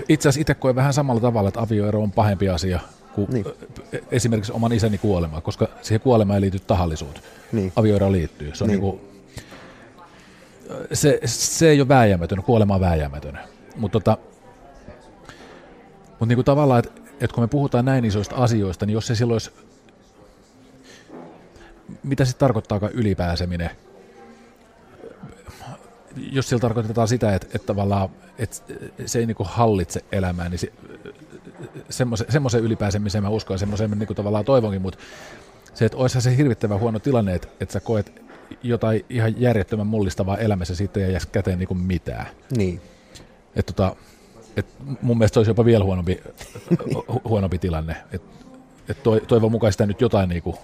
itse 0.09 0.29
asiassa 0.29 0.41
itse 0.41 0.55
koen 0.55 0.75
vähän 0.77 0.93
samalla 0.93 1.21
tavalla, 1.21 1.49
että 1.49 1.61
avioero 1.61 2.03
on 2.03 2.13
pahempi 2.13 2.49
asia 2.49 2.81
kuin 3.15 3.31
niin. 3.31 3.45
esimerkiksi 4.11 4.53
oman 4.53 4.73
isäni 4.73 4.99
kuolema, 4.99 5.41
koska 5.41 5.69
siihen 5.83 6.01
kuolemaan 6.01 6.35
ei 6.37 6.41
liity 6.41 6.61
tahallisuutta. 6.61 7.21
Niin. 7.53 7.73
Avioero 7.77 8.13
liittyy. 8.13 8.51
Se, 8.55 8.65
on 8.65 8.69
niin. 8.69 8.81
niin 8.81 8.91
kuin, 8.91 9.01
se, 10.93 11.21
se 11.25 11.69
ei 11.69 11.81
ole 11.81 11.89
vääjäämätön, 11.89 12.43
kuolema 12.43 12.75
on 12.75 12.81
vääjäämätön. 12.81 13.39
Mutta 13.77 14.01
tota, 14.01 14.19
mut 16.21 16.29
niin 16.29 16.37
kuin 16.37 16.45
tavallaan, 16.45 16.79
että, 16.79 17.01
että 17.21 17.35
kun 17.35 17.45
me 17.45 17.49
puhutaan 17.49 17.85
näin 17.85 18.05
isoista 18.05 18.37
asioista, 18.37 18.87
niin 18.87 18.95
jos 18.95 19.07
se 19.07 19.15
silloin 19.15 19.35
olisi, 19.35 19.51
mitä 22.03 22.25
sitten 22.25 22.41
tarkoittaakaan 22.41 22.93
ylipääseminen, 22.93 23.71
jos 26.17 26.49
sillä 26.49 26.61
tarkoitetaan 26.61 27.09
sitä, 27.09 27.35
että, 27.35 27.47
että 27.55 27.67
tavallaan 27.67 28.09
että 28.39 28.57
se 29.07 29.19
ei 29.19 29.27
niinku 29.27 29.45
hallitse 29.49 30.05
elämää, 30.13 30.49
niin 30.49 30.59
se, 30.59 30.73
semmoisen, 31.91 32.27
semmoisen 32.33 32.63
ylipääsemiseen 32.63 33.25
mä 33.25 33.31
uskon 33.31 33.55
ja 33.55 33.59
semmoisen 33.59 33.91
niinku 33.91 34.15
tavallaan 34.15 34.45
toivonkin, 34.45 34.83
mutta 34.83 34.99
se, 35.75 35.85
että 35.85 35.99
olisihan 35.99 36.23
se 36.23 36.37
hirvittävän 36.37 36.81
huono 36.81 36.99
tilanne, 36.99 37.35
että, 37.35 37.49
että 37.61 37.73
sä 37.73 37.81
koet 37.81 38.23
jotain 38.63 39.05
ihan 39.11 39.41
järjettömän 39.41 39.87
mullistavaa 39.87 40.39
elämässä 40.39 40.75
siitä 40.75 41.01
ei 41.01 41.13
jäisi 41.13 41.29
käteen 41.29 41.59
niinku 41.59 41.75
mitään. 41.75 42.27
Niin. 42.57 42.81
Et 43.57 43.67
tota, 43.67 43.97
et 44.57 44.67
mun 45.03 45.19
mielestä 45.19 45.35
se 45.35 45.39
olisi 45.39 45.51
jopa 45.51 45.65
vielä 45.65 45.85
huonompi, 45.85 46.23
huonompi 47.25 47.59
tilanne. 47.59 47.97
Et, 48.13 48.23
et 48.89 49.03
toivon 49.29 49.51
mukaan 49.51 49.73
sitä 49.73 49.87
nyt 49.87 50.01
jotain 50.01 50.29
niinku 50.29 50.59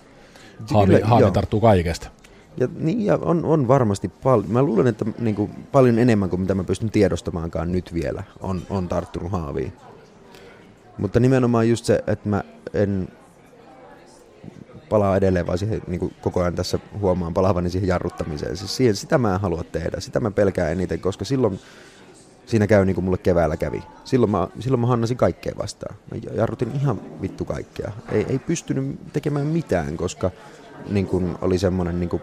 haavi, 0.72 1.00
haavi 1.00 1.30
tarttuu 1.30 1.60
kaikesta. 1.60 2.10
Ja, 2.56 2.68
niin, 2.78 3.04
ja 3.04 3.18
on, 3.22 3.44
on 3.44 3.68
varmasti 3.68 4.08
paljon. 4.08 4.52
Mä 4.52 4.62
luulen, 4.62 4.86
että 4.86 5.04
niin 5.18 5.34
kuin, 5.34 5.50
paljon 5.72 5.98
enemmän 5.98 6.30
kuin 6.30 6.40
mitä 6.40 6.54
mä 6.54 6.64
pystyn 6.64 6.90
tiedostamaankaan 6.90 7.72
nyt 7.72 7.94
vielä 7.94 8.22
on, 8.40 8.62
on 8.70 8.88
tarttunut 8.88 9.32
haaviin. 9.32 9.72
Mutta 10.98 11.20
nimenomaan 11.20 11.68
just 11.68 11.84
se, 11.84 12.04
että 12.06 12.28
mä 12.28 12.44
en 12.74 13.08
palaa 14.88 15.16
edelleen, 15.16 15.46
vaan 15.46 15.58
siihen 15.58 15.82
niin 15.86 16.00
kuin 16.00 16.14
koko 16.20 16.40
ajan 16.40 16.54
tässä 16.54 16.78
huomaan 17.00 17.34
palaavani 17.34 17.70
siihen 17.70 17.88
jarruttamiseen. 17.88 18.56
Siis 18.56 18.76
siihen, 18.76 18.96
sitä 18.96 19.18
mä 19.18 19.34
en 19.34 19.40
halua 19.40 19.64
tehdä, 19.64 20.00
sitä 20.00 20.20
mä 20.20 20.30
pelkään 20.30 20.72
eniten, 20.72 21.00
koska 21.00 21.24
silloin, 21.24 21.60
Siinä 22.50 22.66
käy 22.66 22.84
niin 22.84 22.94
kuin 22.94 23.04
mulle 23.04 23.18
keväällä 23.18 23.56
kävi. 23.56 23.82
Silloin 24.04 24.30
mä, 24.30 24.48
silloin 24.60 24.80
mä 24.80 24.86
hannasin 24.86 25.16
kaikkea 25.16 25.52
vastaan. 25.58 25.96
Mä 26.10 26.18
jarrutin 26.34 26.72
ihan 26.74 27.00
vittu 27.22 27.44
kaikkea. 27.44 27.92
Ei, 28.12 28.26
ei 28.28 28.38
pystynyt 28.38 29.12
tekemään 29.12 29.46
mitään, 29.46 29.96
koska 29.96 30.30
niin 30.88 31.06
kuin 31.06 31.38
oli 31.40 31.58
semmoinen 31.58 32.00
niin 32.00 32.08
kuin 32.08 32.22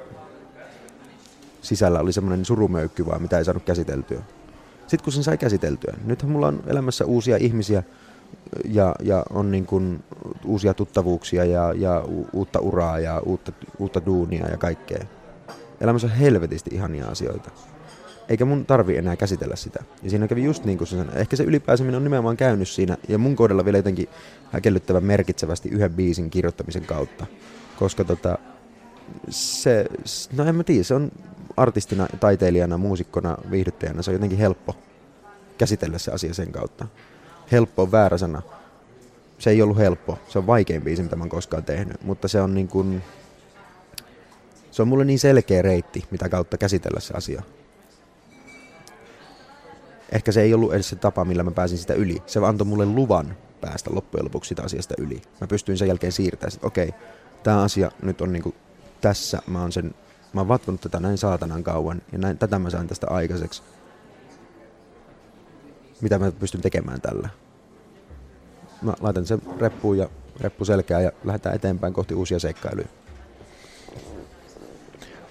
sisällä 1.68 2.00
oli 2.00 2.14
semmoinen 2.14 2.46
surumöykky 2.46 3.06
vaan, 3.06 3.22
mitä 3.22 3.38
ei 3.38 3.46
saanut 3.46 3.64
käsiteltyä. 3.64 4.22
Sitten 4.88 5.04
kun 5.04 5.14
sen 5.14 5.24
sai 5.24 5.38
käsiteltyä, 5.38 5.94
nythän 6.06 6.32
mulla 6.32 6.48
on 6.48 6.64
elämässä 6.68 7.06
uusia 7.06 7.38
ihmisiä 7.38 7.84
ja, 8.66 8.96
ja 9.02 9.26
on 9.30 9.52
niin 9.52 9.66
kuin 9.66 10.04
uusia 10.46 10.74
tuttavuuksia 10.74 11.46
ja, 11.46 11.74
ja 11.74 12.04
u- 12.08 12.28
uutta 12.34 12.60
uraa 12.60 13.00
ja 13.00 13.20
uutta, 13.20 13.52
uutta 13.80 14.06
duunia 14.06 14.48
ja 14.48 14.58
kaikkea. 14.58 15.06
Elämässä 15.82 16.08
on 16.08 16.14
helvetisti 16.14 16.70
ihania 16.74 17.08
asioita. 17.08 17.52
Eikä 18.30 18.46
mun 18.46 18.66
tarvi 18.66 18.98
enää 18.98 19.16
käsitellä 19.16 19.56
sitä. 19.56 19.84
Ja 20.04 20.10
siinä 20.10 20.28
kävi 20.28 20.44
just 20.44 20.66
niin 20.66 20.78
kuin 20.78 20.88
se 20.88 20.98
sanoi. 20.98 21.16
Ehkä 21.16 21.36
se 21.36 21.44
ylipääseminen 21.44 21.98
on 21.98 22.04
nimenomaan 22.04 22.38
käynyt 22.38 22.68
siinä, 22.68 22.98
ja 23.08 23.18
mun 23.18 23.36
kohdalla 23.36 23.66
vielä 23.66 23.78
jotenkin 23.78 24.08
häkellyttävän 24.52 25.04
merkitsevästi 25.04 25.70
yhden 25.70 25.94
biisin 25.94 26.30
kirjoittamisen 26.30 26.86
kautta. 26.86 27.26
Koska 27.80 28.04
tota, 28.04 28.38
se, 29.30 29.86
no 30.38 30.46
en 30.46 30.56
mä 30.56 30.64
tiedä, 30.64 30.84
se 30.84 30.94
on 30.94 31.12
artistina, 31.58 32.08
taiteilijana, 32.20 32.78
muusikkona, 32.78 33.38
viihdyttäjänä, 33.52 34.02
se 34.02 34.12
on 34.12 34.16
jotenkin 34.16 34.40
helppo 34.40 34.76
käsitellä 35.58 35.98
se 35.98 36.12
asia 36.12 36.34
sen 36.34 36.52
kautta. 36.52 36.88
Helppo 37.52 37.82
on 37.82 37.92
väärä 37.92 38.18
sana. 38.18 38.42
Se 39.40 39.50
ei 39.50 39.62
ollut 39.62 39.78
helppo. 39.78 40.20
Se 40.28 40.40
on 40.40 40.48
vaikein 40.48 40.82
biisi, 40.82 41.04
mitä 41.04 41.16
mä 41.16 41.24
oon 41.24 41.30
koskaan 41.30 41.64
tehnyt. 41.64 42.04
Mutta 42.04 42.28
se 42.28 42.42
on 42.42 42.54
niin 42.54 42.68
kuin, 42.68 43.04
se 44.72 44.82
on 44.82 44.88
mulle 44.88 45.06
niin 45.06 45.20
selkeä 45.20 45.62
reitti, 45.62 46.04
mitä 46.12 46.30
kautta 46.30 46.58
käsitellä 46.58 47.00
se 47.00 47.14
asia. 47.18 47.44
Ehkä 50.12 50.32
se 50.32 50.42
ei 50.42 50.54
ollut 50.54 50.74
edes 50.74 50.90
se 50.90 50.96
tapa, 50.96 51.26
millä 51.26 51.44
mä 51.44 51.52
pääsin 51.52 51.78
sitä 51.78 51.94
yli. 51.94 52.22
Se 52.26 52.40
antoi 52.46 52.68
mulle 52.68 52.86
luvan 52.86 53.38
päästä 53.62 53.90
loppujen 53.94 54.26
lopuksi 54.26 54.50
sitä 54.50 54.64
asiasta 54.64 54.94
yli. 54.98 55.22
Mä 55.42 55.48
pystyin 55.48 55.78
sen 55.78 55.88
jälkeen 55.88 56.12
siirtämään, 56.12 56.56
että 56.56 56.68
okei, 56.68 56.94
tämä 57.44 57.62
asia 57.62 57.92
nyt 58.02 58.22
on 58.22 58.34
niinku 58.34 58.56
tässä, 59.02 59.42
mä 59.48 59.62
oon 59.62 59.72
sen, 59.72 59.96
mä 60.34 60.42
oon 60.42 60.48
vatkonut 60.48 60.82
tätä 60.82 61.00
näin 61.00 61.18
saatanan 61.18 61.64
kauan, 61.64 62.02
ja 62.12 62.18
näin, 62.18 62.38
tätä 62.38 62.60
mä 62.60 62.70
sain 62.70 62.88
tästä 62.88 63.08
aikaiseksi. 63.10 63.64
Mitä 66.02 66.20
mä 66.20 66.32
pystyn 66.32 66.62
tekemään 66.62 67.02
tällä? 67.02 67.30
Mä 68.82 68.94
laitan 69.00 69.26
sen 69.26 69.42
reppuun 69.60 69.98
ja 69.98 70.10
reppu 70.40 70.66
selkää 70.66 71.02
ja 71.02 71.12
lähdetään 71.24 71.56
eteenpäin 71.56 71.94
kohti 71.94 72.14
uusia 72.14 72.40
seikkailuja. 72.40 72.88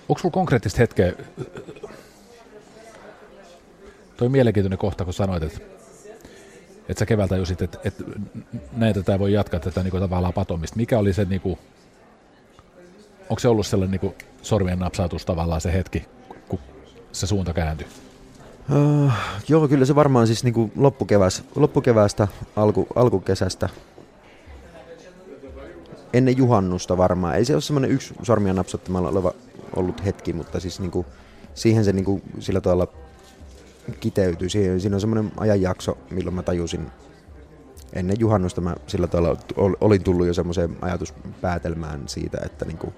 Onko 0.08 0.18
sulla 0.18 0.32
konkreettista 0.32 0.78
hetkeä, 0.78 1.12
toi 4.16 4.28
mielenkiintoinen 4.28 4.78
kohta, 4.78 5.04
kun 5.04 5.14
sanoit, 5.14 5.42
että, 5.42 5.60
että 6.88 6.98
sä 6.98 7.06
keväältä 7.06 7.34
tajusit, 7.34 7.62
että, 7.62 7.78
että 7.84 8.04
näin 8.72 8.94
tätä 8.94 9.18
voi 9.18 9.32
jatkaa 9.32 9.60
tätä 9.60 9.82
niin 9.82 9.90
kuin 9.90 10.00
tavallaan 10.00 10.32
patomista. 10.32 10.76
Mikä 10.76 10.98
oli 10.98 11.12
se, 11.12 11.24
niin 11.24 11.40
kuin, 11.40 11.58
onko 13.30 13.40
se 13.40 13.48
ollut 13.48 13.66
sellainen 13.66 13.90
niin 13.90 14.00
kuin 14.00 14.14
sormien 14.42 14.78
napsautus 14.78 15.26
tavallaan 15.26 15.60
se 15.60 15.72
hetki, 15.72 16.04
kun 16.48 16.58
se 17.12 17.26
suunta 17.26 17.52
kääntyi? 17.52 17.86
Uh, 18.72 19.12
joo, 19.48 19.68
kyllä 19.68 19.84
se 19.84 19.94
varmaan 19.94 20.26
siis 20.26 20.44
niinku 20.44 20.70
loppukeväs, 20.76 21.44
loppukeväästä, 21.56 22.28
alku, 22.56 22.86
alkukesästä, 22.94 23.68
ennen 26.12 26.36
juhannusta 26.36 26.96
varmaan. 26.96 27.34
Ei 27.34 27.44
se 27.44 27.54
ole 27.54 27.62
semmoinen 27.62 27.90
yksi 27.90 28.14
sormia 28.22 28.52
napsottamalla 28.52 29.08
oleva 29.08 29.32
ollut 29.76 30.04
hetki, 30.04 30.32
mutta 30.32 30.60
siis 30.60 30.80
niinku, 30.80 31.06
siihen 31.54 31.84
se 31.84 31.92
niinku 31.92 32.20
sillä 32.38 32.60
tavalla 32.60 32.88
kiteytyy. 34.00 34.48
Siihen, 34.48 34.80
siinä 34.80 34.96
on 34.96 35.00
semmoinen 35.00 35.32
ajanjakso, 35.36 35.98
milloin 36.10 36.34
mä 36.34 36.42
tajusin, 36.42 36.90
ennen 37.92 38.20
juhannusta 38.20 38.60
mä 38.60 38.76
sillä 38.86 39.06
tavalla 39.06 39.40
olin 39.80 40.02
tullut 40.02 40.26
jo 40.26 40.34
semmoiseen 40.34 40.76
ajatuspäätelmään 40.80 42.08
siitä, 42.08 42.38
että 42.44 42.64
niinku, 42.64 42.94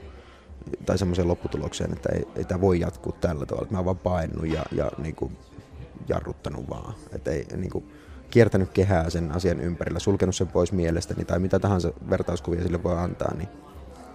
tai 0.87 0.99
semmoiseen 0.99 1.29
lopputulokseen, 1.29 1.93
että 1.93 2.09
ei, 2.13 2.29
ei 2.37 2.45
tämä 2.45 2.61
voi 2.61 2.81
jatkuu 2.81 3.13
tällä 3.13 3.47
tavalla. 3.47 3.69
Mä 3.71 3.79
oon 3.79 3.85
vaan 3.85 3.99
paennut 3.99 4.47
ja, 4.47 4.65
ja 4.73 4.91
niinku, 4.99 5.33
jarruttanut 6.09 6.71
vaan. 6.71 6.95
Että 7.13 7.31
ei 7.31 7.47
niinku, 7.57 7.85
kiertänyt 8.31 8.71
kehää 8.71 9.11
sen 9.11 9.33
asian 9.33 9.61
ympärillä, 9.61 9.99
sulkenut 9.99 10.37
sen 10.37 10.49
pois 10.49 10.73
mielestäni 10.73 11.25
tai 11.25 11.39
mitä 11.39 11.59
tahansa 11.59 11.93
vertauskuvia 12.11 12.63
sille 12.63 12.83
voi 12.83 12.99
antaa, 12.99 13.35
niin, 13.35 13.49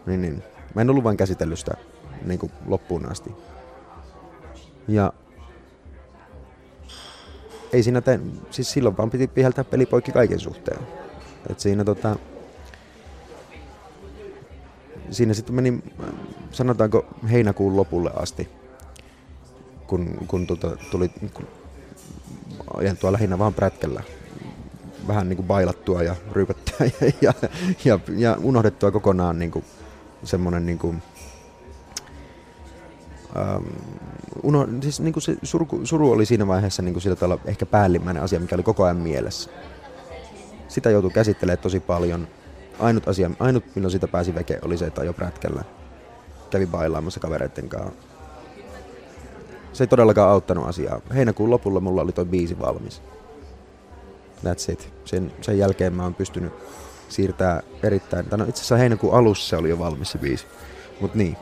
niin, 0.05 0.21
niin. 0.21 0.43
mä 0.75 0.81
en 0.81 0.89
ollut 0.89 1.03
vain 1.03 1.17
käsitellyt 1.17 1.59
sitä 1.59 1.73
niin 2.25 2.39
kuin 2.39 2.51
loppuun 2.65 3.11
asti. 3.11 3.31
Ja 4.87 5.13
ei 7.73 7.83
siinä 7.83 8.01
te, 8.01 8.19
siis 8.51 8.71
silloin 8.71 8.97
vaan 8.97 9.09
piti 9.09 9.27
piheltää 9.27 9.63
pelipoikki 9.63 10.11
kaiken 10.11 10.39
suhteen. 10.39 10.79
Et 11.49 11.59
siinä 11.59 11.83
tota, 11.83 12.15
siinä 15.11 15.33
sitten 15.33 15.55
meni, 15.55 15.83
sanotaanko 16.51 17.05
heinäkuun 17.31 17.77
lopulle 17.77 18.11
asti, 18.15 18.49
kun, 19.87 20.17
kun 20.27 20.47
tota, 20.47 20.77
tuli 20.91 21.09
kun 21.33 21.47
ajentua 22.77 23.11
lähinnä 23.11 23.39
vaan 23.39 23.53
prätkellä. 23.53 24.03
Vähän 25.07 25.29
niin 25.29 25.37
kuin 25.37 25.47
bailattua 25.47 26.03
ja 26.03 26.15
ryypättyä 26.31 26.75
ja, 27.01 27.11
ja, 27.21 27.33
ja, 27.85 27.99
ja 28.17 28.37
unohdettua 28.41 28.91
kokonaan 28.91 29.39
niin 29.39 29.51
kuin 29.51 29.65
semmoinen 30.23 30.65
niin 30.65 30.79
kuin, 30.79 31.03
ähm, 33.37 33.63
uno, 34.43 34.67
siis 34.81 34.99
niin 34.99 35.13
kuin 35.13 35.23
se 35.23 35.37
suru, 35.43 35.67
suru 35.83 36.11
oli 36.11 36.25
siinä 36.25 36.47
vaiheessa 36.47 36.81
niin 36.81 36.93
kuin 36.93 37.01
sillä 37.01 37.15
tavalla 37.15 37.41
ehkä 37.45 37.65
päällimmäinen 37.65 38.23
asia, 38.23 38.39
mikä 38.39 38.55
oli 38.55 38.63
koko 38.63 38.83
ajan 38.83 38.97
mielessä. 38.97 39.49
Sitä 40.67 40.89
joutui 40.89 41.11
käsittelemään 41.11 41.63
tosi 41.63 41.79
paljon. 41.79 42.27
Ainut 42.79 43.07
asia, 43.07 43.31
ainut 43.39 43.63
milloin 43.75 43.91
sitä 43.91 44.07
pääsi 44.07 44.35
veke 44.35 44.59
oli 44.61 44.77
se, 44.77 44.85
että 44.85 45.01
ajo 45.01 45.13
prätkällä. 45.13 45.63
Kävi 46.49 46.65
bailaamassa 46.65 47.19
kavereiden 47.19 47.69
kanssa. 47.69 47.93
Se 49.73 49.83
ei 49.83 49.87
todellakaan 49.87 50.31
auttanut 50.31 50.67
asiaa. 50.67 51.01
Heinäkuun 51.15 51.49
lopulla 51.49 51.79
mulla 51.79 52.01
oli 52.01 52.11
toi 52.11 52.25
biisi 52.25 52.59
valmis. 52.59 53.01
That's 54.45 54.71
it. 54.71 54.93
Sen, 55.05 55.31
sen 55.41 55.57
jälkeen 55.57 55.93
mä 55.93 56.03
oon 56.03 56.15
pystynyt 56.15 56.53
siirtää 57.09 57.63
erittäin... 57.83 58.25
No 58.31 58.43
itse 58.43 58.59
asiassa 58.59 58.77
heinäkuun 58.77 59.13
alussa 59.13 59.49
se 59.49 59.55
oli 59.55 59.69
jo 59.69 59.79
valmis 59.79 60.11
se 60.11 60.17
biisi. 60.17 60.45
Mut 61.01 61.15
niin, 61.15 61.37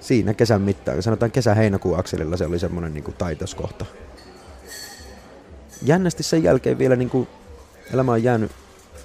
siinä 0.00 0.34
kesän 0.34 0.62
mittaan, 0.62 1.02
sanotaan 1.02 1.30
kesä-heinäkuun 1.30 1.98
akselilla 1.98 2.36
se 2.36 2.46
oli 2.46 2.58
semmoinen 2.58 2.94
niin 2.94 3.14
taitoskohta. 3.18 3.84
Jännästi 5.82 6.22
sen 6.22 6.42
jälkeen 6.42 6.78
vielä 6.78 6.96
niin 6.96 7.10
kuin 7.10 7.28
elämä 7.92 8.12
on 8.12 8.22
jäänyt, 8.22 8.52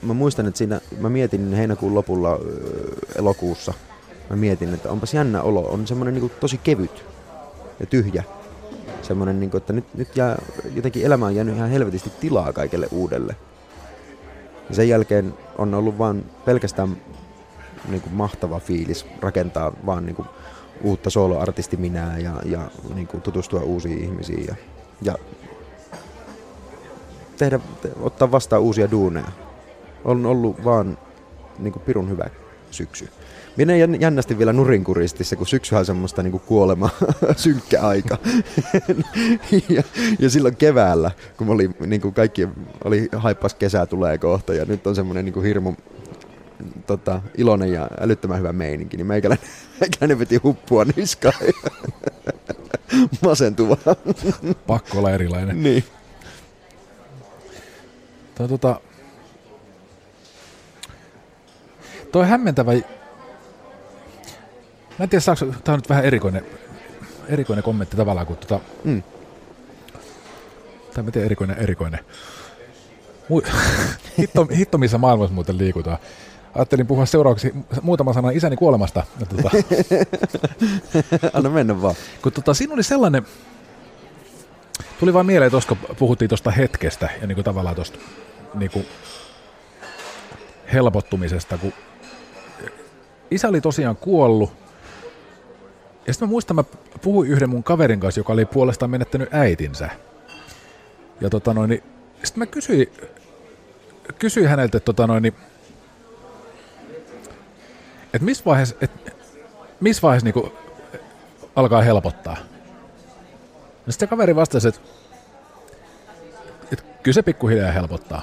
mä 0.02 0.14
muistan, 0.14 0.48
että 0.48 0.58
siinä, 0.58 0.82
mä 1.00 1.10
mietin 1.10 1.54
heinäkuun 1.54 1.96
lopulla 1.96 2.40
elokuussa, 3.16 3.74
mä 4.30 4.36
mietin, 4.36 4.74
että 4.74 4.92
onpas 4.92 5.14
jännä 5.14 5.42
olo, 5.42 5.62
on 5.62 5.88
semmoinen 5.88 6.14
niin 6.14 6.32
tosi 6.40 6.58
kevyt 6.58 7.06
ja 7.80 7.86
tyhjä. 7.86 8.24
Semmoinen, 9.02 9.40
niin 9.40 9.58
että 9.58 9.74
nyt, 9.74 9.86
nyt 9.94 10.16
jää, 10.16 10.42
jotenkin 10.76 11.06
elämä 11.06 11.26
on 11.26 11.36
jäänyt 11.36 11.56
ihan 11.56 11.70
helvetisti 11.70 12.12
tilaa 12.20 12.54
kaikelle 12.54 12.88
uudelle. 12.92 13.36
Ja 14.70 14.76
sen 14.76 14.90
jälkeen 14.90 15.34
on 15.58 15.74
ollut 15.74 15.98
vaan 15.98 16.26
pelkästään 16.46 16.98
niin 17.90 18.02
kuin 18.02 18.14
mahtava 18.14 18.60
fiilis 18.60 19.06
rakentaa 19.22 19.72
vaan 19.86 20.06
niin 20.06 20.16
kuin 20.16 20.28
uutta 20.82 21.10
soloartisti 21.10 21.78
minää 21.78 22.18
ja, 22.18 22.34
ja 22.46 22.72
niin 22.96 23.08
kuin 23.08 23.22
tutustua 23.22 23.60
uusiin 23.60 24.04
ihmisiin 24.04 24.46
ja, 24.48 24.56
ja 25.02 25.16
tehdä, 27.38 27.60
te, 27.82 27.92
ottaa 28.02 28.32
vastaan 28.32 28.62
uusia 28.62 28.92
duuneja. 28.92 29.45
On 30.06 30.26
ollut 30.26 30.64
vaan 30.64 30.98
niin 31.60 31.74
kuin 31.74 31.84
pirun 31.84 32.10
hyvä 32.10 32.30
syksy. 32.72 33.10
Minä 33.58 33.76
jännästi 33.76 34.38
vielä 34.38 34.54
nurinkuristissa, 34.54 35.36
kun 35.36 35.48
syksyhän 35.48 35.80
on 35.80 35.86
semmoista 35.86 36.24
niin 36.24 36.40
kuolema 36.40 36.90
synkkä 37.36 37.82
aika. 37.82 38.18
ja, 39.76 39.84
ja, 40.20 40.30
silloin 40.30 40.56
keväällä, 40.56 41.12
kun 41.38 41.50
oli, 41.50 41.70
niin 41.86 42.02
kuin 42.02 42.14
kaikki 42.14 42.48
oli 42.84 43.10
haippas 43.16 43.54
kesä 43.54 43.86
tulee 43.86 44.18
kohta 44.18 44.54
ja 44.54 44.66
nyt 44.66 44.88
on 44.88 44.96
semmoinen 44.96 45.26
niin 45.26 45.44
hirmu 45.44 45.74
tota, 46.88 47.22
iloinen 47.38 47.72
ja 47.72 47.90
älyttömän 48.00 48.40
hyvä 48.40 48.54
meininki, 48.54 48.98
niin 48.98 49.08
meikäläinen, 49.08 49.48
meikäläinen 49.82 50.20
veti 50.20 50.36
huppua 50.36 50.86
niskaan 50.96 51.54
masentuvaa. 53.22 53.96
Pakko 54.68 54.98
olla 54.98 55.12
erilainen. 55.12 55.64
niin. 55.64 55.84
Toi, 58.36 58.48
tota, 58.48 58.80
toi 62.16 62.28
hämmentävä... 62.28 62.72
Mä 62.74 62.82
en 65.00 65.10
tiedä, 65.10 65.20
saako, 65.22 65.46
tää 65.46 65.74
on 65.74 65.80
nyt 65.80 65.90
vähän 65.90 66.06
erikoinen, 66.06 66.46
erikoinen 67.28 67.64
kommentti 67.64 67.98
tavallaan, 67.98 68.28
kun 68.28 68.38
tota, 68.38 68.60
Mm. 68.84 69.04
tai 70.94 71.04
miten 71.04 71.24
erikoinen, 71.26 71.58
erikoinen. 71.58 72.00
Mu- 73.30 73.50
hitto, 74.20 74.46
hitto, 74.58 74.78
missä 74.78 74.98
maailmassa 74.98 75.34
muuten 75.34 75.58
liikutaan. 75.58 75.98
Ajattelin 76.56 76.88
puhua 76.88 77.06
seuraavaksi 77.06 77.54
muutama 77.82 78.14
sana 78.14 78.30
isäni 78.30 78.56
kuolemasta. 78.56 79.04
Ja 79.20 79.26
tota, 79.26 79.50
Anna 81.34 81.50
mennä 81.50 81.82
vaan. 81.82 81.96
kun 82.22 82.32
tota, 82.32 82.54
siinä 82.54 82.74
oli 82.74 82.84
sellainen, 82.84 83.26
Tuli 85.00 85.14
vaan 85.14 85.26
mieleen, 85.26 85.52
tuossa 85.52 85.68
kun 85.76 85.96
puhuttiin 85.98 86.30
tuosta 86.30 86.52
hetkestä 86.52 87.10
ja 87.22 87.28
niin 87.28 87.36
kuin 87.36 87.46
tavallaan 87.46 87.76
tuosta 87.76 88.00
niin 88.54 88.72
kuin 88.72 88.86
helpottumisesta, 90.74 91.58
kun 91.58 91.74
isä 93.32 93.48
oli 93.48 93.62
tosiaan 93.62 93.96
kuollut. 93.96 94.52
Ja 96.08 96.14
sitten 96.14 96.28
mä 96.28 96.32
muistan, 96.32 96.56
mä 96.56 96.64
puhuin 97.02 97.32
yhden 97.32 97.50
mun 97.50 97.64
kaverin 97.64 98.00
kanssa, 98.00 98.20
joka 98.20 98.34
oli 98.34 98.46
puolestaan 98.46 98.92
menettänyt 98.92 99.30
äitinsä. 99.32 99.90
Ja 101.22 101.30
tota 101.30 101.54
noin, 101.54 101.70
niin, 101.70 101.84
sitten 102.24 102.40
mä 102.40 102.46
kysyin, 102.46 102.88
kysyin 104.20 104.48
häneltä, 104.48 104.78
että 104.78 104.86
tota 104.86 105.08
noin, 105.08 105.24
niin, 105.24 105.34
että 108.14 108.26
missä 108.26 108.46
vaiheessa, 108.46 108.76
että 108.82 109.12
missä 109.80 110.02
vaiheessa 110.02 110.30
niin 110.30 110.52
alkaa 111.56 111.82
helpottaa. 111.82 112.38
No 113.86 113.92
sitten 113.92 114.10
kaveri 114.10 114.36
vastasi, 114.36 114.68
että, 114.68 114.82
että 116.72 116.86
kyllä 117.04 117.16
se 117.16 117.22
pikkuhiljaa 117.22 117.72
helpottaa. 117.72 118.22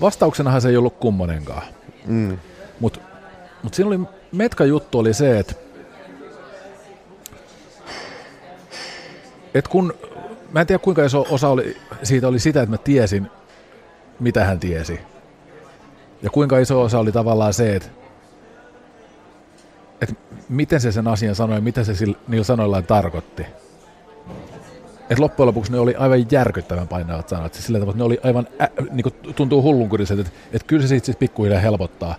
Vastauksenahan 0.00 0.60
se 0.60 0.68
ei 0.68 0.76
ollut 0.76 0.96
kummonenkaan. 0.96 1.62
Mm. 2.06 2.38
Mutta 2.80 3.00
mut 3.62 3.74
siinä 3.74 3.88
oli, 3.88 4.00
metka 4.32 4.64
juttu 4.64 4.98
oli 4.98 5.14
se, 5.14 5.38
että 5.38 5.54
et 9.54 9.68
kun, 9.68 9.94
mä 10.52 10.60
en 10.60 10.66
tiedä 10.66 10.78
kuinka 10.78 11.04
iso 11.04 11.26
osa 11.30 11.48
oli, 11.48 11.76
siitä 12.02 12.28
oli 12.28 12.38
sitä, 12.38 12.62
että 12.62 12.70
mä 12.70 12.78
tiesin, 12.78 13.26
mitä 14.20 14.44
hän 14.44 14.60
tiesi. 14.60 15.00
Ja 16.22 16.30
kuinka 16.30 16.58
iso 16.58 16.82
osa 16.82 16.98
oli 16.98 17.12
tavallaan 17.12 17.54
se, 17.54 17.76
että, 17.76 17.88
että 20.00 20.14
miten 20.48 20.80
se 20.80 20.92
sen 20.92 21.08
asian 21.08 21.34
sanoi 21.34 21.56
ja 21.56 21.62
mitä 21.62 21.84
se 21.84 21.94
sillä, 21.94 22.18
niillä 22.28 22.44
sanoillaan 22.44 22.84
tarkoitti. 22.84 23.46
Et 25.10 25.18
loppujen 25.18 25.46
lopuksi 25.46 25.72
ne 25.72 25.78
oli 25.78 25.94
aivan 25.94 26.26
järkyttävän 26.30 26.88
painavat 26.88 27.28
sanat. 27.28 27.54
Siis 27.54 27.66
sillä 27.66 27.78
tavalla, 27.78 27.92
että 27.92 27.98
ne 27.98 28.04
oli 28.04 28.20
aivan, 28.24 28.46
ä, 28.60 28.68
niin 28.90 29.02
kuin 29.02 29.34
tuntuu 29.34 29.62
hullunkuriset, 29.62 30.18
että, 30.18 30.32
että 30.52 30.66
kyllä 30.66 30.82
se 30.82 30.88
siitä 30.88 31.04
siis 31.04 31.16
pikkuhiljaa 31.16 31.60
helpottaa. 31.60 32.14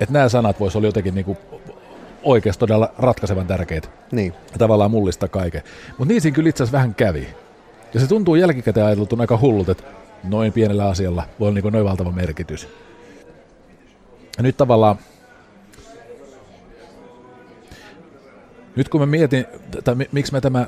Että 0.00 0.12
nämä 0.12 0.28
sanat 0.28 0.60
voisi 0.60 0.78
olla 0.78 0.88
jotenkin 0.88 1.14
niin 1.14 1.24
kuin 1.24 1.38
oikeasti 2.22 2.60
todella 2.60 2.92
ratkaisevan 2.98 3.46
tärkeitä. 3.46 3.88
Niin. 4.12 4.34
Ja 4.52 4.58
tavallaan 4.58 4.90
mullista 4.90 5.28
kaiken. 5.28 5.62
Mutta 5.88 6.12
niin 6.12 6.20
siinä 6.20 6.34
kyllä 6.34 6.48
itse 6.48 6.62
asiassa 6.62 6.76
vähän 6.76 6.94
kävi. 6.94 7.28
Ja 7.94 8.00
se 8.00 8.06
tuntuu 8.06 8.34
jälkikäteen 8.34 8.86
ajateltuna 8.86 9.22
aika 9.22 9.38
hullut, 9.38 9.68
että 9.68 9.84
noin 10.24 10.52
pienellä 10.52 10.88
asialla 10.88 11.24
voi 11.40 11.48
olla 11.48 11.60
niin 11.60 11.72
noin 11.72 11.84
valtava 11.84 12.12
merkitys. 12.12 12.68
Ja 14.36 14.42
nyt 14.42 14.56
tavallaan, 14.56 14.98
nyt 18.76 18.88
kun 18.88 19.00
mä 19.00 19.06
mietin, 19.06 19.46
tai 19.84 19.94
mi- 19.94 20.08
miksi 20.12 20.32
mä 20.32 20.40
tämä 20.40 20.66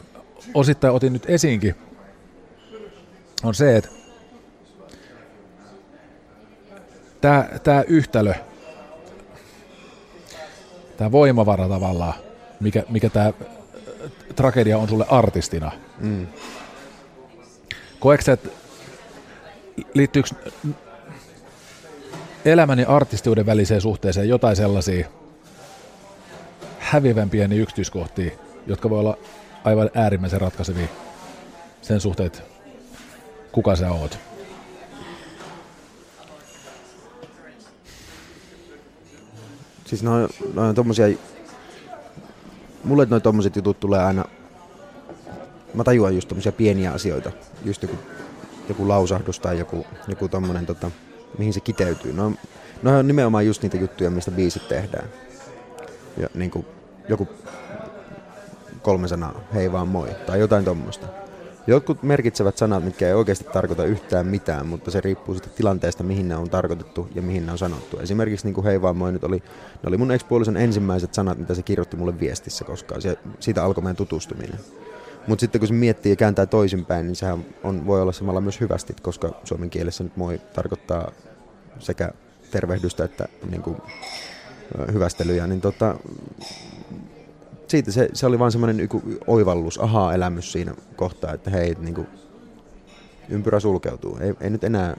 osittain 0.54 0.94
otin 0.94 1.12
nyt 1.12 1.30
esiinkin, 1.30 1.74
on 3.42 3.54
se, 3.54 3.76
että 3.76 3.90
tämä, 7.20 7.48
tämä 7.62 7.82
yhtälö, 7.88 8.34
tämä 11.00 11.12
voimavara 11.12 11.68
tavallaan, 11.68 12.14
mikä, 12.60 12.84
mikä 12.88 13.08
tämä 13.10 13.32
tragedia 14.36 14.78
on 14.78 14.88
sulle 14.88 15.06
artistina. 15.08 15.72
Mm. 15.98 16.26
Koetko 18.00 18.24
sä, 18.24 18.32
että 18.32 18.48
liittyykö 19.94 20.28
elämän 22.44 22.78
ja 22.78 22.88
artistiuden 22.88 23.46
väliseen 23.46 23.80
suhteeseen 23.80 24.28
jotain 24.28 24.56
sellaisia 24.56 25.08
häviävän 26.78 27.30
pieniä 27.30 27.62
yksityiskohtia, 27.62 28.30
jotka 28.66 28.90
voi 28.90 28.98
olla 28.98 29.18
aivan 29.64 29.90
äärimmäisen 29.94 30.40
ratkaisevia 30.40 30.88
sen 31.82 32.00
suhteen, 32.00 32.26
että 32.26 32.40
kuka 33.52 33.76
sä 33.76 33.90
oot? 33.90 34.18
Siis 39.90 40.02
noin, 40.02 40.28
noin 40.54 40.74
tommosia, 40.74 41.06
mulle 42.84 43.06
noin 43.10 43.22
tommoset 43.22 43.56
jutut 43.56 43.80
tulee 43.80 44.04
aina, 44.04 44.24
mä 45.74 45.84
tajuan 45.84 46.14
just 46.14 46.28
tommosia 46.28 46.52
pieniä 46.52 46.92
asioita, 46.92 47.32
just 47.64 47.82
joku, 47.82 47.96
joku 48.68 48.88
lausahdus 48.88 49.40
tai 49.40 49.58
joku, 49.58 49.86
joku 50.08 50.28
tommonen, 50.28 50.66
tota, 50.66 50.90
mihin 51.38 51.52
se 51.52 51.60
kiteytyy. 51.60 52.12
No, 52.12 52.32
no 52.82 52.98
on 52.98 53.06
nimenomaan 53.06 53.46
just 53.46 53.62
niitä 53.62 53.76
juttuja, 53.76 54.10
mistä 54.10 54.30
biisit 54.30 54.68
tehdään. 54.68 55.08
Ja 56.16 56.28
niinku, 56.34 56.64
joku 57.08 57.28
kolme 58.82 59.08
sanaa, 59.08 59.40
hei 59.54 59.72
vaan 59.72 59.88
moi, 59.88 60.08
tai 60.26 60.40
jotain 60.40 60.64
tommosta. 60.64 61.06
Jotkut 61.70 62.02
merkitsevät 62.02 62.56
sanat, 62.56 62.84
mitkä 62.84 63.06
ei 63.06 63.14
oikeasti 63.14 63.44
tarkoita 63.44 63.84
yhtään 63.84 64.26
mitään, 64.26 64.66
mutta 64.66 64.90
se 64.90 65.00
riippuu 65.00 65.34
siitä 65.34 65.48
tilanteesta, 65.48 66.02
mihin 66.04 66.28
ne 66.28 66.36
on 66.36 66.50
tarkoitettu 66.50 67.08
ja 67.14 67.22
mihin 67.22 67.46
ne 67.46 67.52
on 67.52 67.58
sanottu. 67.58 67.98
Esimerkiksi 67.98 68.46
niin 68.46 68.54
kuin 68.54 68.64
hei 68.64 68.82
vaan 68.82 68.96
moi 68.96 69.12
nyt 69.12 69.24
oli, 69.24 69.36
ne 69.82 69.86
oli 69.86 69.96
mun 69.96 70.12
ekspuolisen 70.12 70.56
ensimmäiset 70.56 71.14
sanat, 71.14 71.38
mitä 71.38 71.54
se 71.54 71.62
kirjoitti 71.62 71.96
mulle 71.96 72.20
viestissä 72.20 72.64
koskaan. 72.64 73.02
Se, 73.02 73.18
siitä 73.40 73.64
alkoi 73.64 73.82
meidän 73.82 73.96
tutustuminen. 73.96 74.60
Mutta 75.26 75.40
sitten 75.40 75.58
kun 75.58 75.68
se 75.68 75.74
miettii 75.74 76.12
ja 76.12 76.16
kääntää 76.16 76.46
toisinpäin, 76.46 77.06
niin 77.06 77.16
sehän 77.16 77.46
on, 77.64 77.86
voi 77.86 78.02
olla 78.02 78.12
samalla 78.12 78.40
myös 78.40 78.60
hyvästi, 78.60 78.96
koska 79.02 79.40
suomen 79.44 79.70
kielessä 79.70 80.04
nyt 80.04 80.16
moi 80.16 80.40
tarkoittaa 80.54 81.12
sekä 81.78 82.10
tervehdystä 82.50 83.04
että 83.04 83.28
niin 83.50 83.62
kuin, 83.62 83.76
hyvästelyjä, 84.92 85.46
niin 85.46 85.60
tota, 85.60 85.94
siitä 87.70 87.92
se, 87.92 88.08
se 88.12 88.26
oli 88.26 88.38
vaan 88.38 88.52
semmoinen 88.52 88.88
oivallus, 89.26 89.78
ahaa-elämys 89.78 90.52
siinä 90.52 90.74
kohtaa, 90.96 91.32
että 91.32 91.50
hei, 91.50 91.76
niin 91.78 91.94
kuin, 91.94 92.06
ympyrä 93.28 93.60
sulkeutuu, 93.60 94.18
ei, 94.20 94.34
ei 94.40 94.50
nyt 94.50 94.64
enää 94.64 94.96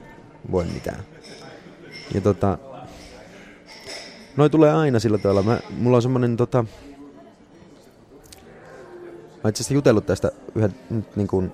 voi 0.52 0.64
mitään. 0.64 1.02
Ja 2.14 2.20
tota, 2.20 2.58
noi 4.36 4.50
tulee 4.50 4.72
aina 4.72 4.98
sillä 4.98 5.18
tavalla. 5.18 5.42
Mä, 5.42 5.60
mulla 5.78 5.96
on 5.96 6.02
semmoinen 6.02 6.36
tota, 6.36 6.64
mä 9.44 9.48
itse 9.48 9.62
asiassa 9.62 9.74
jutellut 9.74 10.06
tästä 10.06 10.32
yhden, 10.54 10.74
nyt 10.90 11.16
niin 11.16 11.28
kuin, 11.28 11.52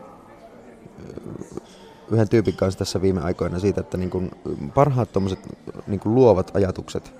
yhden 2.11 2.29
tyypin 2.29 2.57
kanssa 2.57 2.79
tässä 2.79 3.03
viime 3.03 3.21
aikoina 3.21 3.59
siitä, 3.59 3.81
että 3.81 3.97
niin 3.97 4.11
kuin 4.11 4.31
parhaat 4.75 5.12
tommoset 5.12 5.39
niin 5.87 6.01
kuin 6.01 6.14
luovat 6.14 6.57
ajatukset 6.57 7.12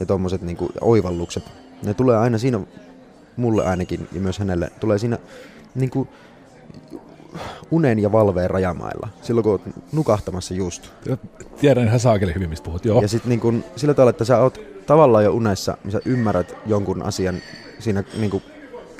ja 0.00 0.06
tommoset 0.06 0.42
niin 0.42 0.56
kuin 0.56 0.72
oivallukset, 0.80 1.44
ne 1.82 1.94
tulee 1.94 2.16
aina 2.16 2.38
siinä 2.38 2.60
mulle 3.36 3.66
ainakin 3.66 4.08
ja 4.12 4.20
myös 4.20 4.38
hänelle, 4.38 4.70
tulee 4.80 4.98
siinä 4.98 5.18
niin 5.74 5.90
kuin, 5.90 6.08
unen 7.70 7.98
ja 7.98 8.12
valveen 8.12 8.50
rajamailla, 8.50 9.08
silloin 9.22 9.42
kun 9.42 9.52
oot 9.52 9.62
nukahtamassa 9.92 10.54
just. 10.54 10.90
Tiedän 11.60 11.86
ihan 11.86 12.00
saakeli 12.00 12.34
hyvin, 12.34 12.48
mistä 12.48 12.64
puhut, 12.64 12.84
joo. 12.84 13.02
Ja 13.02 13.08
sitten 13.08 13.28
niin 13.28 13.64
sillä 13.76 13.94
tavalla, 13.94 14.10
että 14.10 14.24
sä 14.24 14.38
oot 14.38 14.60
tavallaan 14.86 15.24
jo 15.24 15.32
unessa, 15.32 15.78
missä 15.84 16.00
ymmärrät 16.04 16.56
jonkun 16.66 17.02
asian, 17.02 17.34
siinä 17.78 18.04
niin 18.18 18.30
kuin 18.30 18.42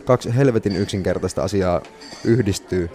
kaksi 0.05 0.37
helvetin 0.37 0.77
yksinkertaista 0.77 1.43
asiaa 1.43 1.81
yhdistyy. 2.25 2.91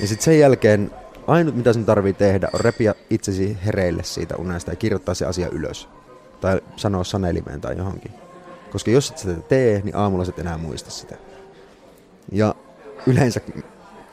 Ja 0.00 0.06
sitten 0.08 0.24
sen 0.24 0.38
jälkeen 0.38 0.90
ainut 1.26 1.56
mitä 1.56 1.72
sun 1.72 1.84
tarvii 1.84 2.12
tehdä 2.12 2.48
on 2.52 2.60
repiä 2.60 2.94
itsesi 3.10 3.58
hereille 3.66 4.02
siitä 4.02 4.36
unesta 4.36 4.72
ja 4.72 4.76
kirjoittaa 4.76 5.14
se 5.14 5.26
asia 5.26 5.48
ylös. 5.48 5.88
Tai 6.40 6.60
sanoa 6.76 7.04
sanelimeen 7.04 7.60
tai 7.60 7.76
johonkin. 7.76 8.12
Koska 8.72 8.90
jos 8.90 9.10
et 9.10 9.18
sitä 9.18 9.34
tee, 9.34 9.80
niin 9.84 9.96
aamulla 9.96 10.24
et 10.28 10.38
enää 10.38 10.58
muista 10.58 10.90
sitä. 10.90 11.16
Ja 12.32 12.54
yleensä 13.06 13.40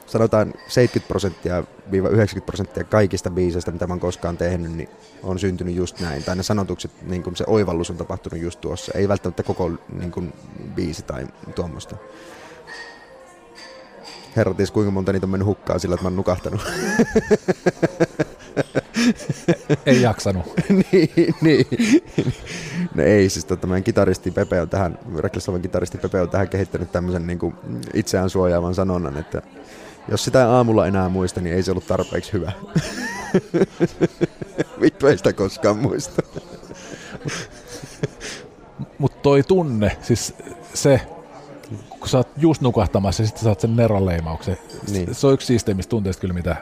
sanotaan 0.05 0.53
70 0.67 1.07
prosenttia 1.07 1.63
90 1.91 2.45
prosenttia 2.45 2.83
kaikista 2.83 3.29
biiseistä, 3.29 3.71
mitä 3.71 3.87
mä 3.87 3.93
oon 3.93 3.99
koskaan 3.99 4.37
tehnyt, 4.37 4.71
niin 4.71 4.89
on 5.23 5.39
syntynyt 5.39 5.75
just 5.75 5.99
näin. 5.99 6.23
Tai 6.23 6.35
ne 6.35 6.43
sanotukset, 6.43 6.91
niin 7.01 7.23
kun 7.23 7.35
se 7.35 7.43
oivallus 7.47 7.89
on 7.89 7.97
tapahtunut 7.97 8.41
just 8.41 8.61
tuossa. 8.61 8.91
Ei 8.95 9.07
välttämättä 9.07 9.43
koko 9.43 9.71
niin 9.99 10.11
kun, 10.11 10.33
biisi 10.75 11.01
tai 11.01 11.27
tuommoista. 11.55 11.95
Herra 14.35 14.53
ties, 14.53 14.71
kuinka 14.71 14.91
monta 14.91 15.13
niitä 15.13 15.25
on 15.25 15.29
mennyt 15.29 15.47
hukkaan 15.47 15.79
sillä, 15.79 15.93
että 15.93 16.03
mä 16.03 16.07
oon 16.07 16.15
nukahtanut. 16.15 16.61
ei 19.85 20.01
jaksanut. 20.01 20.53
niin, 20.91 21.35
niin. 21.41 21.67
No 22.95 23.03
ei, 23.03 23.29
siis 23.29 23.45
tota, 23.45 23.67
meidän 23.67 23.83
kitaristi 23.83 24.31
Pepe 24.31 24.61
on 24.61 24.69
tähän, 24.69 24.99
Reckless 25.17 25.47
kitaristi 25.61 25.97
Pepe 25.97 26.21
on 26.21 26.29
tähän 26.29 26.49
kehittänyt 26.49 26.91
tämmöisen 26.91 27.27
niin 27.27 27.39
kuin 27.39 27.55
itseään 27.93 28.29
suojaavan 28.29 28.75
sanonnan, 28.75 29.17
että 29.17 29.41
jos 30.07 30.23
sitä 30.23 30.49
aamulla 30.49 30.87
enää 30.87 31.09
muista, 31.09 31.41
niin 31.41 31.55
ei 31.55 31.63
se 31.63 31.71
ollut 31.71 31.87
tarpeeksi 31.87 32.33
hyvä. 32.33 32.51
Vittu 34.81 35.07
ei 35.07 35.17
sitä 35.17 35.33
koskaan 35.33 35.77
muista. 35.77 36.21
Mutta 38.97 39.17
toi 39.21 39.43
tunne, 39.43 39.97
siis 40.01 40.33
se, 40.73 41.01
kun 41.89 42.09
sä 42.09 42.17
oot 42.17 42.27
just 42.37 42.61
nukahtamassa 42.61 43.23
ja 43.23 43.27
sitten 43.27 43.43
saat 43.43 43.59
sen 43.59 43.75
neronleimauksen, 43.75 44.57
niin. 44.91 45.15
se 45.15 45.27
on 45.27 45.33
yksi 45.33 45.47
siisteimistä 45.47 45.89
tunteista 45.89 46.21
kyllä, 46.21 46.33
mitä, 46.33 46.55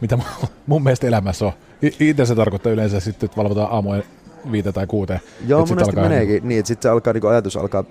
mitä 0.00 0.18
mun 0.66 0.82
mielestä 0.82 1.06
elämässä 1.06 1.46
on. 1.46 1.52
Itse 2.00 2.26
se 2.26 2.34
tarkoittaa 2.34 2.72
yleensä 2.72 3.00
sitten, 3.00 3.26
että 3.26 3.36
valvotaan 3.36 3.72
aamuja 3.72 4.02
viitä 4.52 4.72
tai 4.72 4.86
kuuteen. 4.86 5.20
Joo, 5.46 5.66
monesti 5.66 5.90
alkaa 5.90 6.08
meneekin 6.08 6.48
niin, 6.48 6.58
että 6.58 6.68
sitten 6.68 6.82
se 6.82 6.92
alkaa, 6.92 7.12
niin 7.12 7.26
ajatus 7.26 7.56
alkaa, 7.56 7.84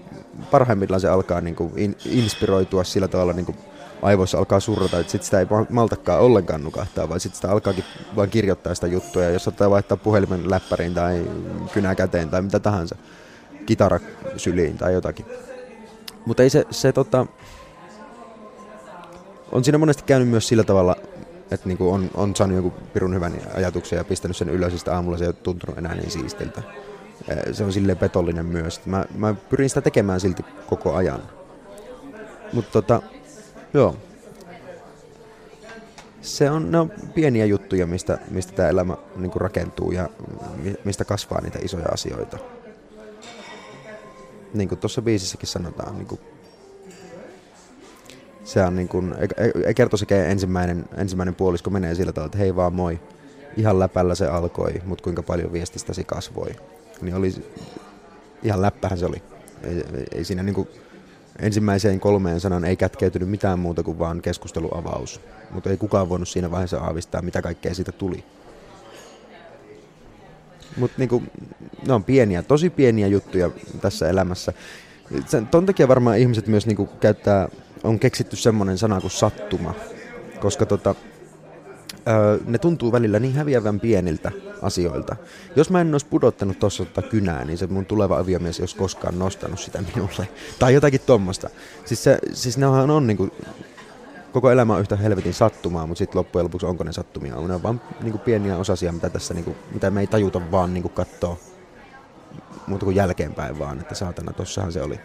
parhaimmillaan 0.51 1.01
se 1.01 1.10
alkaa 1.10 1.41
niin 1.41 1.56
kuin 1.56 1.72
in, 1.76 1.95
inspiroitua 2.06 2.84
sillä 2.84 3.08
tavalla 3.08 3.34
niin 3.34 3.45
kuin 3.45 3.58
aivoissa 4.01 4.38
alkaa 4.38 4.60
surrata, 4.60 4.99
että 4.99 5.12
sit 5.12 5.24
sitä 5.24 5.39
ei 5.39 5.47
ma- 5.49 5.66
maltakaan 5.70 6.22
ollenkaan 6.22 6.64
nukahtaa, 6.64 7.10
vaan 7.10 7.20
sitten 7.20 7.36
sitä 7.36 7.51
alkaakin 7.51 7.84
vaan 8.16 8.30
kirjoittaa 8.30 8.76
sitä 8.76 8.88
juttua, 8.88 9.24
ja 9.24 9.30
jos 9.30 9.43
saattaa 9.43 9.70
vaihtaa 9.70 9.97
puhelimen 9.97 10.49
läppäriin 10.49 10.93
tai 10.93 11.26
kynää 11.74 11.95
käteen 11.95 12.30
tai 12.30 12.41
mitä 12.41 12.60
tahansa, 12.60 12.95
kitara 13.66 13.99
syliin 14.38 14.78
tai 14.78 14.93
jotakin. 14.93 15.26
Mutta 16.26 16.43
ei 16.43 16.49
se, 16.49 16.66
se 16.72 16.91
tota, 16.91 17.26
on 19.51 19.64
siinä 19.64 19.78
monesti 19.78 20.03
käynyt 20.06 20.30
myös 20.30 20.47
sillä 20.47 20.64
tavalla, 20.64 20.95
että 21.52 21.68
niinku 21.68 21.91
on, 21.91 22.10
on 22.14 22.36
saanut 22.36 22.56
joku 22.56 22.74
pirun 22.93 23.16
hyvän 23.16 23.34
ajatuksen 23.54 23.98
ja 23.98 24.04
pistänyt 24.04 24.38
sen 24.38 24.50
ylös, 24.50 24.86
ja 24.86 24.93
aamulla 24.93 25.18
se 25.18 25.24
ei 25.24 25.28
ole 25.28 25.36
tuntunut 25.43 25.78
enää 25.78 25.96
niin 25.96 26.12
siistiltä. 26.12 26.62
Eh, 27.28 27.38
Se 27.54 27.64
on 27.64 27.74
silleen 27.74 27.98
petollinen 27.98 28.46
myös. 28.46 28.86
Mä, 28.86 29.06
mä 29.16 29.36
pyrin 29.50 29.70
sitä 29.70 29.82
tekemään 29.82 30.20
silti 30.20 30.46
koko 30.68 30.96
ajan. 30.96 31.22
Mutta 32.54 32.72
tota, 32.72 33.02
joo. 33.74 33.96
Se 36.22 36.50
on, 36.52 36.72
ne 36.72 36.80
on 36.80 36.91
pieniä 37.16 37.46
juttuja, 37.46 37.88
mistä, 37.88 38.18
mistä 38.32 38.54
tämä 38.54 38.70
elämä 38.70 38.98
niin 39.16 39.32
rakentuu 39.36 39.91
ja 39.91 40.10
mi- 40.64 40.76
mistä 40.84 41.06
kasvaa 41.06 41.41
niitä 41.41 41.60
isoja 41.62 41.86
asioita. 41.93 42.38
Niin 44.54 44.70
kuin 44.70 44.80
tuossa 44.80 45.02
biisissäkin 45.02 45.48
sanotaan, 45.48 45.96
niin 45.98 46.08
kuin 46.08 46.22
se 48.46 48.64
on 48.64 48.76
niin 48.76 48.88
kuin, 48.88 49.16
ei 49.66 49.74
kerto 49.74 49.98
sekä 49.98 50.26
ensimmäinen, 50.26 50.86
ensimmäinen 50.98 51.36
puolisko 51.36 51.70
menee 51.70 51.96
sillä 51.96 52.12
tavalla, 52.12 52.28
että 52.28 52.38
hei 52.38 52.56
vaan 52.56 52.74
moi, 52.74 53.00
ihan 53.58 53.80
läpällä 53.80 54.16
se 54.16 54.28
alkoi, 54.28 54.82
mutta 54.86 55.04
kuinka 55.04 55.24
paljon 55.24 55.54
viestistäsi 55.54 56.04
kasvoi. 56.04 56.50
Niin 57.02 57.16
oli, 57.16 57.34
ihan 58.43 58.62
läppähän 58.62 58.98
se 58.98 59.06
oli. 59.06 59.22
Ei, 59.64 59.74
ei, 59.74 60.06
ei 60.12 60.24
siinä 60.24 60.43
niin 60.43 60.56
kuin, 60.56 60.68
ensimmäiseen 61.39 62.00
kolmeen 62.00 62.39
sanan 62.39 62.66
ei 62.66 62.76
kätkeytynyt 62.76 63.30
mitään 63.30 63.60
muuta 63.60 63.84
kuin 63.84 64.00
vaan 64.00 64.22
keskusteluavaus. 64.22 65.22
Mutta 65.52 65.70
ei 65.70 65.78
kukaan 65.78 66.10
voinut 66.10 66.28
siinä 66.28 66.52
vaiheessa 66.52 66.80
aavistaa, 66.80 67.22
mitä 67.22 67.41
kaikkea 67.41 67.74
siitä 67.74 67.91
tuli. 67.91 68.24
Mutta 70.78 70.96
niinku, 70.98 71.24
ne 71.88 71.93
on 71.93 72.04
pieniä, 72.04 72.43
tosi 72.43 72.70
pieniä 72.70 73.08
juttuja 73.08 73.52
tässä 73.82 74.10
elämässä. 74.10 74.54
Sen, 75.26 75.48
ton 75.48 75.66
takia 75.66 75.88
varmaan 75.88 76.18
ihmiset 76.18 76.48
myös 76.48 76.68
niinku 76.68 76.86
käyttää, 76.86 77.50
on 77.86 77.99
keksitty 77.99 78.36
semmoinen 78.36 78.77
sana 78.77 79.01
kuin 79.01 79.11
sattuma. 79.11 79.73
Koska 80.39 80.65
tota, 80.65 80.95
öö, 82.07 82.39
ne 82.45 82.57
tuntuu 82.57 82.91
välillä 82.91 83.19
niin 83.19 83.33
häviävän 83.33 83.79
pieniltä 83.79 84.31
asioilta. 84.61 85.15
Jos 85.55 85.69
mä 85.69 85.81
en 85.81 85.93
olisi 85.93 86.05
pudottanut 86.05 86.59
tuossa 86.59 86.86
tota 86.86 87.01
kynää, 87.01 87.45
niin 87.45 87.57
se 87.57 87.67
mun 87.67 87.86
tuleva 87.86 88.17
aviomies 88.17 88.59
ei 88.59 88.63
olisi 88.63 88.75
koskaan 88.75 89.19
nostanut 89.19 89.59
sitä 89.59 89.81
minulle. 89.81 90.27
Tai 90.59 90.73
jotakin 90.73 91.01
tuommoista. 91.05 91.49
Siis, 91.86 92.03
se, 92.03 92.19
siis 92.33 92.57
ne 92.57 92.67
on, 92.67 92.91
on 92.91 93.07
niinku, 93.07 93.29
koko 94.31 94.51
elämä 94.51 94.73
on 94.73 94.81
yhtä 94.81 94.95
helvetin 94.95 95.33
sattumaa, 95.33 95.88
mutta 95.88 95.99
sitten 95.99 96.19
loppujen 96.19 96.43
lopuksi 96.43 96.65
onko 96.65 96.83
ne 96.83 96.91
sattumia? 96.91 97.36
Ne 97.36 97.55
on 97.55 97.63
vaan 97.63 97.81
niinku 98.01 98.17
pieniä 98.17 98.57
osasia, 98.57 98.91
mitä, 98.91 99.09
tässä, 99.09 99.33
niinku, 99.33 99.55
mitä 99.71 99.91
me 99.91 100.01
ei 100.01 100.07
tajuta 100.07 100.41
vaan 100.51 100.73
niinku 100.73 100.89
katsoa 100.89 101.38
muuta 102.67 102.86
kuin 102.86 102.95
jälkeenpäin 102.95 103.59
vaan, 103.59 103.79
että 103.79 103.95
saatana, 103.95 104.33
tossahan 104.33 104.71
se 104.71 104.81
oli. 104.81 104.99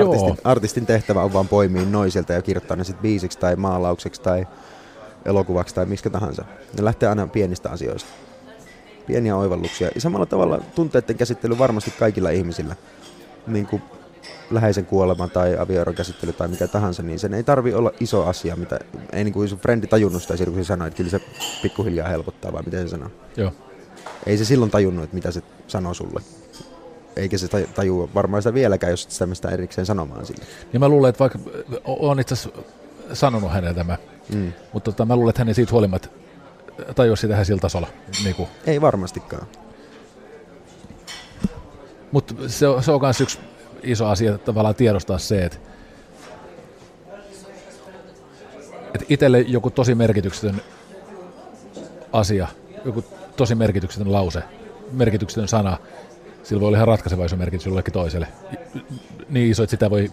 Joo. 0.00 0.12
Artistin, 0.12 0.36
artistin 0.44 0.86
tehtävä 0.86 1.22
on 1.22 1.32
vaan 1.32 1.48
poimia 1.48 1.84
noisilta 1.84 2.32
ja 2.32 2.42
kirjoittaa 2.42 2.76
ne 2.76 2.84
sitten 2.84 3.02
biisiksi 3.02 3.38
tai 3.38 3.56
maalaukseksi 3.56 4.20
tai 4.22 4.46
elokuvaksi 5.24 5.74
tai 5.74 5.86
miksi 5.86 6.10
tahansa. 6.10 6.44
Ne 6.78 6.84
lähtee 6.84 7.08
aina 7.08 7.26
pienistä 7.26 7.70
asioista. 7.70 8.10
Pieniä 9.06 9.36
oivalluksia. 9.36 9.88
Ja 9.94 10.00
samalla 10.00 10.26
tavalla 10.26 10.60
tunteiden 10.74 11.16
käsittely 11.16 11.58
varmasti 11.58 11.90
kaikilla 11.98 12.30
ihmisillä. 12.30 12.76
Niin 13.46 13.66
kuin 13.66 13.82
läheisen 14.50 14.86
kuolema 14.86 15.28
tai 15.28 15.58
avioeron 15.58 15.94
käsittely 15.94 16.32
tai 16.32 16.48
mikä 16.48 16.68
tahansa, 16.68 17.02
niin 17.02 17.18
sen 17.18 17.34
ei 17.34 17.42
tarvi 17.42 17.74
olla 17.74 17.92
iso 18.00 18.24
asia, 18.24 18.56
mitä 18.56 18.78
ei 19.12 19.24
niin 19.24 19.32
kuin 19.34 19.48
sun 19.48 19.58
frendi 19.58 19.86
tajunnut 19.86 20.22
sitä 20.22 20.44
kun 20.44 20.54
se 20.54 20.64
sanoi, 20.64 20.88
että 20.88 20.96
kyllä 20.96 21.10
se 21.10 21.20
pikkuhiljaa 21.62 22.08
helpottaa, 22.08 22.52
vai 22.52 22.62
miten 22.62 22.82
se 22.82 22.90
sanoo. 22.90 23.08
Joo. 23.36 23.52
Ei 24.26 24.38
se 24.38 24.44
silloin 24.44 24.70
tajunnut, 24.70 25.04
että 25.04 25.14
mitä 25.14 25.30
se 25.30 25.42
sanoo 25.66 25.94
sulle. 25.94 26.20
Eikä 27.16 27.38
se 27.38 27.46
taj- 27.46 27.66
tajua 27.74 28.08
varmaan 28.14 28.42
sitä 28.42 28.54
vieläkään, 28.54 28.90
jos 28.90 29.04
et 29.04 29.10
sitä 29.10 29.26
mistä 29.26 29.48
erikseen 29.48 29.86
sanomaan 29.86 30.26
sille. 30.26 30.44
Ja 30.72 30.78
mä 30.78 30.88
luulen, 30.88 31.08
että 31.08 31.18
vaikka 31.18 31.38
olen 31.84 32.18
itse 32.20 32.34
asiassa 32.34 32.62
sanonut 33.12 33.52
hänelle 33.52 33.74
tämä, 33.74 33.98
Mm. 34.34 34.52
mutta 34.72 34.92
tota, 34.92 35.04
mä 35.04 35.16
luulen, 35.16 35.30
että 35.30 35.40
hän 35.40 35.48
ei 35.48 35.54
siitä 35.54 35.72
huolimatta 35.72 36.08
tajua 36.94 37.16
sitä 37.16 37.44
sillä 37.44 37.60
tasolla. 37.60 37.88
Niin 38.24 38.34
kuin. 38.34 38.48
Ei 38.66 38.80
varmastikaan. 38.80 39.46
Mutta 42.12 42.34
se, 42.46 42.68
on- 42.68 42.82
se 42.82 42.92
on 42.92 43.00
myös 43.00 43.20
yksi 43.20 43.38
iso 43.82 44.06
asia 44.06 44.38
tavallaan 44.38 44.74
tiedostaa 44.74 45.18
se, 45.18 45.44
että, 45.44 45.58
että 48.94 49.06
itselle 49.08 49.40
joku 49.40 49.70
tosi 49.70 49.94
merkityksetön 49.94 50.60
asia, 52.12 52.48
joku 52.84 53.04
tosi 53.36 53.54
merkityksetön 53.54 54.12
lause, 54.12 54.42
merkityksetön 54.92 55.48
sana, 55.48 55.78
sillä 56.46 56.60
voi 56.60 56.66
olla 56.66 56.78
ihan 56.78 56.88
ratkaiseva 56.88 57.24
iso 57.24 57.36
merkitys 57.36 57.66
jollekin 57.66 57.92
toiselle. 57.92 58.28
Niin 59.28 59.50
iso, 59.50 59.62
että 59.62 59.70
sitä 59.70 59.90
voi, 59.90 60.12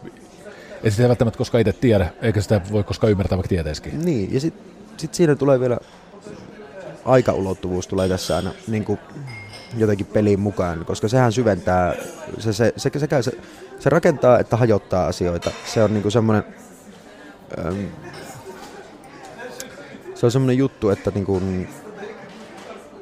että 0.76 0.90
sitä 0.90 1.08
välttämättä 1.08 1.38
koskaan 1.38 1.62
itse 1.62 1.74
tiedä, 1.74 2.10
eikä 2.22 2.42
sitä 2.42 2.62
voi 2.72 2.84
koskaan 2.84 3.12
ymmärtää, 3.12 3.38
vaikka 3.38 3.50
tietäisikin. 3.50 4.06
Niin, 4.06 4.34
ja 4.34 4.40
sitten 4.40 4.66
sit 4.98 5.14
siinä 5.14 5.36
tulee 5.36 5.60
vielä 5.60 5.78
aikaulottuvuus 7.06 7.88
tulee 7.88 8.10
tässä 8.10 8.36
aina 8.36 8.52
niin 8.68 8.86
kuin 8.86 9.00
jotenkin 9.78 10.06
peliin 10.06 10.40
mukaan, 10.40 10.86
koska 10.86 11.08
sehän 11.08 11.32
syventää, 11.32 11.94
se, 12.40 12.54
se, 12.54 12.74
se, 12.78 12.92
sekä 12.98 13.22
se, 13.22 13.32
se 13.80 13.90
rakentaa 13.90 14.40
että 14.40 14.58
hajottaa 14.58 15.08
asioita. 15.08 15.52
Se 15.66 15.84
on 15.84 15.94
niin 15.94 16.02
kuin 16.02 16.12
semmoinen, 16.12 16.44
äm, 17.66 17.88
se 20.16 20.26
on 20.26 20.32
semmoinen 20.32 20.58
juttu, 20.58 20.90
että 20.90 21.12
niin 21.16 21.26
kuin, 21.26 21.70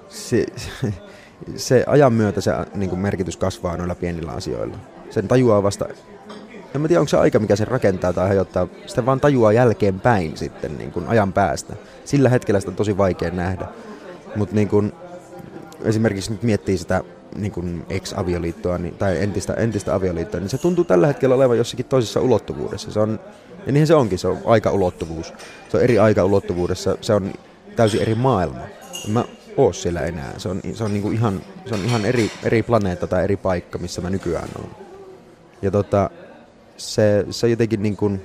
se, 0.10 0.46
se 1.56 1.84
ajan 1.88 2.14
myötä 2.14 2.42
se 2.42 2.52
niin 2.76 2.90
kuin 2.90 3.00
merkitys 3.00 3.38
kasvaa 3.38 3.78
noilla 3.78 3.96
pienillä 3.96 4.32
asioilla. 4.32 4.78
Sen 5.10 5.28
tajuaa 5.28 5.64
vasta 5.64 5.86
en 6.76 6.82
mä 6.82 6.88
tiedä, 6.88 7.00
onko 7.00 7.10
se 7.10 7.18
aika, 7.18 7.40
mikä 7.40 7.56
sen 7.56 7.68
rakentaa 7.68 8.14
tai 8.14 8.28
hajottaa. 8.28 8.68
Sitä 8.86 9.06
vaan 9.06 9.20
tajuaa 9.20 9.52
jälkeenpäin 9.52 10.38
sitten 10.38 10.78
niin 10.78 10.92
kuin 10.92 11.08
ajan 11.08 11.34
päästä. 11.34 11.76
Sillä 12.06 12.30
hetkellä 12.30 12.60
sitä 12.60 12.72
on 12.72 12.76
tosi 12.76 12.98
vaikea 12.98 13.32
nähdä. 13.32 13.68
Mutta 14.36 14.56
niin 14.56 14.94
esimerkiksi 15.84 16.32
nyt 16.32 16.44
miettii 16.44 16.78
sitä 16.78 17.04
niin 17.36 17.52
kuin 17.52 17.86
ex-avioliittoa 17.90 18.78
niin, 18.78 18.96
tai 18.96 19.24
entistä, 19.24 19.54
entistä 19.54 19.96
avioliittoa, 19.96 20.40
niin 20.40 20.50
se 20.50 20.58
tuntuu 20.58 20.84
tällä 20.84 21.08
hetkellä 21.08 21.36
olevan 21.36 21.58
jossakin 21.58 21.86
toisessa 21.86 22.22
ulottuvuudessa. 22.22 22.92
Se 22.92 23.00
on, 23.00 23.20
ja 23.66 23.72
niinhän 23.72 23.88
se 23.88 23.96
onkin, 23.96 24.20
se 24.20 24.28
on 24.28 24.38
aikaulottuvuus. 24.46 25.34
Se 25.70 25.78
on 25.78 25.84
eri 25.84 26.00
aikaulottuvuudessa, 26.00 26.98
se 27.02 27.14
on 27.14 27.34
täysin 27.76 28.02
eri 28.02 28.16
maailma. 28.16 28.62
Mä 29.08 29.26
oo 29.62 29.74
siellä 29.74 30.02
enää. 30.02 30.34
Se 30.38 30.50
on, 30.50 30.62
se 30.74 30.84
on, 30.84 30.94
niin 30.94 31.04
kuin 31.04 31.14
ihan, 31.14 31.42
se 31.66 31.74
on 31.74 31.86
ihan 31.86 32.06
eri, 32.06 32.32
eri 32.44 32.64
planeetta 32.64 33.08
tai 33.08 33.24
eri 33.24 33.38
paikka, 33.38 33.78
missä 33.78 34.02
mä 34.02 34.10
nykyään 34.10 34.50
olen. 34.60 34.72
Ja 35.62 35.72
tota, 35.72 36.10
se, 36.78 37.26
se 37.30 37.48
jotenkin 37.48 37.84
niin 37.84 37.98
kuin, 37.98 38.22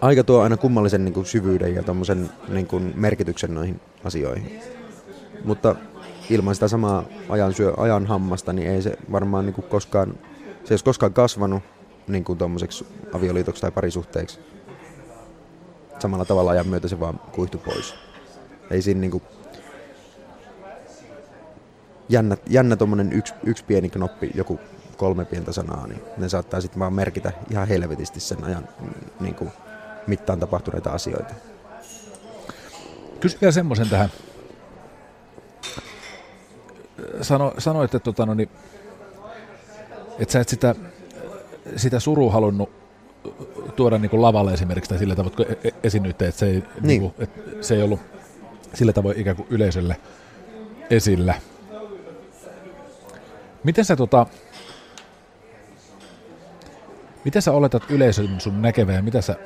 aika 0.00 0.24
tuo 0.24 0.40
aina 0.40 0.56
kummallisen 0.56 1.04
niin 1.04 1.12
kuin 1.12 1.26
syvyyden 1.26 1.74
ja 1.74 1.82
tommosen 1.82 2.30
niin 2.48 2.66
kuin 2.66 2.92
merkityksen 2.96 3.54
noihin 3.54 3.80
asioihin. 4.04 4.60
Mutta 5.44 5.74
ilman 6.30 6.54
sitä 6.54 6.68
samaa 6.68 7.04
ajan, 7.28 7.54
syö, 7.54 7.74
ajan 7.76 8.06
hammasta, 8.06 8.52
niin 8.52 8.70
ei 8.70 8.82
se 8.82 8.96
varmaan 9.12 9.46
niin 9.46 9.54
kuin 9.54 9.66
koskaan, 9.68 10.14
se 10.64 10.74
ei 10.74 10.78
koskaan 10.84 11.12
kasvanut 11.12 11.62
niin 12.08 12.24
kuin 12.24 12.38
avioliitoksi 13.12 13.60
tai 13.60 13.70
parisuhteeksi. 13.70 14.40
Samalla 15.98 16.24
tavalla 16.24 16.50
ajan 16.50 16.68
myötä 16.68 16.88
se 16.88 17.00
vaan 17.00 17.20
kuihtui 17.32 17.60
pois. 17.64 18.07
Ei 18.70 18.82
siinä 18.82 19.00
niin 19.00 19.10
kuin 19.10 19.22
jännä, 22.08 22.36
jännä 22.46 22.76
tommonen 22.76 23.12
yksi, 23.12 23.34
yksi 23.44 23.64
pieni 23.64 23.90
knoppi, 23.90 24.30
joku 24.34 24.60
kolme 24.96 25.24
pientä 25.24 25.52
sanaa, 25.52 25.86
niin 25.86 26.02
ne 26.16 26.28
saattaa 26.28 26.60
sitten 26.60 26.80
vaan 26.80 26.92
merkitä 26.92 27.32
ihan 27.50 27.68
helvetisti 27.68 28.20
sen 28.20 28.44
ajan 28.44 28.68
mm, 28.80 28.90
niin 29.20 29.34
kuin, 29.34 29.50
mittaan 30.06 30.40
tapahtuneita 30.40 30.90
asioita. 30.90 31.34
Kysy 33.20 33.38
vielä 33.40 33.52
semmoisen 33.52 33.88
tähän. 33.88 34.08
Sano, 37.22 37.54
sanoit, 37.58 37.94
että, 37.94 38.04
tota, 38.04 38.26
no, 38.26 38.34
niin, 38.34 38.50
että 40.18 40.32
sä 40.32 40.40
et 40.40 40.48
sitä, 40.48 40.74
sitä 41.76 42.00
surua 42.00 42.32
halunnut 42.32 42.70
tuoda 43.76 43.98
niin 43.98 44.10
kuin 44.10 44.22
lavalle 44.22 44.52
esimerkiksi 44.52 44.88
tai 44.88 44.98
sillä 44.98 45.16
tavoin, 45.16 45.36
kun 45.36 45.46
e- 45.48 45.68
e- 45.68 45.74
esinnyitte, 45.82 46.28
että 46.28 46.38
se 46.38 46.46
ei, 46.46 46.52
niin. 46.52 46.64
Niin 46.80 47.00
kuin, 47.00 47.14
että 47.18 47.40
se 47.60 47.74
ei 47.74 47.82
ollut 47.82 48.00
sillä 48.74 48.92
tavoin 48.92 49.20
ikään 49.20 49.36
kuin 49.36 49.46
yleisölle 49.50 49.96
esillä. 50.90 51.34
Miten 53.64 53.84
sä, 53.84 53.96
tota, 53.96 54.26
miten 57.24 57.42
sä 57.42 57.52
oletat 57.52 57.82
yleisön 57.90 58.40
sun 58.40 58.62
näkevän 58.62 58.94
ja 58.94 59.02
mitä 59.02 59.20
sä 59.20 59.36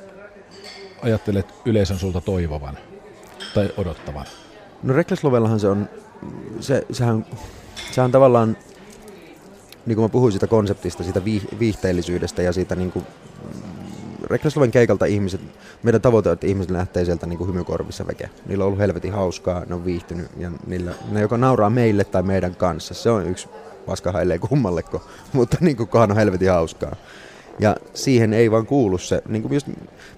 ajattelet 1.03 1.47
yleisön 1.65 1.99
sulta 1.99 2.21
toivovan 2.21 2.79
tai 3.55 3.73
odottavan? 3.77 4.27
No 4.83 4.95
Reckless 4.95 5.25
Lovellahan 5.25 5.61
se 5.61 5.69
on, 5.69 5.89
se, 6.61 6.87
sehän, 6.93 7.27
sehän 7.91 8.13
tavallaan 8.13 8.57
niin 9.87 9.97
kuin 9.97 10.05
mä 10.05 10.09
puhuin 10.09 10.33
siitä 10.33 10.47
konseptista, 10.47 11.03
siitä 11.03 11.21
viih- 11.21 11.59
viihteellisyydestä 11.59 12.43
ja 12.43 12.53
siitä 12.53 12.77
niin 12.77 12.93
kuin, 12.93 13.07
Reknesloven 14.33 14.71
keikalta 14.71 15.05
ihmiset, 15.05 15.41
meidän 15.83 16.01
tavoite 16.01 16.29
on, 16.29 16.33
että 16.33 16.47
ihmiset 16.47 16.71
lähtee 16.71 17.05
sieltä 17.05 17.27
niin 17.27 17.39
kuin 17.39 17.49
hymykorvissa 17.49 18.07
veke. 18.07 18.31
Niillä 18.47 18.65
on 18.65 18.67
ollut 18.67 18.81
helvetin 18.81 19.13
hauskaa, 19.13 19.65
ne 19.65 19.75
on 19.75 19.85
viihtynyt 19.85 20.27
ja 20.37 20.51
niillä, 20.67 20.93
ne 21.11 21.21
joko 21.21 21.37
nauraa 21.37 21.71
meille 21.71 22.05
tai 22.05 22.23
meidän 22.23 22.57
kanssa. 22.57 22.95
Se 22.95 23.11
on 23.11 23.27
yksi 23.27 23.49
paska 23.87 24.13
hailee 24.13 24.39
kummalleko, 24.39 25.03
mutta 25.33 25.57
niin 25.61 25.77
kuin 25.77 25.89
kohan 25.89 26.11
on 26.11 26.17
helvetin 26.17 26.51
hauskaa. 26.51 26.97
Ja 27.59 27.77
siihen 27.95 28.33
ei 28.33 28.51
vaan 28.51 28.67
kuulu 28.67 28.99
se, 28.99 29.23
niin 29.29 29.43
kuin 29.43 29.55
just, 29.55 29.67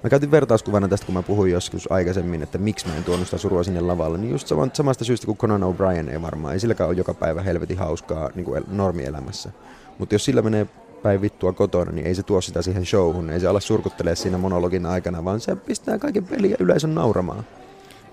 mä 0.02 0.10
käytin 0.10 0.30
vertauskuvana 0.30 0.88
tästä, 0.88 1.06
kun 1.06 1.14
mä 1.14 1.22
puhuin 1.22 1.52
joskus 1.52 1.92
aikaisemmin, 1.92 2.42
että 2.42 2.58
miksi 2.58 2.88
mä 2.88 2.96
en 2.96 3.04
tuonut 3.04 3.26
sitä 3.26 3.38
surua 3.38 3.62
sinne 3.62 3.80
lavalle, 3.80 4.18
niin 4.18 4.30
just 4.30 4.48
samasta 4.72 5.04
syystä 5.04 5.26
kuin 5.26 5.38
Conan 5.38 5.62
O'Brien 5.62 6.10
ei 6.10 6.22
varmaan, 6.22 6.54
ei 6.54 6.60
silläkään 6.60 6.88
ole 6.88 6.96
joka 6.96 7.14
päivä 7.14 7.42
helvetin 7.42 7.78
hauskaa 7.78 8.30
niin 8.34 8.44
kuin 8.44 8.64
normielämässä. 8.68 9.50
Mutta 9.98 10.14
jos 10.14 10.24
sillä 10.24 10.42
menee 10.42 10.66
päin 11.05 11.20
vittua 11.20 11.52
kotona, 11.52 11.92
niin 11.92 12.07
ei 12.07 12.14
se 12.14 12.22
tuo 12.22 12.40
sitä 12.40 12.62
siihen 12.62 12.86
showhun, 12.86 13.30
ei 13.30 13.40
se 13.40 13.46
ala 13.46 13.61
surkuttelee 13.61 14.16
siinä 14.16 14.38
monologin 14.38 14.86
aikana, 14.86 15.24
vaan 15.24 15.40
se 15.40 15.57
pistää 15.57 15.98
kaiken 15.98 16.24
pelin 16.24 16.50
ja 16.50 16.57
yleisön 16.61 16.94
nauramaan. 16.94 17.44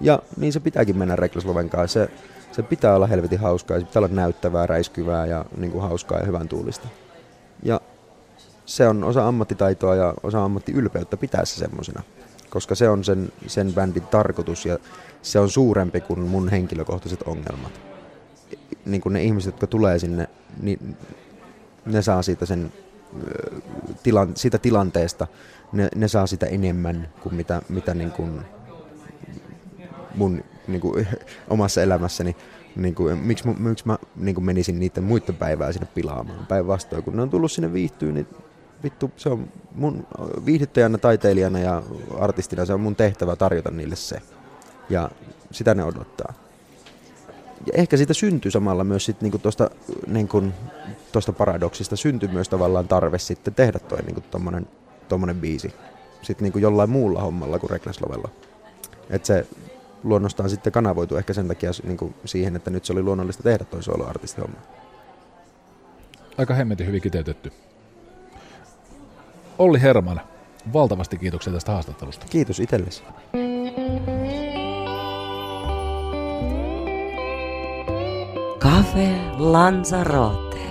Ja 0.02 0.20
niin 0.38 0.54
se 0.54 0.60
pitääkin 0.60 0.98
mennä 0.98 1.16
Reklasloven 1.16 1.70
kanssa. 1.70 2.00
Se, 2.00 2.10
se 2.52 2.64
pitää 2.64 2.96
olla 2.96 3.08
helvetin 3.08 3.40
hauskaa, 3.40 3.80
se 3.80 3.86
pitää 3.86 4.00
olla 4.00 4.16
näyttävää, 4.16 4.68
räiskyvää 4.68 5.26
ja 5.26 5.46
niin 5.58 5.72
kuin 5.72 5.82
hauskaa 5.82 6.20
ja 6.20 6.26
hyvän 6.26 6.48
tuulista. 6.48 6.88
Ja 7.64 7.82
se 8.66 8.88
on 8.88 9.04
osa 9.04 9.28
ammattitaitoa 9.28 9.96
ja 9.96 10.14
osa 10.24 10.44
ammattiylpeyttä 10.44 11.18
pitää 11.18 11.46
se 11.46 11.56
semmoisena, 11.56 12.04
koska 12.50 12.76
se 12.76 12.90
on 12.90 13.04
sen, 13.04 13.32
sen 13.48 13.74
bändin 13.74 14.08
tarkoitus 14.08 14.66
ja 14.66 14.80
se 15.22 15.40
on 15.40 15.50
suurempi 15.50 16.02
kuin 16.02 16.20
mun 16.20 16.50
henkilökohtaiset 16.50 17.22
ongelmat. 17.22 17.82
Niin 18.86 19.02
kuin 19.02 19.14
ne 19.14 19.24
ihmiset, 19.24 19.54
jotka 19.54 19.68
tulee 19.68 20.00
sinne, 20.00 20.28
niin 20.62 20.98
ne 21.86 22.02
saa 22.02 22.22
siitä 22.22 22.46
sen 22.46 22.74
tilan, 24.04 24.32
siitä 24.36 24.58
tilanteesta, 24.58 25.28
ne, 25.72 25.90
ne 25.96 26.08
saa 26.08 26.28
sitä 26.28 26.46
enemmän 26.46 27.10
kuin 27.24 27.36
mitä, 27.36 27.62
mitä 27.70 27.94
niin 27.94 28.12
kuin 28.12 28.42
mun 30.16 30.44
niin 30.68 30.82
kuin, 30.82 31.08
omassa 31.50 31.82
elämässäni 31.82 32.36
niin 32.76 32.96
kuin, 32.96 33.18
miksi, 33.18 33.48
miksi 33.48 33.88
mä 33.88 33.98
niin 34.16 34.36
kuin 34.36 34.46
menisin 34.46 34.80
niiden 34.80 35.04
muiden 35.04 35.36
päivää 35.36 35.72
sinne 35.72 35.88
pilaamaan. 35.94 36.46
Päinvastoin, 36.46 37.04
kun 37.04 37.16
ne 37.16 37.22
on 37.22 37.30
tullut 37.30 37.52
sinne 37.52 37.74
viihtyyn, 37.74 38.14
niin 38.14 38.28
vittu, 38.84 39.12
se 39.18 39.30
on 39.30 39.48
mun 39.76 40.08
viihdyttäjänä, 40.46 40.98
taiteilijana 40.98 41.60
ja 41.60 41.84
artistina 42.20 42.66
se 42.66 42.74
on 42.74 42.82
mun 42.82 42.96
tehtävä 42.96 43.36
tarjota 43.36 43.72
niille 43.72 43.96
se. 43.96 44.22
Ja 44.90 45.12
sitä 45.52 45.76
ne 45.76 45.84
odottaa. 45.84 46.34
Ja 47.66 47.74
ehkä 47.74 47.98
siitä 47.98 48.14
syntyy 48.14 48.52
samalla 48.52 48.84
myös 48.84 49.06
sit 49.06 49.22
niinku 49.22 49.38
tosta, 49.38 49.70
niinku, 50.08 50.44
tosta 51.12 51.34
paradoksista 51.34 51.96
syntyy 51.96 52.30
myös 52.30 52.50
tavallaan 52.50 52.88
tarve 52.88 53.18
sitten 53.20 53.56
tehdä 53.56 53.80
toi 53.80 54.02
niinku 54.02 54.22
tommonen, 54.22 54.68
tommonen 55.10 55.42
biisi. 55.42 55.74
Sitten 56.22 56.44
niinku 56.44 56.60
jollain 56.60 56.90
muulla 56.90 57.22
hommalla 57.22 57.60
kuin 57.60 57.70
Rekneslovella. 57.70 58.30
Että 59.10 59.26
se 59.26 59.48
luonnostaan 60.04 60.50
sitten 60.50 60.74
kanavoitu 60.74 61.18
ehkä 61.18 61.34
sen 61.34 61.48
takia 61.48 61.72
niinku 61.84 62.14
siihen, 62.26 62.56
että 62.56 62.70
nyt 62.70 62.86
se 62.86 62.94
oli 62.94 63.04
luonnollista 63.04 63.44
tehdä 63.44 63.66
toi 63.66 63.84
solo-artistihomma. 63.84 64.58
Aika 66.38 66.54
hemmetin 66.54 66.88
hyvin 66.88 67.02
kiteytetty. 67.02 67.52
Olli 69.58 69.82
Herman, 69.82 70.22
valtavasti 70.74 71.18
kiitoksia 71.18 71.54
tästä 71.54 71.72
haastattelusta. 71.72 72.26
Kiitos 72.30 72.60
itsellesi. 72.60 73.04
Cafe 78.60 79.10
Lanzarote 79.38 80.71